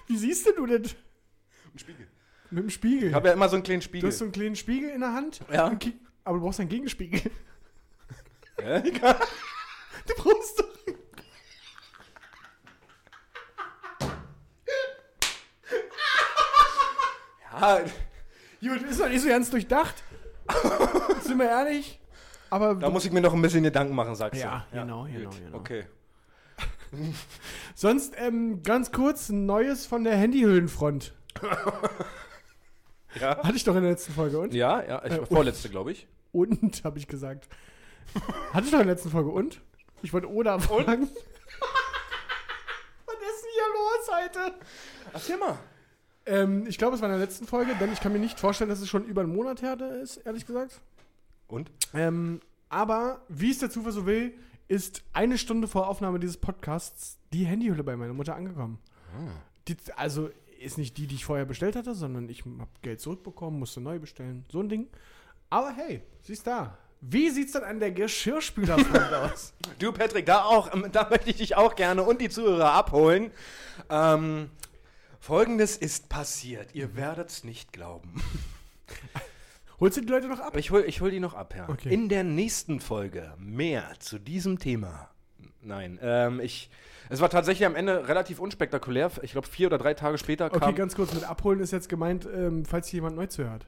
Wie 0.06 0.16
siehst 0.16 0.46
denn 0.46 0.54
du 0.56 0.66
das? 0.66 0.94
Im 1.72 1.78
Spiegel. 1.78 2.06
Mit 2.50 2.62
dem 2.64 2.70
Spiegel. 2.70 3.08
Ich 3.08 3.14
habe 3.14 3.28
ja 3.28 3.34
immer 3.34 3.48
so 3.48 3.56
einen 3.56 3.64
kleinen 3.64 3.80
du 3.80 3.84
Spiegel. 3.84 4.08
hast 4.08 4.18
so 4.18 4.24
einen 4.24 4.32
kleinen 4.32 4.56
Spiegel 4.56 4.90
in 4.90 5.00
der 5.00 5.12
Hand. 5.12 5.40
Ja. 5.52 5.72
Aber 6.24 6.38
du 6.38 6.44
brauchst 6.44 6.60
einen 6.60 6.68
Gegenspiegel. 6.68 7.20
Ja, 8.60 8.76
egal. 8.84 9.18
Du 10.06 10.14
brauchst 10.14 10.60
doch. 10.60 10.68
ja, 17.60 17.84
Gut, 18.60 18.82
ist 18.82 19.00
doch 19.00 19.08
nicht 19.08 19.22
so 19.22 19.28
ganz 19.28 19.50
durchdacht. 19.50 20.02
Sind 21.22 21.38
wir 21.38 21.48
ehrlich? 21.48 22.00
Aber 22.50 22.74
da 22.74 22.90
muss 22.90 23.04
ich 23.04 23.12
mir 23.12 23.20
noch 23.20 23.32
ein 23.34 23.42
bisschen 23.42 23.62
Gedanken 23.64 23.94
machen, 23.94 24.14
sagst 24.14 24.40
Ja, 24.40 24.66
du. 24.70 24.78
genau, 24.80 25.04
gut. 25.04 25.12
genau, 25.12 25.30
genau. 25.30 25.58
Okay. 25.58 25.86
sonst 27.74 28.14
ähm, 28.18 28.62
ganz 28.62 28.92
kurz 28.92 29.28
ein 29.28 29.46
Neues 29.46 29.86
von 29.86 30.04
der 30.04 30.16
Handyhüllenfront. 30.16 31.14
Ja, 33.20 33.38
Hatte 33.44 33.54
ich 33.54 33.62
doch 33.62 33.76
in 33.76 33.82
der 33.82 33.92
letzten 33.92 34.12
Folge. 34.12 34.40
Und? 34.40 34.52
ja, 34.54 34.82
ja 34.82 35.04
ich, 35.04 35.12
Äh, 35.12 35.26
vorletzte, 35.26 35.68
glaube 35.68 35.92
ich. 35.92 36.08
Und, 36.32 36.82
habe 36.82 36.98
ich 36.98 37.06
gesagt. 37.06 37.48
Hatte 38.52 38.64
ich 38.64 38.72
doch 38.72 38.80
in 38.80 38.86
der 38.88 38.94
letzten 38.96 39.10
Folge. 39.10 39.30
Und? 39.30 39.60
Ich 40.02 40.12
wollte 40.12 40.28
Oder 40.28 40.58
fragen. 40.58 41.08
Was 43.06 43.14
ist 43.14 43.44
denn 43.44 43.52
hier 43.52 43.68
los 43.72 44.10
heute? 44.20 44.54
Erzähl 45.12 45.36
mal. 45.36 45.58
Ähm, 46.26 46.66
ich 46.66 46.78
glaube, 46.78 46.96
es 46.96 47.02
war 47.02 47.08
in 47.08 47.18
der 47.18 47.24
letzten 47.24 47.46
Folge, 47.46 47.74
denn 47.78 47.92
ich 47.92 48.00
kann 48.00 48.12
mir 48.12 48.18
nicht 48.18 48.40
vorstellen, 48.40 48.70
dass 48.70 48.80
es 48.80 48.88
schon 48.88 49.04
über 49.04 49.22
einen 49.22 49.34
Monat 49.34 49.62
her 49.62 49.78
ist, 50.02 50.18
ehrlich 50.18 50.46
gesagt. 50.46 50.80
Und? 51.46 51.70
Ähm, 51.92 52.40
aber, 52.68 53.22
wie 53.28 53.50
es 53.50 53.58
der 53.58 53.70
Zufall 53.70 53.92
so 53.92 54.06
will, 54.06 54.34
ist 54.68 55.02
eine 55.12 55.38
Stunde 55.38 55.68
vor 55.68 55.88
Aufnahme 55.88 56.18
dieses 56.18 56.38
Podcasts 56.38 57.18
die 57.32 57.44
Handyhülle 57.44 57.84
bei 57.84 57.96
meiner 57.96 58.14
Mutter 58.14 58.34
angekommen. 58.34 58.78
Die, 59.68 59.76
also 59.96 60.30
ist 60.60 60.78
nicht 60.78 60.96
die, 60.96 61.06
die 61.06 61.16
ich 61.16 61.24
vorher 61.24 61.44
bestellt 61.44 61.76
hatte, 61.76 61.94
sondern 61.94 62.28
ich 62.28 62.44
habe 62.44 62.68
Geld 62.82 63.00
zurückbekommen, 63.00 63.58
musste 63.58 63.80
neu 63.80 63.98
bestellen. 63.98 64.44
So 64.50 64.60
ein 64.60 64.68
Ding. 64.68 64.88
Aber 65.50 65.72
hey, 65.72 66.02
sie 66.22 66.32
ist 66.32 66.46
da. 66.46 66.78
Wie 67.00 67.28
sieht's 67.28 67.52
denn 67.52 67.64
an 67.64 67.80
der 67.80 67.92
Geschirrspülerfront 67.92 69.12
aus? 69.12 69.52
Du, 69.78 69.92
Patrick, 69.92 70.24
da 70.24 70.44
auch, 70.44 70.72
ähm, 70.72 70.88
da 70.90 71.08
möchte 71.10 71.30
ich 71.30 71.36
dich 71.36 71.54
auch 71.54 71.74
gerne 71.76 72.02
und 72.02 72.20
die 72.20 72.30
Zuhörer 72.30 72.72
abholen. 72.72 73.30
Ähm, 73.90 74.48
Folgendes 75.24 75.78
ist 75.78 76.10
passiert. 76.10 76.74
Ihr 76.74 76.96
werdet's 76.96 77.44
nicht 77.44 77.72
glauben. 77.72 78.22
Holst 79.80 79.96
du 79.96 80.02
die 80.02 80.08
Leute 80.08 80.28
noch 80.28 80.38
ab? 80.38 80.54
Ich 80.58 80.70
hol, 80.70 80.84
ich 80.86 81.00
hol 81.00 81.10
die 81.10 81.18
noch 81.18 81.32
ab, 81.32 81.54
ja. 81.56 81.66
Okay. 81.66 81.94
In 81.94 82.10
der 82.10 82.24
nächsten 82.24 82.78
Folge 82.78 83.32
mehr 83.38 83.90
zu 84.00 84.18
diesem 84.18 84.58
Thema. 84.58 85.08
Nein, 85.62 85.98
ähm, 86.02 86.40
ich. 86.40 86.68
Es 87.08 87.22
war 87.22 87.30
tatsächlich 87.30 87.64
am 87.64 87.74
Ende 87.74 88.06
relativ 88.06 88.38
unspektakulär. 88.38 89.12
Ich 89.22 89.32
glaube, 89.32 89.48
vier 89.48 89.68
oder 89.68 89.78
drei 89.78 89.94
Tage 89.94 90.18
später 90.18 90.44
Okay, 90.48 90.58
kam. 90.58 90.74
ganz 90.74 90.94
kurz, 90.94 91.14
mit 91.14 91.24
abholen 91.24 91.60
ist 91.60 91.70
jetzt 91.70 91.88
gemeint, 91.88 92.26
ähm, 92.26 92.66
falls 92.66 92.88
hier 92.88 92.98
jemand 92.98 93.16
neu 93.16 93.26
zuhört. 93.26 93.64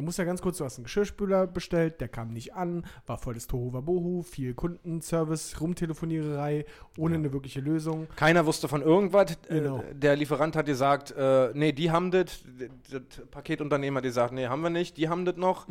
Du 0.00 0.04
musst 0.06 0.16
ja 0.16 0.24
ganz 0.24 0.40
kurz, 0.40 0.56
du 0.56 0.64
hast 0.64 0.78
einen 0.78 0.84
Geschirrspüler 0.84 1.46
bestellt, 1.46 2.00
der 2.00 2.08
kam 2.08 2.32
nicht 2.32 2.54
an, 2.54 2.86
war 3.04 3.18
voll 3.18 3.34
das 3.34 3.46
Tohuwabohu, 3.46 4.22
viel 4.22 4.54
Kundenservice, 4.54 5.60
Rumtelefoniererei, 5.60 6.64
ohne 6.96 7.16
eine 7.16 7.34
wirkliche 7.34 7.60
Lösung. 7.60 8.08
Keiner 8.16 8.46
wusste 8.46 8.66
von 8.66 8.80
irgendwas. 8.80 9.36
Genau. 9.46 9.82
Äh, 9.82 9.94
der 9.94 10.16
Lieferant 10.16 10.56
hat 10.56 10.64
gesagt, 10.64 11.10
äh, 11.10 11.50
nee, 11.52 11.72
die 11.72 11.90
haben 11.90 12.10
das. 12.10 12.42
Das 12.90 13.02
Paketunternehmen 13.30 13.98
hat 13.98 14.04
gesagt, 14.04 14.32
nee, 14.32 14.46
haben 14.46 14.62
wir 14.62 14.70
nicht, 14.70 14.96
die 14.96 15.10
haben 15.10 15.26
das 15.26 15.36
noch. 15.36 15.68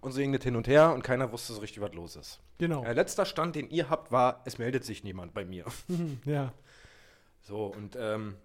Und 0.00 0.12
so 0.12 0.20
ging 0.20 0.32
das 0.32 0.44
hin 0.44 0.54
und 0.54 0.68
her 0.68 0.94
und 0.94 1.02
keiner 1.02 1.32
wusste 1.32 1.52
so 1.52 1.60
richtig, 1.60 1.82
was 1.82 1.92
los 1.94 2.14
ist. 2.14 2.38
Genau. 2.58 2.84
Der 2.84 2.94
letzter 2.94 3.24
Stand, 3.24 3.56
den 3.56 3.68
ihr 3.70 3.90
habt, 3.90 4.12
war, 4.12 4.42
es 4.44 4.56
meldet 4.56 4.84
sich 4.84 5.02
niemand 5.02 5.34
bei 5.34 5.44
mir. 5.44 5.64
Ja. 6.24 6.52
So, 7.42 7.66
und 7.66 7.96
ähm, 7.98 8.36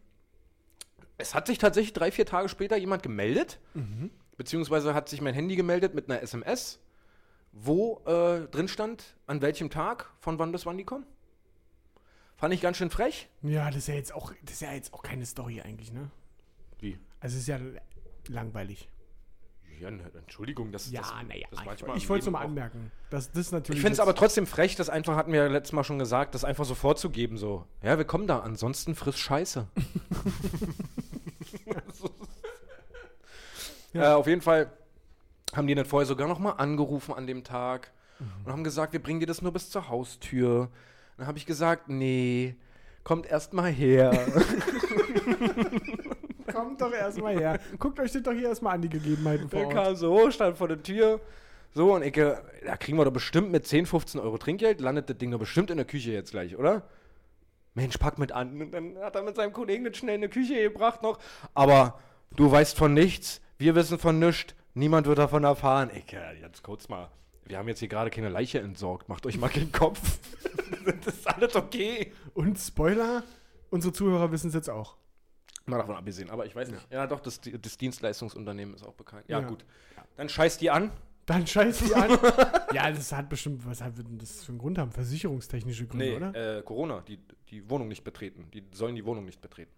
es 1.20 1.36
hat 1.36 1.46
sich 1.46 1.60
tatsächlich 1.60 1.94
drei, 1.94 2.12
vier 2.12 2.26
Tage 2.26 2.50
später 2.50 2.78
jemand 2.78 3.04
gemeldet, 3.04 3.60
beziehungsweise 4.40 4.94
hat 4.96 5.10
sich 5.10 5.20
mein 5.22 5.34
Handy 5.34 5.56
gemeldet 5.58 5.94
mit 5.94 6.10
einer 6.10 6.22
SMS, 6.22 6.80
wo 7.52 8.02
äh, 8.06 8.48
drin 8.48 8.70
stand, 8.70 9.18
an 9.28 9.42
welchem 9.42 9.70
Tag, 9.70 10.10
von 10.22 10.40
wann 10.40 10.52
bis 10.54 10.66
wann 10.66 10.78
die 10.78 10.86
kommen. 10.86 11.06
Fand 12.38 12.54
ich 12.54 12.62
ganz 12.62 12.78
schön 12.78 12.90
frech. 12.90 13.28
Ja, 13.42 13.66
das 13.68 13.76
ist 13.80 13.88
ja 13.90 13.96
jetzt 13.96 14.14
auch, 14.14 14.32
das 14.44 14.54
ist 14.56 14.62
ja 14.62 14.72
jetzt 14.72 14.94
auch 14.94 15.04
keine 15.04 15.26
Story 15.26 15.60
eigentlich, 15.62 15.92
ne? 15.92 16.10
Wie? 16.80 16.98
Also 17.20 17.36
es 17.36 17.42
ist 17.42 17.48
ja 17.48 17.60
langweilig. 18.30 18.88
Ja, 19.82 19.92
ne, 19.92 20.10
Entschuldigung, 20.18 20.72
das, 20.72 20.90
das, 20.90 21.12
naja. 21.28 21.48
das 21.52 21.60
Ich, 21.60 21.66
manchmal 21.66 21.98
ich 21.98 22.08
wollte 22.10 22.20
es 22.22 22.26
Leben 22.26 22.32
nur 22.32 22.40
mal 22.40 22.40
auch- 22.40 22.50
anmerken. 22.50 22.92
Dass 23.10 23.32
das 23.34 23.52
natürlich 23.52 23.80
Ich 23.80 23.82
finde 23.82 23.94
es 23.94 24.00
aber 24.00 24.16
trotzdem 24.16 24.48
frech, 24.48 24.76
das 24.78 24.90
einfach, 24.90 25.18
hatten 25.18 25.34
wir 25.34 25.42
ja 25.44 25.48
letztes 25.48 25.74
Mal 25.74 25.84
schon 25.84 26.00
gesagt, 26.00 26.34
das 26.34 26.46
einfach 26.46 26.64
so 26.66 26.76
vorzugeben, 26.76 27.38
so. 27.38 27.66
Ja, 27.84 27.98
wir 27.98 28.06
kommen 28.06 28.26
da, 28.28 28.40
ansonsten 28.40 28.96
friss 28.96 29.18
Scheiße. 29.18 29.68
ja. 33.94 34.12
äh, 34.12 34.16
auf 34.16 34.28
jeden 34.28 34.42
Fall 34.42 34.72
haben 35.56 35.68
die 35.68 35.76
dann 35.76 35.86
vorher 35.86 36.06
sogar 36.06 36.28
noch 36.28 36.40
mal 36.40 36.52
angerufen 36.54 37.14
an 37.14 37.28
dem 37.28 37.44
Tag 37.44 37.92
und 38.46 38.52
haben 38.52 38.64
gesagt, 38.64 38.94
wir 38.94 39.02
bringen 39.02 39.20
dir 39.20 39.26
das 39.26 39.42
nur 39.42 39.52
bis 39.52 39.70
zur 39.70 39.90
Haustür. 39.90 40.70
Dann 41.18 41.28
habe 41.28 41.38
ich 41.38 41.46
gesagt, 41.46 41.90
nee, 41.90 42.56
kommt 43.04 43.26
erst 43.26 43.54
mal 43.54 43.72
her. 43.72 44.12
Kommt 46.52 46.82
doch 46.82 46.92
erstmal 46.92 47.38
her. 47.38 47.60
Guckt 47.78 48.00
euch 48.00 48.12
das 48.12 48.24
doch 48.24 48.32
hier 48.32 48.50
erstmal 48.50 48.74
an, 48.74 48.82
die 48.82 48.90
Gegebenheiten 48.90 49.50
vor 49.50 49.60
Der 49.60 49.70
kam 49.70 49.96
so, 49.96 50.32
stand 50.32 50.58
vor 50.58 50.68
der 50.68 50.82
Tür. 50.82 51.22
So, 51.74 51.94
und 51.94 52.04
ich, 52.04 52.14
da 52.14 52.76
kriegen 52.78 52.98
wir 52.98 53.06
doch 53.06 53.14
bestimmt 53.14 53.52
mit 53.52 53.68
10, 53.68 53.86
15 53.86 54.20
Euro 54.20 54.38
Trinkgeld, 54.40 54.82
landet 54.82 55.10
das 55.10 55.18
Ding 55.18 55.30
doch 55.30 55.38
bestimmt 55.38 55.70
in 55.70 55.78
der 55.78 55.86
Küche 55.86 56.12
jetzt 56.12 56.32
gleich, 56.32 56.58
oder? 56.58 56.82
Mensch, 57.76 57.98
pack 57.98 58.18
mit 58.18 58.32
an. 58.32 58.60
Und 58.60 58.72
dann 58.72 58.98
hat 58.98 59.16
er 59.16 59.22
mit 59.22 59.36
seinem 59.36 59.54
Kollegen 59.54 59.86
das 59.86 59.96
schnell 59.96 60.16
in 60.16 60.22
die 60.22 60.28
Küche 60.28 60.56
gebracht 60.64 61.04
noch. 61.04 61.20
Aber 61.54 62.00
du 62.36 62.52
weißt 62.52 62.76
von 62.76 62.94
nichts, 62.94 63.42
wir 63.60 63.76
wissen 63.76 64.00
von 64.00 64.18
nichts, 64.20 64.56
niemand 64.74 65.06
wird 65.06 65.20
davon 65.20 65.44
erfahren. 65.44 65.92
Ich, 65.94 66.12
äh, 66.14 66.40
jetzt 66.42 66.64
kurz 66.64 66.90
mal. 66.90 67.10
Wir 67.46 67.58
haben 67.58 67.68
jetzt 67.68 67.80
hier 67.80 67.88
gerade 67.88 68.10
keine 68.10 68.30
Leiche 68.30 68.60
entsorgt. 68.60 69.10
Macht 69.10 69.26
euch 69.26 69.38
mal 69.38 69.50
keinen 69.50 69.72
Kopf. 69.72 70.20
das 71.04 71.16
ist 71.16 71.28
alles 71.28 71.56
okay. 71.56 72.12
Und 72.34 72.58
Spoiler, 72.58 73.24
unsere 73.70 73.92
Zuhörer 73.94 74.32
wissen 74.32 74.48
es 74.50 74.54
jetzt 74.54 74.70
auch. 74.70 74.96
Mal 75.66 75.78
davon 75.78 75.96
abgesehen, 75.96 76.30
aber 76.30 76.46
ich 76.46 76.56
weiß 76.56 76.72
nicht. 76.72 76.88
Ja, 76.92 77.06
doch, 77.06 77.20
das, 77.20 77.42
das 77.42 77.78
Dienstleistungsunternehmen 77.78 78.74
ist 78.76 78.84
auch 78.84 78.94
bekannt. 78.94 79.26
Ja, 79.28 79.40
Ja. 79.42 79.48
gut. 79.48 79.66
Dann 80.16 80.30
scheiß 80.30 80.58
die 80.58 80.70
an. 80.72 80.92
Dann 81.26 81.46
scheiß 81.46 81.80
die 81.86 81.94
an. 81.94 82.10
ja, 82.74 82.90
das 82.92 83.12
hat 83.12 83.30
bestimmt, 83.30 83.64
was 83.68 83.82
hat 83.82 83.98
denn 83.98 84.18
das 84.18 84.44
für 84.44 84.52
einen 84.52 84.58
Grund 84.60 84.78
haben? 84.80 84.92
Versicherungstechnische 84.92 85.86
Gründe, 85.86 86.06
Nee, 86.06 86.16
oder? 86.16 86.58
äh, 86.58 86.62
Corona, 86.64 87.02
die, 87.02 87.20
die 87.50 87.70
Wohnung 87.70 87.88
nicht 87.88 88.04
betreten. 88.04 88.48
Die 88.52 88.64
sollen 88.72 88.96
die 88.96 89.06
Wohnung 89.06 89.26
nicht 89.26 89.42
betreten. 89.42 89.72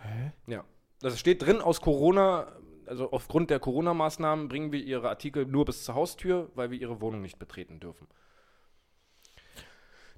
Hä? 0.00 0.32
Ja. 0.46 0.64
Das 1.02 1.18
steht 1.18 1.42
drin 1.42 1.60
aus 1.60 1.80
Corona, 1.80 2.52
also 2.86 3.10
aufgrund 3.10 3.50
der 3.50 3.58
Corona-Maßnahmen 3.58 4.48
bringen 4.48 4.72
wir 4.72 4.82
ihre 4.82 5.08
Artikel 5.08 5.46
nur 5.46 5.64
bis 5.64 5.84
zur 5.84 5.96
Haustür, 5.96 6.50
weil 6.54 6.70
wir 6.70 6.80
ihre 6.80 7.00
Wohnung 7.00 7.22
nicht 7.22 7.38
betreten 7.38 7.80
dürfen. 7.80 8.06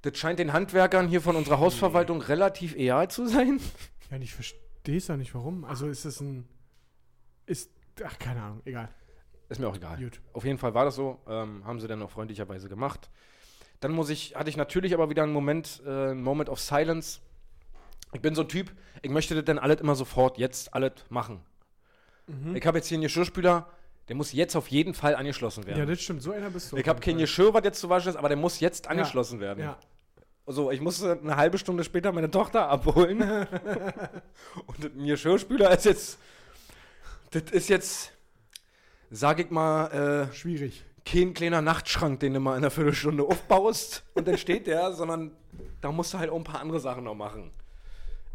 Das 0.03 0.18
scheint 0.18 0.39
den 0.39 0.53
Handwerkern 0.53 1.09
hier 1.09 1.22
von 1.22 1.35
unserer 1.35 1.59
Hausverwaltung 1.59 2.20
relativ 2.20 2.74
egal 2.74 3.11
zu 3.11 3.26
sein. 3.26 3.59
Ja, 4.11 4.18
ich 4.18 4.35
verstehe 4.35 4.99
es 4.99 5.09
ja 5.09 5.16
nicht, 5.16 5.35
warum. 5.35 5.64
Also 5.64 5.89
ist 5.89 6.05
das 6.05 6.20
ein. 6.20 6.47
Ist. 7.47 7.70
Ach, 8.05 8.18
keine 8.18 8.43
Ahnung, 8.43 8.61
egal. 8.66 8.91
Ist 9.49 9.61
mir 9.61 9.68
auch 9.68 9.76
egal. 9.76 9.99
Gut. 9.99 10.20
Auf 10.35 10.45
jeden 10.45 10.59
Fall 10.59 10.74
war 10.74 10.85
das 10.85 10.97
so. 10.97 11.20
Ähm, 11.26 11.64
haben 11.64 11.80
sie 11.80 11.89
dann 11.89 12.03
auch 12.03 12.11
freundlicherweise 12.11 12.68
gemacht. 12.68 13.09
Dann 13.80 13.93
muss 13.93 14.11
ich, 14.11 14.37
hatte 14.37 14.51
ich 14.51 14.57
natürlich 14.59 14.93
aber 14.93 15.09
wieder 15.09 15.22
einen 15.22 15.32
Moment, 15.32 15.82
äh, 15.87 16.11
einen 16.11 16.22
Moment 16.22 16.51
of 16.51 16.61
Silence. 16.61 17.20
Ich 18.14 18.20
bin 18.20 18.34
so 18.34 18.42
ein 18.42 18.48
Typ, 18.48 18.70
ich 19.02 19.10
möchte 19.10 19.34
das 19.34 19.44
dann 19.44 19.58
alles 19.58 19.80
immer 19.80 19.94
sofort 19.94 20.38
jetzt 20.38 20.72
alles 20.72 20.92
machen. 21.10 21.40
Ich 22.54 22.64
habe 22.66 22.78
jetzt 22.78 22.88
hier 22.88 22.96
einen 22.96 23.02
Geschirrspüler, 23.02 23.68
der 24.08 24.16
muss 24.16 24.32
jetzt 24.32 24.56
auf 24.56 24.68
jeden 24.68 24.94
Fall 24.94 25.14
angeschlossen 25.14 25.66
werden. 25.66 25.78
Ja, 25.78 25.84
das 25.86 26.00
stimmt. 26.00 26.22
So 26.22 26.32
einer 26.32 26.48
bist 26.48 26.72
du. 26.72 26.76
ich 26.76 26.88
habe 26.88 27.00
kein 27.00 27.18
Geschirr, 27.18 27.52
was 27.52 27.64
jetzt 27.64 27.80
zu 27.80 27.88
waschen 27.90 28.08
ist, 28.10 28.16
aber 28.16 28.28
der 28.28 28.36
muss 28.38 28.60
jetzt 28.60 28.88
angeschlossen 28.88 29.40
werden. 29.40 29.64
Ja. 29.64 29.78
So, 30.46 30.70
ich 30.70 30.80
musste 30.80 31.18
eine 31.22 31.36
halbe 31.36 31.58
Stunde 31.58 31.84
später 31.84 32.12
meine 32.12 32.30
Tochter 32.30 32.68
abholen. 32.68 33.20
Und 34.66 34.84
das 34.84 34.90
Geschirrspüler 34.94 35.70
ist 35.70 35.84
jetzt, 35.86 36.18
das 37.30 37.44
ist 37.50 37.68
jetzt, 37.68 38.12
sag 39.10 39.40
ich 39.40 39.50
mal, 39.50 40.28
äh, 40.30 40.34
Schwierig. 40.34 40.84
kein 41.04 41.32
kleiner 41.34 41.62
Nachtschrank, 41.62 42.20
den 42.20 42.34
du 42.34 42.40
mal 42.40 42.52
in 42.52 42.58
einer 42.58 42.70
Viertelstunde 42.70 43.22
aufbaust 43.24 44.04
und 44.14 44.28
dann 44.28 44.36
steht 44.38 44.66
der, 44.66 44.92
sondern 44.92 45.32
da 45.80 45.90
musst 45.92 46.12
du 46.12 46.18
halt 46.18 46.30
auch 46.30 46.36
ein 46.36 46.44
paar 46.44 46.60
andere 46.60 46.80
Sachen 46.80 47.04
noch 47.04 47.14
machen. 47.14 47.50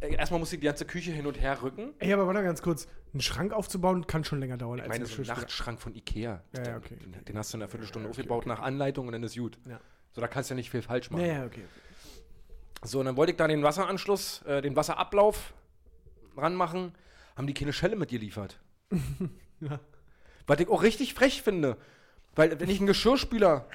Äh, 0.02 0.14
Erstmal 0.16 0.40
muss 0.40 0.52
ich 0.54 0.60
die 0.60 0.66
ganze 0.66 0.86
Küche 0.86 1.12
hin 1.12 1.26
und 1.26 1.40
her 1.40 1.62
rücken. 1.62 1.94
Ey, 2.00 2.14
aber 2.14 2.26
warte 2.28 2.44
ganz 2.44 2.62
kurz. 2.62 2.88
Einen 3.14 3.22
Schrank 3.22 3.54
aufzubauen 3.54 4.06
kann 4.08 4.24
schon 4.24 4.40
länger 4.40 4.58
dauern 4.58 4.80
Ich 4.80 4.88
meine, 4.88 5.04
ein 5.04 5.08
so 5.08 5.22
ein. 5.22 5.28
Nachtschrank 5.28 5.82
von 5.82 5.96
Ikea. 5.96 6.42
Ja, 6.54 6.58
ja, 6.58 6.64
Den- 6.64 6.76
okay. 6.78 6.96
Den, 6.96 7.26
den 7.26 7.38
hast 7.38 7.52
du 7.54 7.58
in 7.58 7.64
einer 7.64 7.70
Viertelstunde 7.70 8.10
aufgebaut 8.10 8.46
nach 8.46 8.60
Anleitung 8.60 9.08
und 9.08 9.14
dann 9.14 9.24
ist 9.24 9.36
gut. 9.38 9.58
Ja. 9.68 9.80
So, 10.12 10.22
da 10.22 10.28
kannst 10.28 10.50
du 10.50 10.54
ja 10.54 10.56
nicht 10.58 10.70
viel 10.70 10.82
falsch 10.82 11.10
machen. 11.12 11.22
Ja, 11.26 11.34
ja, 11.40 11.46
okay. 11.46 11.64
So, 12.84 13.00
und 13.00 13.06
dann 13.06 13.18
wollte 13.18 13.32
ich 13.32 13.38
da 13.38 13.48
den 13.48 13.62
Wasseranschluss, 13.64 14.42
äh, 14.44 14.62
den 14.62 14.76
Wasserablauf 14.76 15.54
ranmachen, 16.38 16.94
haben 17.36 17.48
die 17.48 17.54
keine 17.54 17.74
Schelle 17.74 17.96
mitgeliefert. 17.96 18.60
Ja. 19.62 19.78
Was 20.48 20.58
ich 20.62 20.70
auch 20.70 20.84
richtig 20.84 21.14
frech 21.14 21.42
finde. 21.42 21.76
Weil, 22.34 22.58
wenn 22.62 22.70
ich 22.70 22.78
einen 22.78 22.88
Geschirrspüler, 22.88 23.68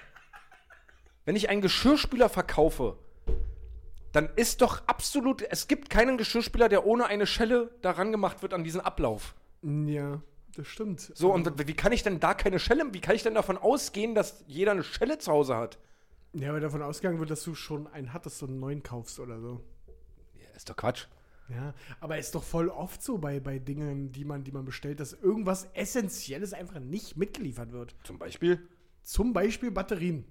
wenn 1.27 1.37
ich 1.37 1.51
einen 1.51 1.61
Geschirrspüler 1.61 2.31
verkaufe, 2.31 2.97
dann 4.14 4.28
ist 4.36 4.62
doch 4.62 4.86
absolut, 4.86 5.42
es 5.42 5.66
gibt 5.66 5.90
keinen 5.90 6.16
Geschirrspüler, 6.16 6.68
der 6.68 6.86
ohne 6.86 7.06
eine 7.06 7.26
Schelle 7.26 7.74
daran 7.82 8.12
gemacht 8.12 8.42
wird 8.42 8.54
an 8.54 8.62
diesen 8.62 8.80
Ablauf. 8.80 9.34
Ja, 9.62 10.22
das 10.54 10.68
stimmt. 10.68 11.00
So, 11.00 11.32
und 11.32 11.66
wie 11.66 11.74
kann 11.74 11.90
ich 11.90 12.04
denn 12.04 12.20
da 12.20 12.32
keine 12.32 12.60
Schelle, 12.60 12.84
wie 12.92 13.00
kann 13.00 13.16
ich 13.16 13.24
denn 13.24 13.34
davon 13.34 13.58
ausgehen, 13.58 14.14
dass 14.14 14.44
jeder 14.46 14.70
eine 14.70 14.84
Schelle 14.84 15.18
zu 15.18 15.32
Hause 15.32 15.56
hat? 15.56 15.78
Ja, 16.32 16.52
weil 16.52 16.60
davon 16.60 16.80
ausgegangen 16.82 17.18
wird, 17.18 17.30
dass 17.30 17.42
du 17.42 17.56
schon 17.56 17.88
einen 17.88 18.12
hattest, 18.12 18.38
so 18.38 18.46
einen 18.46 18.60
neuen 18.60 18.84
kaufst 18.84 19.18
oder 19.18 19.40
so. 19.40 19.60
Ja, 20.34 20.48
ist 20.54 20.70
doch 20.70 20.76
Quatsch. 20.76 21.06
Ja, 21.48 21.74
aber 22.00 22.16
ist 22.16 22.36
doch 22.36 22.44
voll 22.44 22.68
oft 22.68 23.02
so 23.02 23.18
bei, 23.18 23.40
bei 23.40 23.58
Dingen, 23.58 24.12
die 24.12 24.24
man, 24.24 24.44
die 24.44 24.52
man 24.52 24.64
bestellt, 24.64 25.00
dass 25.00 25.12
irgendwas 25.12 25.68
Essentielles 25.74 26.52
einfach 26.52 26.78
nicht 26.78 27.16
mitgeliefert 27.16 27.72
wird. 27.72 27.96
Zum 28.04 28.20
Beispiel? 28.20 28.60
Zum 29.02 29.32
Beispiel 29.32 29.72
Batterien. 29.72 30.24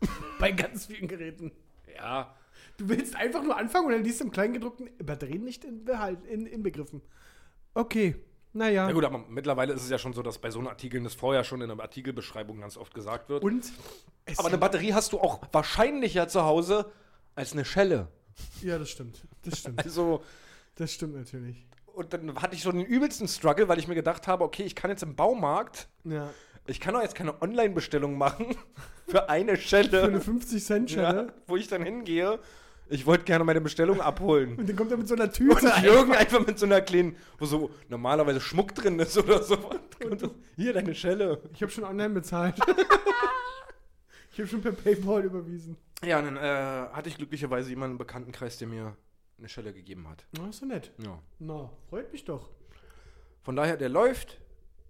bei 0.38 0.52
ganz 0.52 0.86
vielen 0.86 1.08
Geräten. 1.08 1.50
Ja. 1.96 2.37
Du 2.76 2.88
willst 2.88 3.16
einfach 3.16 3.42
nur 3.42 3.56
anfangen 3.56 3.86
und 3.86 3.92
dann 3.92 4.04
liest 4.04 4.20
du 4.20 4.24
im 4.24 4.30
Kleingedruckten 4.30 4.88
Batterien 5.04 5.44
nicht 5.44 5.64
in, 5.64 5.84
Behalt, 5.84 6.24
in, 6.24 6.46
inbegriffen. 6.46 7.02
Okay, 7.74 8.16
naja. 8.52 8.86
Na 8.86 8.92
gut, 8.92 9.04
aber 9.04 9.24
mittlerweile 9.28 9.72
ist 9.72 9.82
es 9.82 9.90
ja 9.90 9.98
schon 9.98 10.12
so, 10.12 10.22
dass 10.22 10.38
bei 10.38 10.50
so 10.50 10.58
einem 10.58 10.68
Artikel 10.68 11.02
das 11.02 11.14
vorher 11.14 11.44
schon 11.44 11.60
in 11.60 11.68
der 11.68 11.78
Artikelbeschreibung 11.80 12.60
ganz 12.60 12.76
oft 12.76 12.94
gesagt 12.94 13.28
wird. 13.28 13.42
Und 13.44 13.64
es 14.24 14.38
aber 14.38 14.48
eine 14.48 14.58
Batterie 14.58 14.94
hast 14.94 15.12
du 15.12 15.20
auch 15.20 15.40
wahrscheinlicher 15.52 16.28
zu 16.28 16.42
Hause 16.44 16.90
als 17.34 17.52
eine 17.52 17.64
Schelle. 17.64 18.08
Ja, 18.62 18.78
das 18.78 18.90
stimmt. 18.90 19.26
Das 19.44 19.58
stimmt. 19.58 19.84
Also, 19.84 20.22
Das 20.76 20.92
stimmt 20.92 21.14
natürlich. 21.16 21.66
und 21.86 22.12
dann 22.12 22.40
hatte 22.40 22.54
ich 22.54 22.62
so 22.62 22.70
den 22.72 22.84
übelsten 22.84 23.26
Struggle, 23.28 23.68
weil 23.68 23.78
ich 23.78 23.88
mir 23.88 23.94
gedacht 23.96 24.28
habe, 24.28 24.44
okay, 24.44 24.62
ich 24.62 24.74
kann 24.76 24.90
jetzt 24.90 25.02
im 25.02 25.16
Baumarkt, 25.16 25.88
Ja. 26.04 26.30
Ich 26.68 26.80
kann 26.80 26.94
doch 26.94 27.02
jetzt 27.02 27.14
keine 27.14 27.40
Online-Bestellung 27.42 28.16
machen 28.16 28.56
für 29.08 29.28
eine 29.28 29.56
Schelle. 29.56 29.88
Für 30.00 30.04
eine 30.06 30.20
50 30.20 30.64
Cent 30.64 30.90
ja, 30.92 31.10
Schelle. 31.10 31.32
wo 31.46 31.56
ich 31.56 31.68
dann 31.68 31.82
hingehe. 31.82 32.38
Ich 32.90 33.04
wollte 33.04 33.24
gerne 33.24 33.44
meine 33.44 33.60
Bestellung 33.60 34.00
abholen. 34.00 34.56
Und 34.56 34.66
dann 34.66 34.74
kommt 34.76 34.90
er 34.90 34.96
mit 34.96 35.06
so 35.08 35.14
einer 35.14 35.24
Und 35.24 35.34
Tüte. 35.34 35.70
Jürgen 35.82 36.12
einfach 36.14 36.46
mit 36.46 36.58
so 36.58 36.64
einer 36.64 36.80
kleinen, 36.80 37.16
wo 37.38 37.44
so 37.44 37.70
normalerweise 37.88 38.40
Schmuck 38.40 38.74
drin 38.74 38.98
ist 38.98 39.18
oder 39.18 39.42
so. 39.42 39.58
Und 40.08 40.22
das- 40.22 40.30
Hier 40.56 40.72
deine 40.72 40.94
Schelle. 40.94 41.42
Ich 41.52 41.60
habe 41.60 41.70
schon 41.70 41.84
online 41.84 42.14
bezahlt. 42.14 42.54
ich 44.32 44.38
habe 44.38 44.48
schon 44.48 44.62
per 44.62 44.72
PayPal 44.72 45.24
überwiesen. 45.24 45.76
Ja, 46.04 46.18
und 46.20 46.26
dann 46.26 46.36
äh, 46.36 46.88
hatte 46.92 47.08
ich 47.08 47.16
glücklicherweise 47.16 47.68
jemanden 47.70 47.94
im 47.94 47.98
Bekanntenkreis, 47.98 48.56
der 48.58 48.68
mir 48.68 48.96
eine 49.38 49.48
Schelle 49.48 49.72
gegeben 49.72 50.08
hat. 50.08 50.24
Na, 50.38 50.48
ist 50.48 50.60
so 50.60 50.66
nett. 50.66 50.92
Ja. 51.04 51.18
Na, 51.40 51.70
freut 51.90 52.10
mich 52.12 52.24
doch. 52.24 52.48
Von 53.42 53.56
daher, 53.56 53.76
der 53.76 53.88
läuft. 53.88 54.38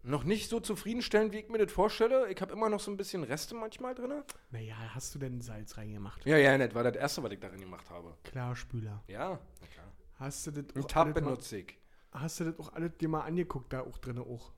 Noch 0.02 0.24
nicht 0.24 0.48
so 0.48 0.60
zufriedenstellend, 0.60 1.32
wie 1.32 1.38
ich 1.40 1.48
mir 1.48 1.58
das 1.58 1.72
vorstelle. 1.72 2.30
Ich 2.30 2.40
habe 2.40 2.52
immer 2.52 2.68
noch 2.68 2.80
so 2.80 2.90
ein 2.90 2.96
bisschen 2.96 3.24
Reste 3.24 3.54
manchmal 3.54 3.94
drin. 3.94 4.22
Naja, 4.50 4.74
hast 4.94 5.14
du 5.14 5.18
denn 5.18 5.40
Salz 5.40 5.76
reingemacht? 5.76 6.24
Ja, 6.24 6.36
ja, 6.36 6.56
nett. 6.56 6.74
War 6.74 6.84
das 6.84 6.96
erste, 6.96 7.22
was 7.22 7.32
ich 7.32 7.40
darin 7.40 7.60
gemacht 7.60 7.90
habe. 7.90 8.16
Klarspüler. 8.24 9.02
Ja, 9.08 9.38
na 9.60 9.66
klar. 9.66 9.92
Hast 10.14 10.46
du 10.46 10.50
das 10.52 10.64
Ein 10.74 10.82
auch 10.82 10.86
Tab 10.86 11.04
alles 11.06 11.14
mal, 11.16 11.20
benutze 11.22 11.58
ich. 11.58 11.76
hast 12.12 12.40
du 12.40 12.44
das 12.44 12.58
auch 12.58 12.72
alles 12.72 12.92
dir 12.98 13.08
mal 13.08 13.22
angeguckt, 13.22 13.72
da 13.72 13.80
auch 13.82 13.98
drin 13.98 14.18
auch? 14.18 14.52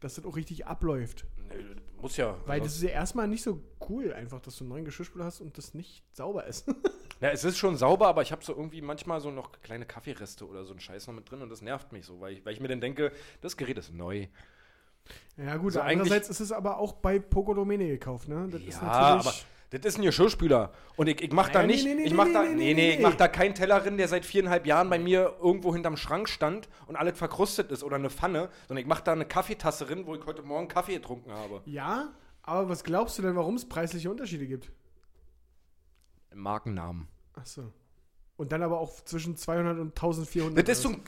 dass 0.00 0.14
das 0.14 0.24
auch 0.24 0.36
richtig 0.36 0.64
abläuft. 0.64 1.26
Nee, 1.48 1.56
muss 2.00 2.16
ja. 2.16 2.36
Weil 2.46 2.60
das 2.60 2.68
sonst- 2.68 2.76
ist 2.76 2.82
ja 2.84 2.90
erstmal 2.90 3.26
nicht 3.26 3.42
so 3.42 3.60
cool, 3.88 4.12
einfach, 4.12 4.38
dass 4.38 4.54
du 4.56 4.62
einen 4.62 4.68
neuen 4.68 4.84
Geschirrspüler 4.84 5.24
hast 5.24 5.40
und 5.40 5.58
das 5.58 5.74
nicht 5.74 6.04
sauber 6.14 6.46
ist. 6.46 6.68
ja, 7.20 7.30
es 7.30 7.42
ist 7.42 7.58
schon 7.58 7.76
sauber, 7.76 8.06
aber 8.06 8.22
ich 8.22 8.30
habe 8.30 8.44
so 8.44 8.54
irgendwie 8.54 8.80
manchmal 8.80 9.20
so 9.20 9.32
noch 9.32 9.50
kleine 9.60 9.86
Kaffeereste 9.86 10.46
oder 10.46 10.64
so 10.64 10.70
einen 10.70 10.78
Scheiß 10.78 11.08
noch 11.08 11.14
mit 11.14 11.28
drin 11.28 11.42
und 11.42 11.48
das 11.50 11.62
nervt 11.62 11.90
mich 11.90 12.06
so, 12.06 12.20
weil 12.20 12.34
ich, 12.34 12.46
weil 12.46 12.52
ich 12.52 12.60
mir 12.60 12.68
dann 12.68 12.80
denke, 12.80 13.10
das 13.40 13.56
Gerät 13.56 13.76
ist 13.76 13.92
neu. 13.92 14.28
Ja, 15.36 15.56
gut, 15.56 15.72
So 15.74 15.80
eigentlich- 15.80 16.00
andererseits 16.00 16.28
ist 16.30 16.40
es 16.40 16.52
aber 16.52 16.78
auch 16.78 16.92
bei 16.94 17.18
Poco 17.18 17.54
Domene 17.54 17.86
gekauft, 17.88 18.28
ne? 18.28 18.48
Das 18.50 18.60
ist 18.62 18.80
Ja, 18.82 18.88
aber 18.88 19.16
natürlich. 19.16 19.46
das 19.70 19.80
ist 19.84 19.98
ein 19.98 20.02
Geschirrspüler. 20.02 20.72
Und 20.96 21.08
ich, 21.08 21.20
ich 21.22 21.32
mach 21.32 21.48
da 21.50 21.62
nicht, 21.62 21.86
ich 21.86 22.12
mach 22.14 22.26
da, 22.32 22.42
nee, 22.44 22.74
nee, 22.74 22.94
ich 22.94 23.00
mach 23.00 23.14
da 23.14 23.28
keinen 23.28 23.54
Teller 23.54 23.80
drin, 23.80 23.96
der 23.98 24.08
seit 24.08 24.24
viereinhalb 24.24 24.66
Jahren 24.66 24.90
bei 24.90 24.98
mir 24.98 25.36
irgendwo 25.42 25.72
hinterm 25.74 25.96
Schrank 25.96 26.28
stand 26.28 26.68
und 26.86 26.96
alles 26.96 27.16
verkrustet 27.18 27.70
ist 27.70 27.82
oder 27.84 27.96
eine 27.96 28.10
Pfanne, 28.10 28.48
sondern 28.66 28.82
ich 28.82 28.88
mach 28.88 29.00
da 29.00 29.12
eine 29.12 29.26
Kaffeetasse 29.26 29.86
drin, 29.86 30.06
wo 30.06 30.14
ich 30.14 30.24
heute 30.26 30.42
Morgen 30.42 30.68
Kaffee 30.68 30.94
getrunken 30.94 31.30
habe. 31.32 31.60
Ja, 31.66 32.08
aber 32.42 32.68
was 32.68 32.82
glaubst 32.82 33.18
du 33.18 33.22
denn, 33.22 33.36
warum 33.36 33.54
es 33.56 33.64
preisliche 33.68 34.10
Unterschiede 34.10 34.46
gibt? 34.46 34.70
Markennamen. 36.34 37.08
Ach 37.34 37.46
so. 37.46 37.72
Und 38.36 38.52
dann 38.52 38.62
aber 38.62 38.78
auch 38.78 39.00
zwischen 39.04 39.36
200 39.36 39.78
und 39.78 39.88
1400. 39.94 40.68
Das 40.68 40.78
ist 40.78 40.82
so 40.82 40.90
ein, 40.90 41.02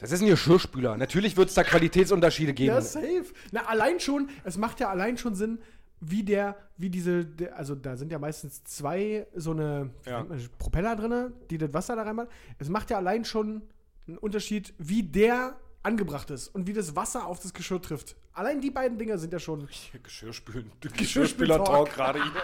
das- 0.00 0.12
ist 0.12 0.22
ein 0.22 0.28
Geschirrspüler. 0.28 0.96
Natürlich 0.96 1.36
wird 1.36 1.48
es 1.48 1.54
da 1.54 1.62
Qualitätsunterschiede 1.64 2.52
geben. 2.54 2.74
Ja, 2.74 2.80
safe. 2.80 3.26
Na, 3.52 3.66
allein 3.66 4.00
schon, 4.00 4.28
es 4.44 4.56
macht 4.58 4.80
ja 4.80 4.88
allein 4.90 5.16
schon 5.18 5.34
Sinn, 5.34 5.58
wie 6.00 6.22
der, 6.22 6.56
wie 6.78 6.88
diese, 6.88 7.28
also 7.54 7.74
da 7.74 7.96
sind 7.96 8.10
ja 8.10 8.18
meistens 8.18 8.64
zwei 8.64 9.26
so 9.34 9.50
eine 9.50 9.90
Ja. 10.06 10.26
Propeller 10.58 10.96
drin, 10.96 11.32
die 11.50 11.58
das 11.58 11.72
Wasser 11.74 11.94
da 11.96 12.02
reinmachen. 12.02 12.30
Es 12.58 12.68
macht 12.70 12.90
ja 12.90 12.96
allein 12.96 13.24
schon 13.24 13.62
einen 14.08 14.16
Unterschied, 14.18 14.72
wie 14.78 15.02
der 15.02 15.56
angebracht 15.82 16.30
ist 16.30 16.48
und 16.48 16.66
wie 16.66 16.72
das 16.72 16.96
Wasser 16.96 17.26
auf 17.26 17.40
das 17.40 17.52
Geschirr 17.52 17.80
trifft. 17.82 18.16
Allein 18.32 18.60
die 18.60 18.70
beiden 18.70 18.96
Dinger 18.98 19.18
sind 19.18 19.32
ja 19.32 19.38
schon. 19.38 19.68
Geschirrspülen. 20.02 20.70
Geschirrspüler-Talk 20.80 21.90
gerade 21.92 22.22
hier. 22.22 22.32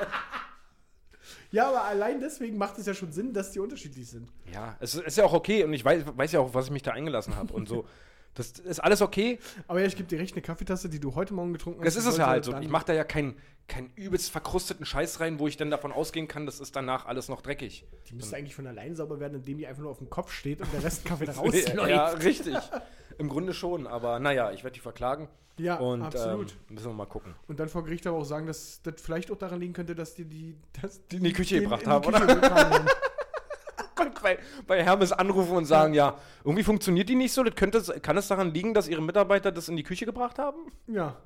Ja, 1.50 1.68
aber 1.68 1.84
allein 1.84 2.20
deswegen 2.20 2.58
macht 2.58 2.78
es 2.78 2.86
ja 2.86 2.94
schon 2.94 3.12
Sinn, 3.12 3.32
dass 3.32 3.52
die 3.52 3.60
unterschiedlich 3.60 4.08
sind. 4.08 4.28
Ja, 4.52 4.76
es 4.80 4.94
ist 4.94 5.16
ja 5.16 5.24
auch 5.24 5.32
okay 5.32 5.64
und 5.64 5.72
ich 5.72 5.84
weiß, 5.84 6.04
weiß 6.16 6.32
ja 6.32 6.40
auch, 6.40 6.54
was 6.54 6.66
ich 6.66 6.70
mich 6.70 6.82
da 6.82 6.92
eingelassen 6.92 7.36
habe 7.36 7.52
und 7.52 7.68
so. 7.68 7.84
Das 8.36 8.50
ist 8.50 8.80
alles 8.80 9.02
okay. 9.02 9.38
Aber 9.66 9.80
ja, 9.80 9.86
ich 9.86 9.96
gebe 9.96 10.08
dir 10.08 10.18
recht, 10.18 10.34
eine 10.34 10.42
Kaffeetasse, 10.42 10.88
die 10.88 11.00
du 11.00 11.14
heute 11.14 11.34
Morgen 11.34 11.52
getrunken 11.52 11.80
hast. 11.80 11.86
Das 11.86 11.96
ist 11.96 12.06
es 12.06 12.18
ja 12.18 12.26
halt 12.26 12.44
so. 12.44 12.56
Ich 12.58 12.68
mache 12.68 12.86
da 12.86 12.92
ja 12.92 13.02
keinen 13.02 13.36
keinen 13.68 13.90
übelst 13.96 14.30
verkrusteten 14.30 14.86
Scheiß 14.86 15.20
rein, 15.20 15.38
wo 15.38 15.48
ich 15.48 15.56
dann 15.56 15.70
davon 15.70 15.90
ausgehen 15.90 16.28
kann, 16.28 16.46
das 16.46 16.60
ist 16.60 16.76
danach 16.76 17.06
alles 17.06 17.28
noch 17.28 17.40
dreckig. 17.42 17.84
Die 18.08 18.14
müsste 18.14 18.36
eigentlich 18.36 18.54
von 18.54 18.66
allein 18.66 18.94
sauber 18.94 19.18
werden, 19.18 19.34
indem 19.34 19.58
die 19.58 19.66
einfach 19.66 19.82
nur 19.82 19.90
auf 19.90 19.98
dem 19.98 20.08
Kopf 20.08 20.32
steht 20.32 20.60
und 20.60 20.72
der 20.72 20.84
Rest 20.84 21.04
Kaffee 21.04 21.26
da 21.26 21.32
rausläuft. 21.36 21.74
ja, 21.74 22.08
richtig. 22.10 22.56
Im 23.18 23.28
Grunde 23.28 23.54
schon, 23.54 23.86
aber 23.86 24.20
naja, 24.20 24.52
ich 24.52 24.62
werde 24.62 24.74
die 24.74 24.80
verklagen. 24.80 25.28
Ja, 25.58 25.76
und, 25.76 26.02
absolut. 26.02 26.52
Ähm, 26.52 26.74
müssen 26.74 26.86
wir 26.88 26.92
mal 26.92 27.06
gucken. 27.06 27.34
Und 27.48 27.58
dann 27.58 27.68
vor 27.68 27.82
Gericht 27.82 28.06
aber 28.06 28.18
auch 28.18 28.24
sagen, 28.24 28.46
dass 28.46 28.82
das 28.82 29.00
vielleicht 29.00 29.30
auch 29.30 29.38
daran 29.38 29.58
liegen 29.58 29.72
könnte, 29.72 29.94
dass 29.94 30.14
die 30.14 30.26
die, 30.26 30.54
dass 30.80 31.04
Die 31.08 31.16
in 31.16 31.24
die 31.24 31.32
Küche 31.32 31.60
gebracht 31.60 31.86
haben, 31.86 32.06
oder? 32.06 32.84
bei, 34.26 34.38
bei 34.66 34.82
Hermes 34.82 35.12
anrufen 35.12 35.56
und 35.56 35.64
sagen, 35.66 35.94
ja, 35.94 36.18
irgendwie 36.44 36.64
funktioniert 36.64 37.08
die 37.08 37.14
nicht 37.14 37.32
so. 37.32 37.44
Das 37.44 37.54
könnte, 37.54 37.80
kann 38.00 38.16
es 38.16 38.26
daran 38.28 38.52
liegen, 38.52 38.74
dass 38.74 38.88
ihre 38.88 39.00
Mitarbeiter 39.02 39.52
das 39.52 39.68
in 39.68 39.76
die 39.76 39.82
Küche 39.84 40.04
gebracht 40.06 40.38
haben? 40.38 40.72
Ja. 40.88 41.16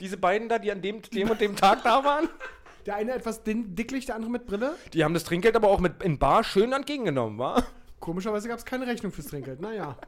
Diese 0.00 0.16
beiden 0.16 0.48
da, 0.48 0.58
die 0.58 0.72
an 0.72 0.80
dem, 0.80 1.02
dem 1.02 1.30
und 1.30 1.40
dem 1.40 1.56
Tag 1.56 1.82
da 1.82 2.04
waren? 2.04 2.28
Der 2.86 2.96
eine 2.96 3.12
etwas 3.12 3.42
din- 3.42 3.74
dicklich, 3.74 4.06
der 4.06 4.14
andere 4.14 4.30
mit 4.30 4.46
Brille. 4.46 4.74
Die 4.94 5.04
haben 5.04 5.12
das 5.12 5.24
Trinkgeld 5.24 5.56
aber 5.56 5.68
auch 5.68 5.78
mit 5.80 6.02
in 6.02 6.18
Bar 6.18 6.42
schön 6.42 6.72
entgegengenommen, 6.72 7.38
wa? 7.38 7.62
Komischerweise 8.00 8.48
gab 8.48 8.58
es 8.58 8.64
keine 8.64 8.86
Rechnung 8.86 9.12
fürs 9.12 9.26
Trinkgeld. 9.26 9.60
Naja. 9.60 9.98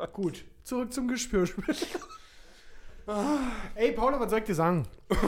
Oh 0.00 0.06
Gut. 0.12 0.44
Zurück 0.64 0.92
zum 0.92 1.08
Gespür. 1.08 1.48
Ey, 3.74 3.92
Paula, 3.92 4.20
was 4.20 4.30
soll 4.30 4.40
ich 4.40 4.44
dir 4.44 4.54
sagen? 4.54 4.86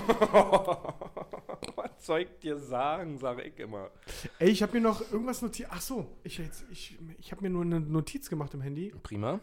Was 1.76 2.07
soll 2.07 2.20
ich 2.20 2.39
dir 2.41 2.57
sagen, 2.59 3.18
sage 3.18 3.43
ich 3.43 3.59
immer. 3.59 3.91
Ey, 4.39 4.49
ich 4.51 4.62
habe 4.62 4.72
mir 4.74 4.81
noch 4.81 5.01
irgendwas 5.12 5.43
notiert. 5.43 5.68
Ach 5.72 5.81
so, 5.81 6.07
ich, 6.24 6.39
jetzt- 6.39 6.64
ich, 6.70 6.99
ich 7.18 7.31
habe 7.33 7.43
mir 7.43 7.51
nur 7.51 7.62
eine 7.62 7.78
Notiz 7.81 8.28
gemacht 8.31 8.53
im 8.55 8.61
Handy. 8.62 8.93
Prima. 9.03 9.41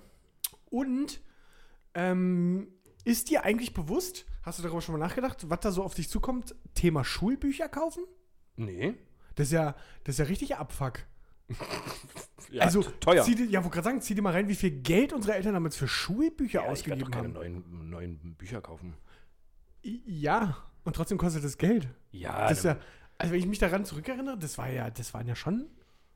Und 0.69 1.19
ähm, 1.93 2.67
ist 3.05 3.29
dir 3.29 3.43
eigentlich 3.43 3.73
bewusst, 3.73 4.25
hast 4.43 4.57
du 4.59 4.63
darüber 4.63 4.81
schon 4.81 4.93
mal 4.97 5.05
nachgedacht, 5.05 5.49
was 5.49 5.59
da 5.61 5.71
so 5.71 5.83
auf 5.83 5.93
dich 5.93 6.09
zukommt? 6.09 6.55
Thema 6.73 7.03
Schulbücher 7.03 7.69
kaufen? 7.69 8.03
Nee. 8.55 8.95
Das 9.35 9.47
ist 9.47 9.53
ja, 9.53 9.75
das 10.03 10.15
ist 10.15 10.19
ja 10.19 10.25
richtig 10.25 10.55
Abfuck. 10.57 10.99
Ja, 12.51 12.63
also, 12.63 12.81
teuer. 12.81 13.23
Zieh 13.23 13.45
ja, 13.45 13.61
wollte 13.63 13.73
gerade 13.75 13.85
sagen, 13.85 14.01
zieh 14.01 14.15
dir 14.15 14.21
mal 14.21 14.31
rein, 14.33 14.47
wie 14.47 14.55
viel 14.55 14.71
Geld 14.71 15.11
unsere 15.11 15.35
Eltern 15.35 15.53
damals 15.53 15.75
für 15.75 15.87
Schulbücher 15.87 16.63
ja, 16.65 16.71
ich 16.71 16.87
werde 16.87 17.01
doch 17.01 17.07
ausgegeben 17.07 17.11
keine 17.11 17.27
haben. 17.27 17.33
neuen, 17.33 17.89
neuen 17.89 18.35
Bücher 18.35 18.61
kaufen. 18.61 18.93
Ja, 19.83 20.57
und 20.83 20.95
trotzdem 20.95 21.17
kostet 21.17 21.43
das 21.43 21.57
Geld. 21.57 21.87
Ja, 22.11 22.47
Das 22.47 22.59
ist 22.59 22.63
ja, 22.65 22.77
also 23.17 23.33
wenn 23.33 23.39
ich 23.39 23.47
mich 23.47 23.59
daran 23.59 23.85
zurückerinnere, 23.85 24.37
das 24.37 24.57
war 24.57 24.69
ja, 24.69 24.89
das 24.89 25.13
waren 25.13 25.27
ja 25.27 25.35
schon, 25.35 25.67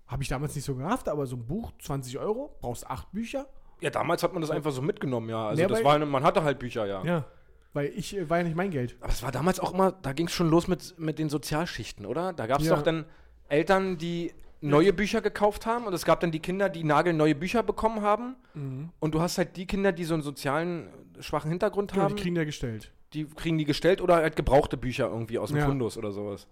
habe 0.08 0.24
ich 0.24 0.30
damals 0.30 0.56
nicht 0.56 0.66
so 0.66 0.76
gehabt, 0.76 1.08
aber 1.10 1.26
so 1.26 1.36
ein 1.36 1.46
Buch, 1.46 1.72
20 1.82 2.18
Euro, 2.20 2.58
brauchst 2.62 2.88
acht 2.88 3.12
Bücher. 3.12 3.48
ja, 3.82 3.90
damals 3.90 4.24
hat 4.24 4.34
man 4.34 4.42
das 4.42 4.52
einfach 4.52 4.72
so 4.72 4.82
mitgenommen, 4.82 5.30
ja. 5.30 5.48
Also 5.50 5.62
Ja, 5.62 5.68
das 5.68 5.84
war, 5.84 5.96
eine- 5.96 6.06
man 6.06 6.24
hatte 6.24 6.44
halt 6.44 6.60
Bücher, 6.60 6.86
ja. 6.86 7.04
Ja. 7.04 7.26
Weil 7.74 7.88
ich, 7.96 8.16
äh, 8.18 8.30
war 8.30 8.38
ja 8.40 8.44
nicht 8.44 8.56
mein 8.56 8.70
Geld. 8.72 8.98
Aber 9.00 9.12
es 9.12 9.24
war 9.24 9.32
damals 9.32 9.60
auch 9.60 9.74
immer, 9.74 9.92
da 9.92 10.14
ging 10.14 10.28
es 10.28 10.34
schon 10.34 10.50
los 10.50 10.68
mit, 10.68 10.98
mit 11.00 11.18
den 11.20 11.30
Sozialschichten, 11.30 12.06
oder? 12.06 12.32
Da 12.34 12.46
gab 12.48 12.60
es 12.62 12.68
Ja. 12.68 12.76
doch 12.76 12.84
dann 12.84 13.06
Eltern, 13.48 13.98
die 13.98 14.34
neue 14.62 14.94
Bücher 14.94 15.22
gekauft 15.22 15.66
haben 15.66 15.86
und 15.86 15.94
es 15.94 16.06
gab 16.06 16.20
dann 16.20 16.32
die 16.32 16.40
Kinder, 16.40 16.70
die 16.70 16.84
nagelneue 16.84 17.34
Bücher 17.36 17.64
bekommen 17.64 18.02
haben. 18.02 18.36
Und 19.00 19.16
du 19.16 19.22
hast 19.22 19.38
halt 19.38 19.58
die 19.58 19.66
Kinder, 19.66 19.92
die 19.92 20.04
so 20.04 20.14
einen 20.14 20.24
sozialen, 20.24 20.88
äh, 21.18 21.24
schwachen 21.24 21.50
Hintergrund 21.50 21.92
Genau, 21.92 22.04
haben, 22.04 22.16
die 22.16 22.22
kriegen 22.22 22.36
ja 22.36 22.44
gestellt. 22.44 22.92
die 23.14 23.26
kriegen 23.26 23.58
die 23.58 23.66
gestellt 23.66 24.02
oder 24.02 24.16
halt 24.18 24.36
gebrauchte 24.36 24.78
Bücher 24.78 25.08
irgendwie 25.10 25.38
aus 25.40 25.50
dem 25.50 25.58
Ja. 25.58 25.66
Fundus 25.66 25.98
oder 25.98 26.12
sowas. 26.12 26.48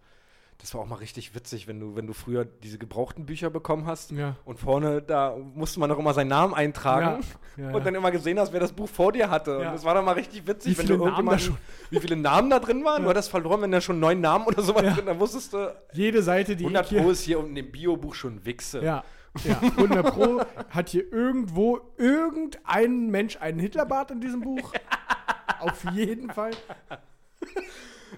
Das 0.62 0.74
war 0.74 0.82
auch 0.82 0.86
mal 0.86 0.95
richtig 0.97 1.34
witzig, 1.36 1.68
wenn 1.70 1.80
du, 1.80 1.95
wenn 1.95 2.05
du 2.05 2.12
früher 2.12 2.43
diese 2.43 2.78
gebrauchten 2.78 3.26
Bücher 3.26 3.49
bekommen 3.49 3.86
hast 3.88 4.12
Ja. 4.12 4.36
und 4.43 4.60
vorne, 4.60 5.01
da 5.01 5.38
musste 5.38 5.80
man 5.80 5.89
doch 5.89 5.97
immer 5.97 6.14
seinen 6.14 6.28
Namen 6.28 6.53
eintragen 6.53 7.24
Ja, 7.55 7.70
ja, 7.70 7.74
und 7.74 7.86
dann 7.86 7.95
immer 7.95 8.12
gesehen 8.12 8.38
hast, 8.39 8.51
wer 8.51 8.60
das 8.60 8.74
Buch 8.74 8.89
vor 8.89 9.14
dir 9.14 9.30
hatte. 9.30 9.57
Und 9.57 9.64
das 9.64 9.86
war 9.86 9.93
doch 9.95 10.03
mal 10.03 10.12
richtig 10.16 10.45
witzig, 10.47 10.74
Wie 10.78 10.80
wenn 10.82 10.88
du 10.88 10.93
Namen 10.97 10.99
da 11.28 11.32
irgendjemanden, 11.34 11.57
wie 11.91 11.99
viele 12.01 12.16
Namen 12.18 12.49
da 12.49 12.60
drin 12.60 12.84
waren. 12.84 13.03
Du 13.03 13.10
hattest 13.10 13.30
verloren, 13.30 13.62
wenn 13.62 13.72
da 13.72 13.80
schon 13.80 14.01
neun 14.01 14.20
Namen 14.20 14.45
oder 14.47 14.62
sowas 14.62 14.84
Ja. 14.84 14.93
drin, 14.95 15.05
dann 15.05 15.20
wusstest 15.20 15.53
du, 15.53 15.74
Jede 15.93 16.22
Seite, 16.22 16.57
die 16.57 16.66
100 16.66 16.84
ich 16.86 16.89
hier, 16.89 17.01
Pro 17.03 17.10
ist 17.12 17.22
hier 17.22 17.39
unten 17.39 17.55
im 17.55 17.72
Bio-Buch 17.72 18.14
schon 18.16 18.43
Wichse. 18.43 18.84
Ja, 18.84 19.03
ja. 19.45 19.60
100 19.62 20.14
Pro 20.14 20.41
hat 20.72 20.89
hier 20.89 21.10
irgendwo 21.10 21.80
irgendein 21.97 23.07
Mensch 23.10 23.38
einen 23.38 23.60
Hitlerbart 23.60 24.12
in 24.12 24.20
diesem 24.20 24.41
Buch. 24.41 24.74
Auf 25.60 25.86
jeden 25.93 26.30
Fall. 26.32 26.51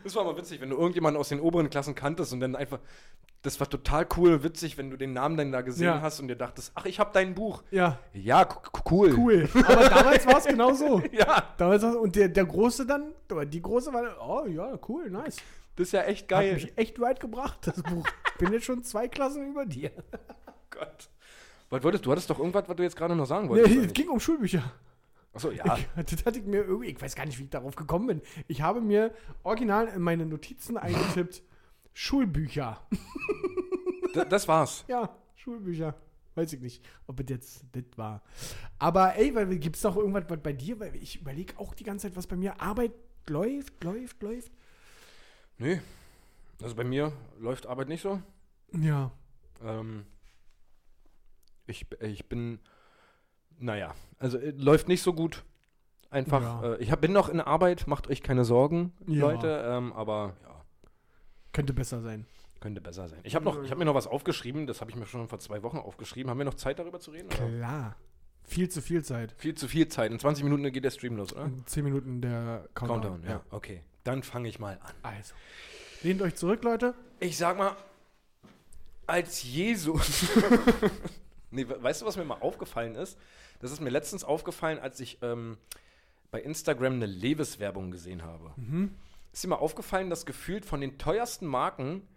Das 0.03 0.15
war 0.15 0.23
mal 0.23 0.37
witzig, 0.37 0.61
wenn 0.61 0.69
du 0.69 0.77
irgendjemanden 0.77 1.19
aus 1.19 1.29
den 1.29 1.39
oberen 1.39 1.69
Klassen 1.69 1.95
kanntest 1.95 2.33
und 2.33 2.39
dann 2.39 2.55
einfach, 2.55 2.79
das 3.41 3.59
war 3.59 3.69
total 3.69 4.07
cool, 4.17 4.43
witzig, 4.43 4.77
wenn 4.77 4.89
du 4.91 4.97
den 4.97 5.13
Namen 5.13 5.35
dann 5.37 5.51
da 5.51 5.61
gesehen 5.61 5.85
Ja. 5.87 6.01
hast 6.01 6.19
und 6.19 6.27
dir 6.27 6.35
dachtest, 6.35 6.71
ach, 6.75 6.85
ich 6.85 6.99
hab 6.99 7.13
dein 7.13 7.33
Buch. 7.35 7.63
Ja, 7.71 7.97
Ja, 8.13 8.47
cool. 8.89 9.13
cool. 9.17 9.49
Aber 9.67 9.89
damals 9.89 10.25
war 10.27 10.37
es 10.37 10.45
genau 10.45 10.73
so. 10.73 11.01
Ja, 11.11 11.43
Damals 11.57 11.83
und 11.83 12.15
der, 12.15 12.29
der 12.29 12.45
Große 12.45 12.85
dann, 12.85 13.13
oder 13.31 13.45
die 13.45 13.61
Große 13.61 13.91
war, 13.93 14.03
oh 14.27 14.47
ja, 14.47 14.77
cool, 14.87 15.09
nice. 15.09 15.37
das 15.75 15.87
ist 15.87 15.91
ja 15.93 16.01
echt 16.03 16.23
Hat 16.23 16.29
geil. 16.29 16.53
mich 16.55 16.77
echt 16.77 16.99
weit 16.99 17.19
gebracht, 17.19 17.59
das 17.65 17.81
Buch. 17.83 18.07
Bin 18.39 18.53
jetzt 18.53 18.65
schon 18.65 18.83
zwei 18.83 19.07
Klassen 19.07 19.49
über 19.51 19.65
dir. 19.65 19.91
Gott. 20.69 21.09
Was 21.69 21.83
wolltest 21.83 22.05
du? 22.05 22.11
hattest 22.11 22.29
doch 22.29 22.37
irgendwas, 22.39 22.63
was 22.67 22.75
du 22.75 22.83
jetzt 22.83 22.95
gerade 22.95 23.15
noch 23.15 23.25
sagen 23.25 23.45
Nee, 23.45 23.49
wolltest. 23.61 23.85
es 23.87 23.93
ging 23.93 24.09
um 24.09 24.19
Schulbücher. 24.19 24.63
Achso, 25.33 25.51
ja. 25.51 25.77
Ich, 25.77 25.87
das 26.15 26.25
hatte 26.25 26.39
ich 26.39 26.45
mir 26.45 26.63
irgendwie, 26.63 26.89
ich 26.89 27.01
weiß 27.01 27.15
gar 27.15 27.25
nicht, 27.25 27.39
wie 27.39 27.43
ich 27.43 27.49
darauf 27.49 27.75
gekommen 27.75 28.07
bin. 28.07 28.21
Ich 28.47 28.61
habe 28.61 28.81
mir 28.81 29.13
original 29.43 29.87
in 29.87 30.01
meine 30.01 30.25
Notizen 30.25 30.77
eingetippt, 30.77 31.43
Schulbücher. 31.93 32.81
D 34.15 34.25
das 34.29 34.47
war's. 34.47 34.85
Ja, 34.87 35.15
Schulbücher. 35.35 35.95
Weiß 36.35 36.53
ich 36.53 36.61
nicht, 36.61 36.85
ob 37.07 37.19
es 37.19 37.25
jetzt 37.29 37.65
das 37.73 37.83
war. 37.97 38.21
Aber 38.79 39.15
ey, 39.17 39.35
weil 39.35 39.57
gibt 39.57 39.75
es 39.75 39.81
doch 39.81 39.97
irgendwas 39.97 40.23
was 40.29 40.39
bei 40.41 40.53
dir? 40.53 40.79
Weil 40.79 40.95
ich 40.95 41.19
überlege 41.19 41.59
auch 41.59 41.73
die 41.73 41.83
ganze 41.83 42.07
Zeit, 42.07 42.15
was 42.15 42.27
bei 42.27 42.37
mir 42.37 42.61
Arbeit 42.61 42.93
läuft, 43.27 43.83
läuft, 43.83 44.21
läuft. 44.23 44.51
Nee. 45.57 45.81
Also 46.61 46.75
bei 46.75 46.83
mir 46.83 47.11
läuft 47.39 47.67
Arbeit 47.67 47.89
nicht 47.89 48.01
so. 48.01 48.21
Ja. 48.71 49.11
Ähm, 49.61 50.05
ich, 51.67 51.85
ich 51.99 52.29
bin, 52.29 52.59
naja, 53.61 53.93
also 54.19 54.37
äh, 54.37 54.51
läuft 54.51 54.87
nicht 54.87 55.01
so 55.01 55.13
gut. 55.13 55.43
Einfach, 56.09 56.41
Ja. 56.41 56.73
äh, 56.73 56.77
ich 56.83 56.91
hab, 56.91 56.99
bin 57.01 57.13
noch 57.13 57.29
in 57.29 57.39
Arbeit, 57.39 57.87
macht 57.87 58.09
euch 58.09 58.21
keine 58.21 58.43
Sorgen, 58.43 58.91
Ja. 59.07 59.21
Leute, 59.31 59.63
ähm, 59.65 59.93
aber 59.93 60.35
ja, 60.43 60.61
Könnte 61.53 61.73
besser 61.73 62.01
sein. 62.01 62.25
könnte 62.59 62.81
besser 62.81 63.07
sein. 63.07 63.19
Ich 63.23 63.35
habe 63.35 63.49
habe 63.51 63.75
mir 63.75 63.85
noch 63.85 63.95
was 63.95 64.07
aufgeschrieben, 64.07 64.67
das 64.67 64.81
habe 64.81 64.91
ich 64.91 64.97
mir 64.97 65.05
schon 65.05 65.27
vor 65.29 65.39
zwei 65.39 65.63
Wochen 65.63 65.77
aufgeschrieben. 65.77 66.29
Haben 66.29 66.37
wir 66.37 66.45
noch 66.45 66.55
Zeit 66.55 66.79
darüber 66.79 66.99
zu 66.99 67.11
reden? 67.11 67.27
Oder? 67.27 67.37
Klar. 67.37 67.95
Viel 68.43 68.69
zu 68.69 68.81
viel 68.81 69.03
Zeit. 69.05 69.33
Viel 69.37 69.55
zu 69.55 69.67
viel 69.67 69.87
Zeit. 69.87 70.11
In 70.11 70.19
20 70.19 70.43
Minuten 70.43 70.69
geht 70.71 70.83
der 70.83 70.91
Stream 70.91 71.15
los, 71.15 71.31
oder? 71.33 71.45
In 71.45 71.65
10 71.65 71.83
Minuten 71.83 72.21
der 72.21 72.67
Countdown. 72.73 73.01
Countdown, 73.01 73.23
ja. 73.29 73.41
Okay, 73.51 73.81
dann 74.03 74.23
fange 74.23 74.49
ich 74.49 74.59
mal 74.59 74.79
an. 74.83 74.93
Also. 75.03 75.33
Lehnt 76.03 76.21
euch 76.21 76.35
zurück, 76.35 76.63
Leute. 76.63 76.93
Ich 77.19 77.37
sag 77.37 77.57
mal, 77.57 77.75
als 79.07 79.43
Jesus. 79.43 80.25
nee, 81.51 81.67
we- 81.67 81.81
weißt 81.81 82.01
du, 82.01 82.05
was 82.05 82.17
mir 82.17 82.25
mal 82.25 82.35
aufgefallen 82.41 82.95
ist? 82.95 83.17
Das 83.59 83.71
ist 83.71 83.79
mir 83.81 83.89
letztens 83.89 84.23
aufgefallen, 84.23 84.79
als 84.79 84.99
ich 84.99 85.19
ähm, 85.21 85.57
bei 86.31 86.41
Instagram 86.41 86.93
eine 86.93 87.05
Levis-Werbung 87.05 87.91
gesehen 87.91 88.23
habe. 88.23 88.53
Ist 89.33 89.43
dir 89.43 89.47
mal 89.49 89.55
aufgefallen, 89.57 90.09
dass 90.09 90.25
gefühlt 90.25 90.65
von 90.65 90.81
den 90.81 90.97
teuersten 90.97 91.45
Marken 91.45 92.07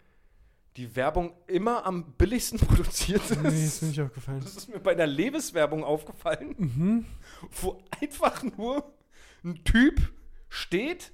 die 0.77 0.95
Werbung 0.97 1.33
immer 1.47 1.85
am 1.85 2.13
billigsten 2.13 2.59
produziert 2.67 3.21
ist? 3.29 3.41
Nee, 3.41 3.63
ist 3.63 3.81
mir 3.81 3.89
nicht 3.89 4.01
aufgefallen. 4.01 4.41
Das 4.41 4.55
ist 4.57 4.67
mir 4.69 4.79
bei 4.79 4.95
der 4.95 5.07
Levis-Werbung 5.07 5.83
aufgefallen, 5.85 7.05
wo 7.61 7.81
einfach 8.01 8.43
nur 8.43 8.91
ein 9.43 9.63
Typ 9.63 10.01
steht 10.49 11.11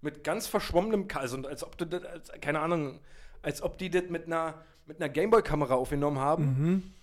mit 0.00 0.24
ganz 0.24 0.46
verschwommenem 0.46 1.06
Ka- 1.08 1.20
also 1.20 1.36
als 1.46 1.62
ob 1.62 1.78
du 1.78 1.86
das, 1.86 2.04
als, 2.04 2.32
keine 2.40 2.60
Ahnung, 2.60 3.00
als 3.42 3.62
ob 3.62 3.78
die 3.78 3.90
das 3.90 4.04
mit 4.08 4.26
einer 4.26 4.62
mit 4.86 5.00
einer 5.00 5.08
Gameboy-Kamera 5.08 5.74
aufgenommen 5.74 6.18
haben. 6.18 6.94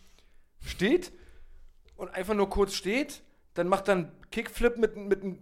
Steht 0.64 1.12
und 1.96 2.10
einfach 2.10 2.34
nur 2.34 2.50
kurz 2.50 2.74
steht, 2.74 3.24
dann 3.54 3.68
macht 3.68 3.88
dann 3.88 4.12
Kickflip 4.32 4.78
mit, 4.78 4.96
mit, 4.96 5.24
einem- 5.24 5.40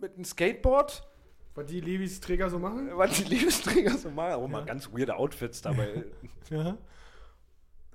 mit 0.00 0.14
einem 0.14 0.24
Skateboard, 0.24 1.06
Was 1.54 1.66
die 1.66 1.80
Levis 1.80 2.20
Träger 2.20 2.48
so 2.50 2.58
machen? 2.58 2.90
was 2.94 3.12
die 3.16 3.24
Levis-Träger 3.24 3.96
so 3.98 4.10
machen. 4.10 4.34
Oh, 4.42 4.48
mal 4.48 4.64
ganz 4.64 4.88
weirde 4.92 5.16
Outfits 5.16 5.60
dabei. 5.62 6.04
Ja. 6.50 6.76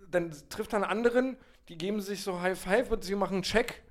dann 0.10 0.32
trifft 0.49 0.74
er 0.74 0.78
einen 0.78 0.86
anderen, 0.86 1.38
die 1.68 1.78
geben 1.78 2.01
sich 2.01 2.24
so 2.24 2.41
High 2.41 2.60
Five 2.60 2.89
und 2.91 3.03
sie 3.03 3.14
machen 3.16 3.36
einen 3.36 3.43
Check 3.43 3.84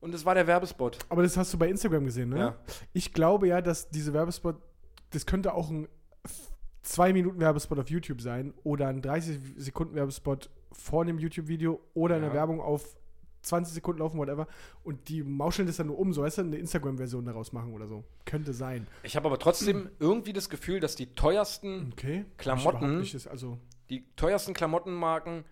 und 0.00 0.12
das 0.14 0.24
war 0.24 0.34
der 0.34 0.46
Werbespot. 0.46 0.98
Aber 1.10 1.22
das 1.22 1.36
hast 1.36 1.52
du 1.52 1.58
bei 1.58 1.68
Instagram 1.68 2.04
gesehen, 2.06 2.30
ne? 2.30 2.38
Ja. 2.38 2.56
Ich 2.94 3.12
glaube 3.12 3.48
ja, 3.48 3.60
dass 3.60 3.90
diese 3.90 4.12
Werbespot, 4.14 4.56
das 5.10 5.26
könnte 5.26 5.52
auch 5.52 5.68
ein 5.70 5.88
2 6.82 7.12
Minuten 7.12 7.40
Werbespot 7.40 7.78
auf 7.78 7.90
YouTube 7.90 8.20
sein 8.20 8.54
oder 8.64 8.88
ein 8.88 9.02
30 9.02 9.38
Sekunden 9.56 9.94
Werbespot 9.94 10.50
vor 10.72 11.02
einem 11.02 11.18
YouTube-Video 11.18 11.80
oder 11.94 12.16
eine 12.16 12.26
Ja. 12.28 12.34
Werbung 12.34 12.60
auf 12.60 12.96
20 13.42 13.72
Sekunden 13.74 14.00
laufen, 14.00 14.18
whatever. 14.18 14.46
Und 14.84 15.08
die 15.08 15.22
mauscheln 15.22 15.66
das 15.66 15.76
dann 15.76 15.86
nur 15.88 15.98
um, 15.98 16.12
so 16.12 16.22
weißt 16.22 16.38
du, 16.38 16.42
eine 16.42 16.56
Instagram-Version 16.56 17.24
daraus 17.24 17.52
machen 17.52 17.72
oder 17.72 17.86
so. 17.86 18.04
Könnte 18.24 18.52
sein. 18.52 18.86
Ich 19.02 19.16
habe 19.16 19.26
aber 19.28 19.38
trotzdem 19.38 19.90
irgendwie 19.98 20.32
das 20.32 20.48
Gefühl, 20.50 20.80
dass 20.80 20.96
die 20.96 21.14
teuersten, 21.14 21.90
Okay. 21.92 22.24
Klamotten- 22.36 23.00
das- 23.12 23.26
also, 23.26 23.58
die 23.90 24.04
teuersten 24.16 24.54
Klamottenmarken, 24.54 25.44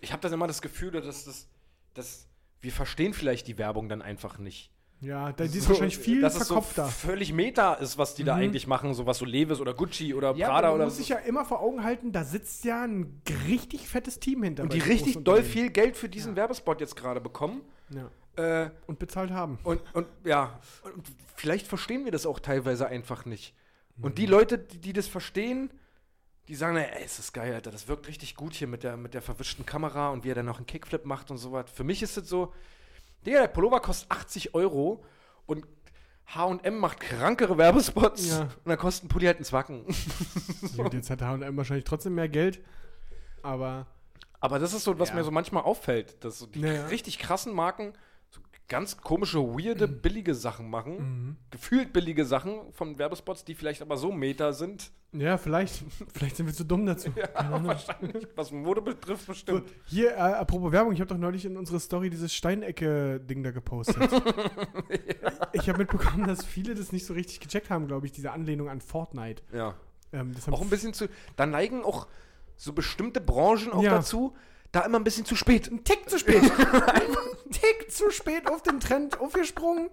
ich 0.00 0.12
habe 0.12 0.22
dann 0.22 0.32
immer 0.32 0.46
das 0.46 0.62
Gefühl, 0.62 0.90
dass 0.92 1.24
das, 1.24 1.48
dass 1.94 2.28
wir 2.60 2.72
verstehen 2.72 3.12
vielleicht 3.12 3.46
die 3.48 3.58
Werbung 3.58 3.88
dann 3.88 4.02
einfach 4.02 4.38
nicht. 4.38 4.72
Ja, 5.00 5.32
da, 5.32 5.44
die 5.44 5.58
ist 5.58 5.64
So, 5.64 5.70
wahrscheinlich 5.70 5.98
viel 5.98 6.20
dass 6.22 6.34
es 6.34 6.48
so 6.48 6.54
verkopfter. 6.54 6.86
völlig 6.86 7.32
Meta 7.32 7.74
ist, 7.74 7.98
was 7.98 8.14
die 8.14 8.24
da 8.24 8.34
Mhm. 8.34 8.42
eigentlich 8.42 8.66
machen, 8.66 8.94
so 8.94 9.06
was 9.06 9.18
so 9.18 9.24
Levis 9.24 9.60
oder 9.60 9.74
Gucci 9.74 10.14
oder 10.14 10.34
Ja, 10.34 10.48
Prada 10.48 10.68
aber 10.68 10.68
man 10.68 10.74
oder 10.76 10.84
muss 10.86 10.94
so. 10.94 10.98
sich 10.98 11.08
ja 11.10 11.16
immer 11.18 11.44
vor 11.44 11.60
Augen 11.60 11.84
halten, 11.84 12.12
da 12.12 12.24
sitzt 12.24 12.64
ja 12.64 12.82
ein 12.84 13.20
richtig 13.46 13.88
fettes 13.88 14.18
Team 14.20 14.42
hinter. 14.42 14.62
und 14.64 14.72
die 14.72 14.80
so 14.80 14.86
richtig 14.86 15.22
doll 15.24 15.42
viel 15.42 15.70
Geld 15.70 15.96
für 15.96 16.08
diesen 16.08 16.34
Werbespot 16.36 16.80
jetzt 16.80 16.96
gerade 16.96 17.20
bekommen. 17.20 17.60
Ja. 17.90 18.10
Äh, 18.64 18.70
Und 18.86 18.98
bezahlt 18.98 19.30
haben. 19.30 19.58
Und, 19.64 19.80
und 19.94 20.06
ja, 20.24 20.58
und 20.84 21.06
vielleicht 21.36 21.66
verstehen 21.66 22.04
wir 22.04 22.12
das 22.12 22.26
auch 22.26 22.38
teilweise 22.38 22.86
einfach 22.86 23.24
nicht. 23.24 23.54
Und 24.02 24.10
Mhm. 24.12 24.14
die 24.16 24.26
Leute, 24.26 24.58
die, 24.58 24.78
die 24.78 24.92
das 24.92 25.06
verstehen, 25.06 25.70
die 26.48 26.54
sagen, 26.54 26.76
ey, 26.76 27.04
ist 27.04 27.18
das 27.18 27.32
geil, 27.32 27.54
Alter, 27.54 27.70
das 27.70 27.88
wirkt 27.88 28.08
richtig 28.08 28.36
gut 28.36 28.54
hier 28.54 28.66
mit 28.68 28.82
der, 28.82 28.96
mit 28.96 29.14
der 29.14 29.22
verwischten 29.22 29.64
Kamera 29.66 30.10
und 30.10 30.22
wie 30.24 30.30
er 30.30 30.34
dann 30.34 30.46
noch 30.46 30.58
einen 30.58 30.66
Kickflip 30.66 31.04
macht 31.06 31.30
und 31.30 31.38
so 31.38 31.50
was. 31.52 31.70
Für 31.70 31.82
mich 31.84 32.02
ist 32.02 32.16
es 32.18 32.28
so, 32.28 32.52
Digga, 33.26 33.40
der 33.40 33.48
Pullover 33.48 33.80
kostet 33.80 34.10
80 34.10 34.54
Euro 34.54 35.04
und 35.46 35.66
H&M 36.34 36.78
macht 36.78 37.00
krankere 37.00 37.56
Werbespots 37.58 38.28
Ja. 38.30 38.40
und 38.42 38.50
dann 38.66 38.78
kostet 38.78 39.04
ein 39.04 39.08
Pulli 39.08 39.26
halt 39.26 39.36
einen 39.36 39.44
Zwacken. 39.44 39.84
Und 40.76 40.94
jetzt 40.94 41.10
hat 41.10 41.22
H&M 41.22 41.56
wahrscheinlich 41.56 41.84
trotzdem 41.84 42.14
mehr 42.14 42.28
Geld. 42.28 42.60
Aber 43.42 43.86
Aber 44.40 44.58
das 44.58 44.72
ist 44.74 44.84
so, 44.84 44.98
was 44.98 45.10
Ja. 45.10 45.14
mir 45.16 45.24
so 45.24 45.30
manchmal 45.30 45.62
auffällt, 45.64 46.22
dass 46.24 46.38
so 46.38 46.46
die 46.46 46.60
Ja, 46.60 46.72
ja. 46.72 46.86
richtig 46.86 47.18
krassen 47.18 47.52
Marken 47.54 47.92
ganz 48.68 48.96
komische, 48.96 49.38
weirde, 49.38 49.86
billige 49.86 50.34
Sachen 50.34 50.68
machen. 50.70 50.96
Mhm. 50.98 51.36
Gefühlt 51.50 51.92
billige 51.92 52.24
Sachen 52.24 52.72
von 52.72 52.98
Werbespots, 52.98 53.44
die 53.44 53.54
vielleicht 53.54 53.80
aber 53.82 53.96
so 53.96 54.10
Meta 54.10 54.52
sind. 54.52 54.90
ja, 55.12 55.38
vielleicht. 55.38 55.84
vielleicht 56.14 56.36
sind 56.36 56.46
wir 56.46 56.52
zu 56.54 56.64
dumm 56.64 56.84
dazu. 56.84 57.10
Ahnung. 57.34 57.66
Wahrscheinlich. 57.66 58.26
Was 58.34 58.50
Mode 58.50 58.82
betrifft, 58.82 59.26
So, 59.26 59.32
bestimmt. 59.32 59.72
hier, 59.84 60.10
äh, 60.12 60.16
apropos 60.16 60.72
Werbung, 60.72 60.92
ich 60.92 61.00
habe 61.00 61.08
doch 61.08 61.18
neulich 61.18 61.44
in 61.44 61.56
unsere 61.56 61.78
Story 61.78 62.10
dieses 62.10 62.32
Steinecke-Ding 62.34 63.42
da 63.42 63.50
gepostet. 63.52 63.96
Ich 65.52 65.68
habe 65.68 65.78
mitbekommen, 65.78 66.26
dass 66.26 66.44
viele 66.44 66.74
das 66.74 66.92
nicht 66.92 67.06
so 67.06 67.14
richtig 67.14 67.40
gecheckt 67.40 67.70
haben, 67.70 67.86
glaube 67.86 68.06
ich, 68.06 68.12
diese 68.12 68.32
Anlehnung 68.32 68.68
an 68.68 68.80
Fortnite. 68.80 69.42
Ja. 69.52 69.74
Ähm, 70.12 70.34
Auch 70.50 70.60
ein 70.60 70.68
bisschen 70.70 70.92
zu. 70.92 71.08
Da 71.36 71.46
neigen 71.46 71.82
auch 71.82 72.06
so 72.56 72.72
bestimmte 72.72 73.20
Branchen 73.20 73.72
auch 73.72 73.82
Ja. 73.82 73.90
dazu, 73.90 74.34
da 74.76 74.82
immer 74.82 74.98
ein 74.98 75.04
bisschen 75.04 75.24
zu 75.24 75.36
spät. 75.36 75.70
Ein 75.70 75.84
Tick 75.84 76.08
zu 76.08 76.18
spät. 76.18 76.42
Ein 76.60 77.50
Tick 77.50 77.90
zu 77.90 78.10
spät 78.10 78.46
auf 78.46 78.62
den 78.62 78.78
Trend 78.78 79.18
aufgesprungen 79.18 79.88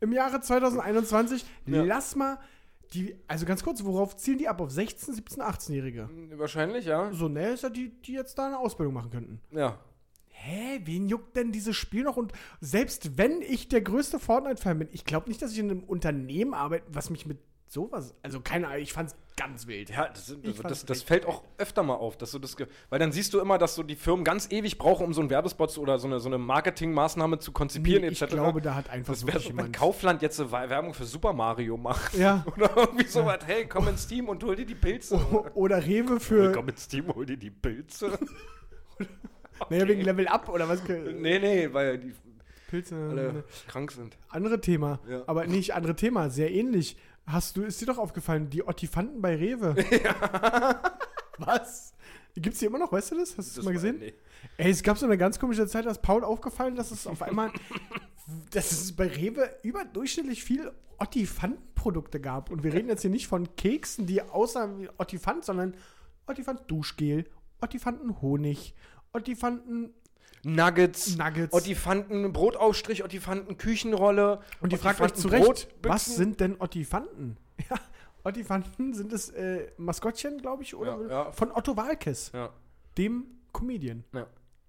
im 0.00 0.12
Jahre 0.12 0.40
2021. 0.40 1.44
Ja. 1.66 1.82
Lass 1.82 2.14
mal 2.14 2.38
die, 2.94 3.16
also 3.26 3.44
ganz 3.44 3.64
kurz, 3.64 3.84
worauf 3.84 4.16
zielen 4.16 4.38
die 4.38 4.48
ab? 4.48 4.60
Auf 4.60 4.70
16, 4.70 5.14
17, 5.14 5.42
18-Jährige? 5.42 6.08
Wahrscheinlich, 6.36 6.86
ja. 6.86 7.12
So, 7.12 7.28
ne, 7.28 7.50
ist 7.50 7.62
ja 7.64 7.70
die, 7.70 7.90
die 8.02 8.12
jetzt 8.12 8.38
da 8.38 8.46
eine 8.46 8.58
Ausbildung 8.58 8.94
machen 8.94 9.10
könnten. 9.10 9.40
Ja. 9.50 9.78
Hä, 10.28 10.80
wen 10.84 11.08
juckt 11.08 11.36
denn 11.36 11.52
dieses 11.52 11.76
Spiel 11.76 12.04
noch? 12.04 12.16
Und 12.16 12.32
selbst 12.60 13.18
wenn 13.18 13.42
ich 13.42 13.68
der 13.68 13.82
größte 13.82 14.18
Fortnite-Fan 14.18 14.78
bin, 14.78 14.88
ich 14.92 15.04
glaube 15.04 15.28
nicht, 15.28 15.42
dass 15.42 15.52
ich 15.52 15.58
in 15.58 15.70
einem 15.70 15.84
Unternehmen 15.84 16.54
arbeite, 16.54 16.86
was 16.88 17.10
mich 17.10 17.26
mit 17.26 17.38
sowas, 17.72 18.14
also 18.24 18.40
keine 18.40 18.66
Ahnung, 18.66 18.80
ich 18.82 18.92
fand's 18.92 19.14
ganz 19.36 19.68
wild. 19.68 19.90
Ja, 19.90 20.08
das, 20.08 20.26
sind- 20.26 20.44
Ich 20.44 20.50
also 20.56 20.64
das, 20.64 20.84
das 20.84 21.02
fällt 21.02 21.24
auch 21.24 21.44
öfter 21.56 21.84
mal 21.84 21.94
auf, 21.94 22.18
dass 22.18 22.32
du 22.32 22.40
das, 22.40 22.56
weil 22.90 22.98
dann 22.98 23.12
siehst 23.12 23.32
du 23.32 23.38
immer, 23.38 23.58
dass 23.58 23.76
so 23.76 23.84
die 23.84 23.94
Firmen 23.94 24.24
ganz 24.24 24.50
ewig 24.50 24.76
brauchen, 24.76 25.06
um 25.06 25.14
so 25.14 25.20
einen 25.20 25.30
Werbespot 25.30 25.78
oder 25.78 25.98
so 26.00 26.08
eine, 26.08 26.18
so 26.18 26.28
eine 26.28 26.36
Marketingmaßnahme 26.36 27.38
zu 27.38 27.52
konzipieren, 27.52 28.02
Nee, 28.02 28.08
ich 28.08 28.20
etc. 28.20 28.32
glaube, 28.34 28.60
da 28.60 28.74
hat 28.74 28.90
einfach 28.90 29.12
das 29.14 29.24
wirklich 29.24 29.44
so, 29.44 29.48
wenn 29.50 29.56
jemand- 29.58 29.76
Kaufland 29.76 30.20
jetzt 30.20 30.40
eine 30.40 30.50
Werbung 30.50 30.94
für 30.94 31.04
Super 31.04 31.32
Mario 31.32 31.76
macht. 31.76 32.14
Ja. 32.14 32.44
Oder 32.56 32.76
irgendwie 32.76 33.06
sowas, 33.06 33.38
hey, 33.46 33.66
komm 33.66 33.86
ins 33.88 34.06
Team 34.08 34.28
und 34.28 34.42
hol 34.42 34.56
dir 34.56 34.66
die 34.66 34.74
Pilze. 34.74 35.16
Oder 35.54 35.86
Rewe 35.86 36.18
für, 36.18 36.50
komm 36.52 36.68
ins 36.68 36.88
Team, 36.88 37.06
hol 37.14 37.24
dir 37.24 37.36
die 37.36 37.50
Pilze. 37.50 38.18
naja, 39.70 39.86
wegen 39.86 40.02
Level 40.02 40.26
Up 40.28 40.48
oder 40.48 40.68
was? 40.68 40.82
nee, 40.88 41.38
nee, 41.38 41.68
weil 41.72 41.98
die 41.98 42.14
Pilze. 42.68 42.94
alle 43.10 43.44
krank 43.68 43.90
sind. 43.92 44.16
Andere 44.28 44.60
Thema. 44.60 45.00
Ja. 45.08 45.22
Aber 45.26 45.46
nicht 45.46 45.74
andere 45.74 45.96
Thema, 45.96 46.30
sehr 46.30 46.50
ähnlich. 46.52 46.96
Hast 47.32 47.56
du, 47.56 47.62
ist 47.62 47.80
dir 47.80 47.86
doch 47.86 47.98
aufgefallen, 47.98 48.50
die 48.50 48.66
Ottifanten 48.66 49.20
bei 49.20 49.36
Rewe. 49.36 49.76
Was? 51.38 51.94
Gibt's 52.34 52.58
die 52.60 52.66
immer 52.66 52.78
noch, 52.78 52.92
weißt 52.92 53.12
du 53.12 53.16
das? 53.16 53.36
Hast 53.36 53.52
du 53.52 53.56
das, 53.56 53.64
mal 53.64 53.72
gesehen? 53.72 53.98
Nee. 53.98 54.14
Ey, 54.56 54.70
es 54.70 54.82
gab 54.82 54.98
so 54.98 55.06
eine 55.06 55.18
ganz 55.18 55.38
komische 55.38 55.66
Zeit, 55.66 55.86
dass 55.86 56.00
Paul 56.00 56.24
aufgefallen, 56.24 56.74
dass 56.74 56.90
es 56.90 57.06
auf 57.06 57.22
einmal, 57.22 57.52
dass 58.50 58.72
es 58.72 58.96
bei 58.96 59.06
Rewe 59.06 59.48
überdurchschnittlich 59.62 60.42
viel 60.42 60.70
Ottifantenprodukte 60.98 62.20
gab. 62.20 62.50
Und 62.50 62.62
wir 62.62 62.72
reden 62.72 62.88
jetzt 62.88 63.02
hier 63.02 63.10
nicht 63.10 63.26
von 63.26 63.54
Keksen, 63.56 64.06
die 64.06 64.22
außer 64.22 64.78
wie 64.78 64.88
Ottifant, 64.98 65.44
sondern 65.44 65.74
Ottifant 66.26 66.62
Duschgel, 66.68 67.26
Ottifanten 67.60 68.20
Honig, 68.20 68.74
Ottifanten 69.12 69.94
Nuggets, 70.42 71.16
Nuggets. 71.16 71.52
Ottifanten 71.52 72.32
Brotaufstrich, 72.32 73.04
Ottifanten 73.04 73.56
Küchenrolle. 73.58 74.40
Und 74.60 74.72
ihr 74.72 74.78
fragt 74.78 75.00
euch 75.00 75.14
zu 75.14 75.28
Recht, 75.28 75.68
was 75.82 76.06
sind 76.06 76.40
denn 76.40 76.56
Ottifanten? 76.60 77.36
Ja, 77.68 77.76
Ottifanten 78.24 78.94
sind 78.94 79.12
es 79.12 79.28
äh, 79.30 79.70
Maskottchen, 79.76 80.38
glaube 80.38 80.62
ich, 80.62 80.74
oder? 80.74 80.98
Ja, 81.02 81.08
ja. 81.08 81.32
Von 81.32 81.52
Otto 81.52 81.76
Walkes, 81.76 82.32
Ja, 82.32 82.50
dem 82.96 83.26
Comedian. 83.52 84.02
ja, 84.14 84.26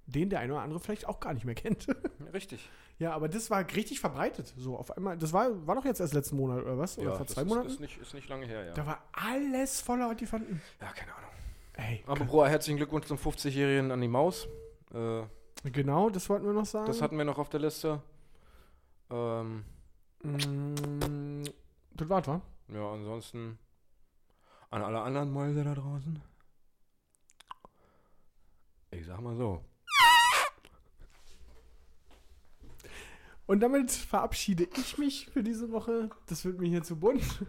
Den 0.07 0.29
der 0.29 0.41
eine 0.41 0.51
oder 0.53 0.61
andere 0.61 0.81
vielleicht 0.81 1.07
auch 1.07 1.21
gar 1.21 1.33
nicht 1.33 1.45
mehr 1.45 1.55
kennt. 1.55 1.87
richtig. 2.33 2.69
ja, 2.99 3.13
aber 3.13 3.29
das 3.29 3.49
war 3.49 3.65
richtig 3.73 4.01
verbreitet. 4.01 4.53
So 4.57 4.75
auf 4.77 4.91
einmal, 4.97 5.17
das 5.17 5.31
war, 5.31 5.65
war 5.65 5.75
doch 5.75 5.85
jetzt 5.85 6.01
erst 6.01 6.13
letzten 6.13 6.35
Monat, 6.35 6.63
oder 6.63 6.77
was? 6.77 6.97
Oder 6.97 7.11
ja, 7.11 7.15
vor 7.15 7.27
zwei 7.27 7.43
ist, 7.43 7.47
Monaten? 7.47 7.67
Ist 7.69 7.79
nicht, 7.79 8.01
ist 8.01 8.13
nicht 8.13 8.27
lange 8.27 8.45
her, 8.45 8.65
ja. 8.65 8.73
da 8.73 8.85
war 8.85 9.03
alles 9.13 9.79
voller 9.79 10.09
Ottifanten. 10.09 10.61
Ja, 10.81 10.91
keine 10.91 11.13
Ahnung. 11.13 11.29
Ey, 11.73 12.03
Aber 12.07 12.25
Bro, 12.25 12.47
herzlichen 12.47 12.75
Glückwunsch 12.75 13.05
zum 13.05 13.17
50-Jährigen 13.17 13.91
an 13.91 14.01
die 14.01 14.09
Maus. 14.09 14.49
Äh, 14.93 15.21
genau, 15.63 16.09
das 16.09 16.29
wollten 16.29 16.45
wir 16.45 16.53
noch 16.53 16.65
sagen. 16.65 16.87
das 16.87 17.01
hatten 17.01 17.17
wir 17.17 17.25
noch 17.25 17.37
auf 17.37 17.49
der 17.49 17.59
Liste. 17.59 18.01
Ähm, 19.09 19.63
Mm, 20.23 21.43
das 21.95 22.09
war's, 22.09 22.27
wa? 22.27 22.41
ja, 22.67 22.91
ansonsten 22.93 23.57
an 24.69 24.83
alle 24.83 25.01
anderen 25.01 25.31
Mäuse 25.31 25.63
da 25.63 25.73
draußen. 25.73 26.21
Ich 28.91 29.05
sag 29.05 29.19
mal 29.21 29.35
so. 29.35 29.63
Und 33.47 33.61
damit 33.61 33.91
verabschiede 33.91 34.67
ich 34.77 34.97
mich 34.97 35.27
für 35.27 35.43
diese 35.43 35.71
Woche. 35.71 36.09
Das 36.27 36.45
wird 36.45 36.59
mir 36.59 36.69
hier 36.69 36.83
zu 36.83 36.97
bunt. 36.97 37.23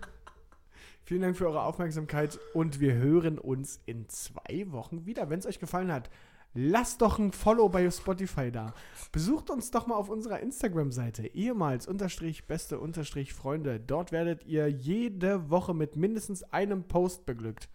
Vielen 1.05 1.21
Dank 1.21 1.37
für 1.37 1.47
eure 1.47 1.63
Aufmerksamkeit 1.63 2.39
und 2.55 2.81
wir 2.81 2.95
hören 2.95 3.39
uns 3.39 3.81
in 3.87 4.09
zwei 4.09 4.71
Wochen 4.73 5.05
wieder. 5.05 5.29
Wenn 5.31 5.41
es 5.41 5.47
euch 5.47 5.61
gefallen 5.61 5.93
hat, 5.93 6.11
lasst 6.55 7.03
doch 7.03 7.19
ein 7.19 7.33
Follow 7.33 7.69
bei 7.69 7.91
Spotify 7.91 8.51
da. 8.51 8.75
Besucht 9.11 9.51
uns 9.51 9.71
doch 9.71 9.87
mal 9.87 9.95
auf 9.95 10.09
unserer 10.09 10.41
Instagram-Seite, 10.41 11.27
ehemals 11.35 11.87
unterstrich 11.87 12.47
beste 12.47 12.79
unterstrich 12.79 13.33
Freunde. 13.33 13.81
Dort 13.81 14.13
werdet 14.13 14.45
ihr 14.45 14.69
jede 14.69 15.51
Woche 15.51 15.75
mit 15.75 15.97
mindestens 15.97 16.43
einem 16.45 16.85
Post 16.89 17.27
beglückt. 17.27 17.69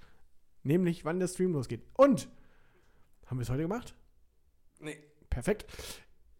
Nämlich, 0.63 1.05
wann 1.05 1.19
der 1.19 1.27
Stream 1.27 1.53
losgeht. 1.53 1.81
Und, 1.95 2.29
haben 3.25 3.37
wir 3.37 3.43
es 3.43 3.49
heute 3.49 3.63
gemacht? 3.63 3.95
Nee. 4.79 4.97
Perfekt. 5.29 5.65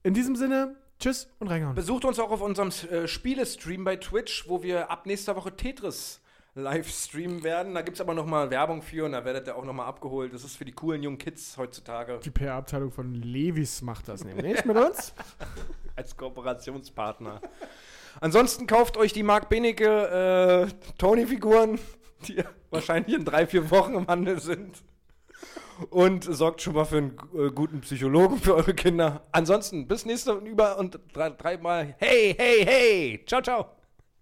In 0.04 0.14
diesem 0.14 0.36
Sinne, 0.36 0.76
Tschüss 1.00 1.30
und 1.40 1.48
reingehauen. 1.48 1.76
Besucht 1.76 2.06
uns 2.06 2.20
auch 2.20 2.32
auf 2.32 2.42
unserem 2.42 2.70
äh, 2.90 3.08
Spielestream 3.08 3.84
bei 3.84 3.98
Twitch, 3.98 4.50
wo 4.50 4.64
wir 4.64 4.90
ab 4.90 5.06
nächster 5.06 5.36
Woche 5.36 5.56
Tetris 5.56 6.22
live 6.58 6.90
streamen 6.90 7.44
werden. 7.44 7.74
Da 7.74 7.82
gibt 7.82 7.96
es 7.98 8.02
aber 8.02 8.14
noch 8.14 8.26
mal 8.26 8.50
Werbung 8.50 8.82
für 8.82 9.06
und 9.06 9.12
da 9.14 9.24
werdet 9.24 9.48
ihr 9.48 9.56
auch 9.56 9.64
noch 9.64 9.74
mal 9.74 9.86
abgeholt. 9.86 10.34
Das 10.34 10.44
ist 10.44 10.58
für 10.58 10.66
die 10.66 10.72
coolen 10.72 11.04
jungen 11.04 11.18
Kids 11.18 11.56
heutzutage 11.58 12.20
Die 12.24 12.32
PR-Abteilung 12.32 12.92
von 12.92 13.14
Levis 13.14 13.82
macht 13.82 14.08
das 14.08 14.24
nämlich 14.26 14.66
mit 14.66 14.76
uns. 14.76 15.14
als 15.96 16.16
Kooperationspartner. 16.18 17.42
Ansonsten 18.20 18.66
kauft 18.68 18.98
euch 18.98 19.14
die 19.14 19.24
Marc 19.24 19.50
Benecke 19.50 20.68
äh, 20.68 20.92
Tony-Figuren, 20.98 21.80
die 22.28 22.44
wahrscheinlich 22.72 23.16
in 23.16 23.26
drei, 23.26 23.46
vier 23.46 23.70
Wochen 23.72 23.94
im 23.94 24.08
Handel 24.08 24.40
sind. 24.40 24.84
Und 25.92 26.24
sorgt 26.24 26.64
schon 26.64 26.74
mal 26.74 26.86
für 26.86 26.98
einen 26.98 27.18
äh, 27.38 27.52
guten 27.52 27.82
Psychologen 27.82 28.38
für 28.38 28.56
eure 28.56 28.74
Kinder. 28.74 29.28
Ansonsten 29.32 29.88
bis 29.88 30.06
nächste 30.06 30.32
über 30.34 30.80
und 30.80 31.00
drei- 31.14 31.30
dreimal 31.30 31.94
hey, 32.00 32.34
hey, 32.36 32.66
hey. 32.66 33.24
Ciao, 33.28 33.42
ciao. 33.44 33.77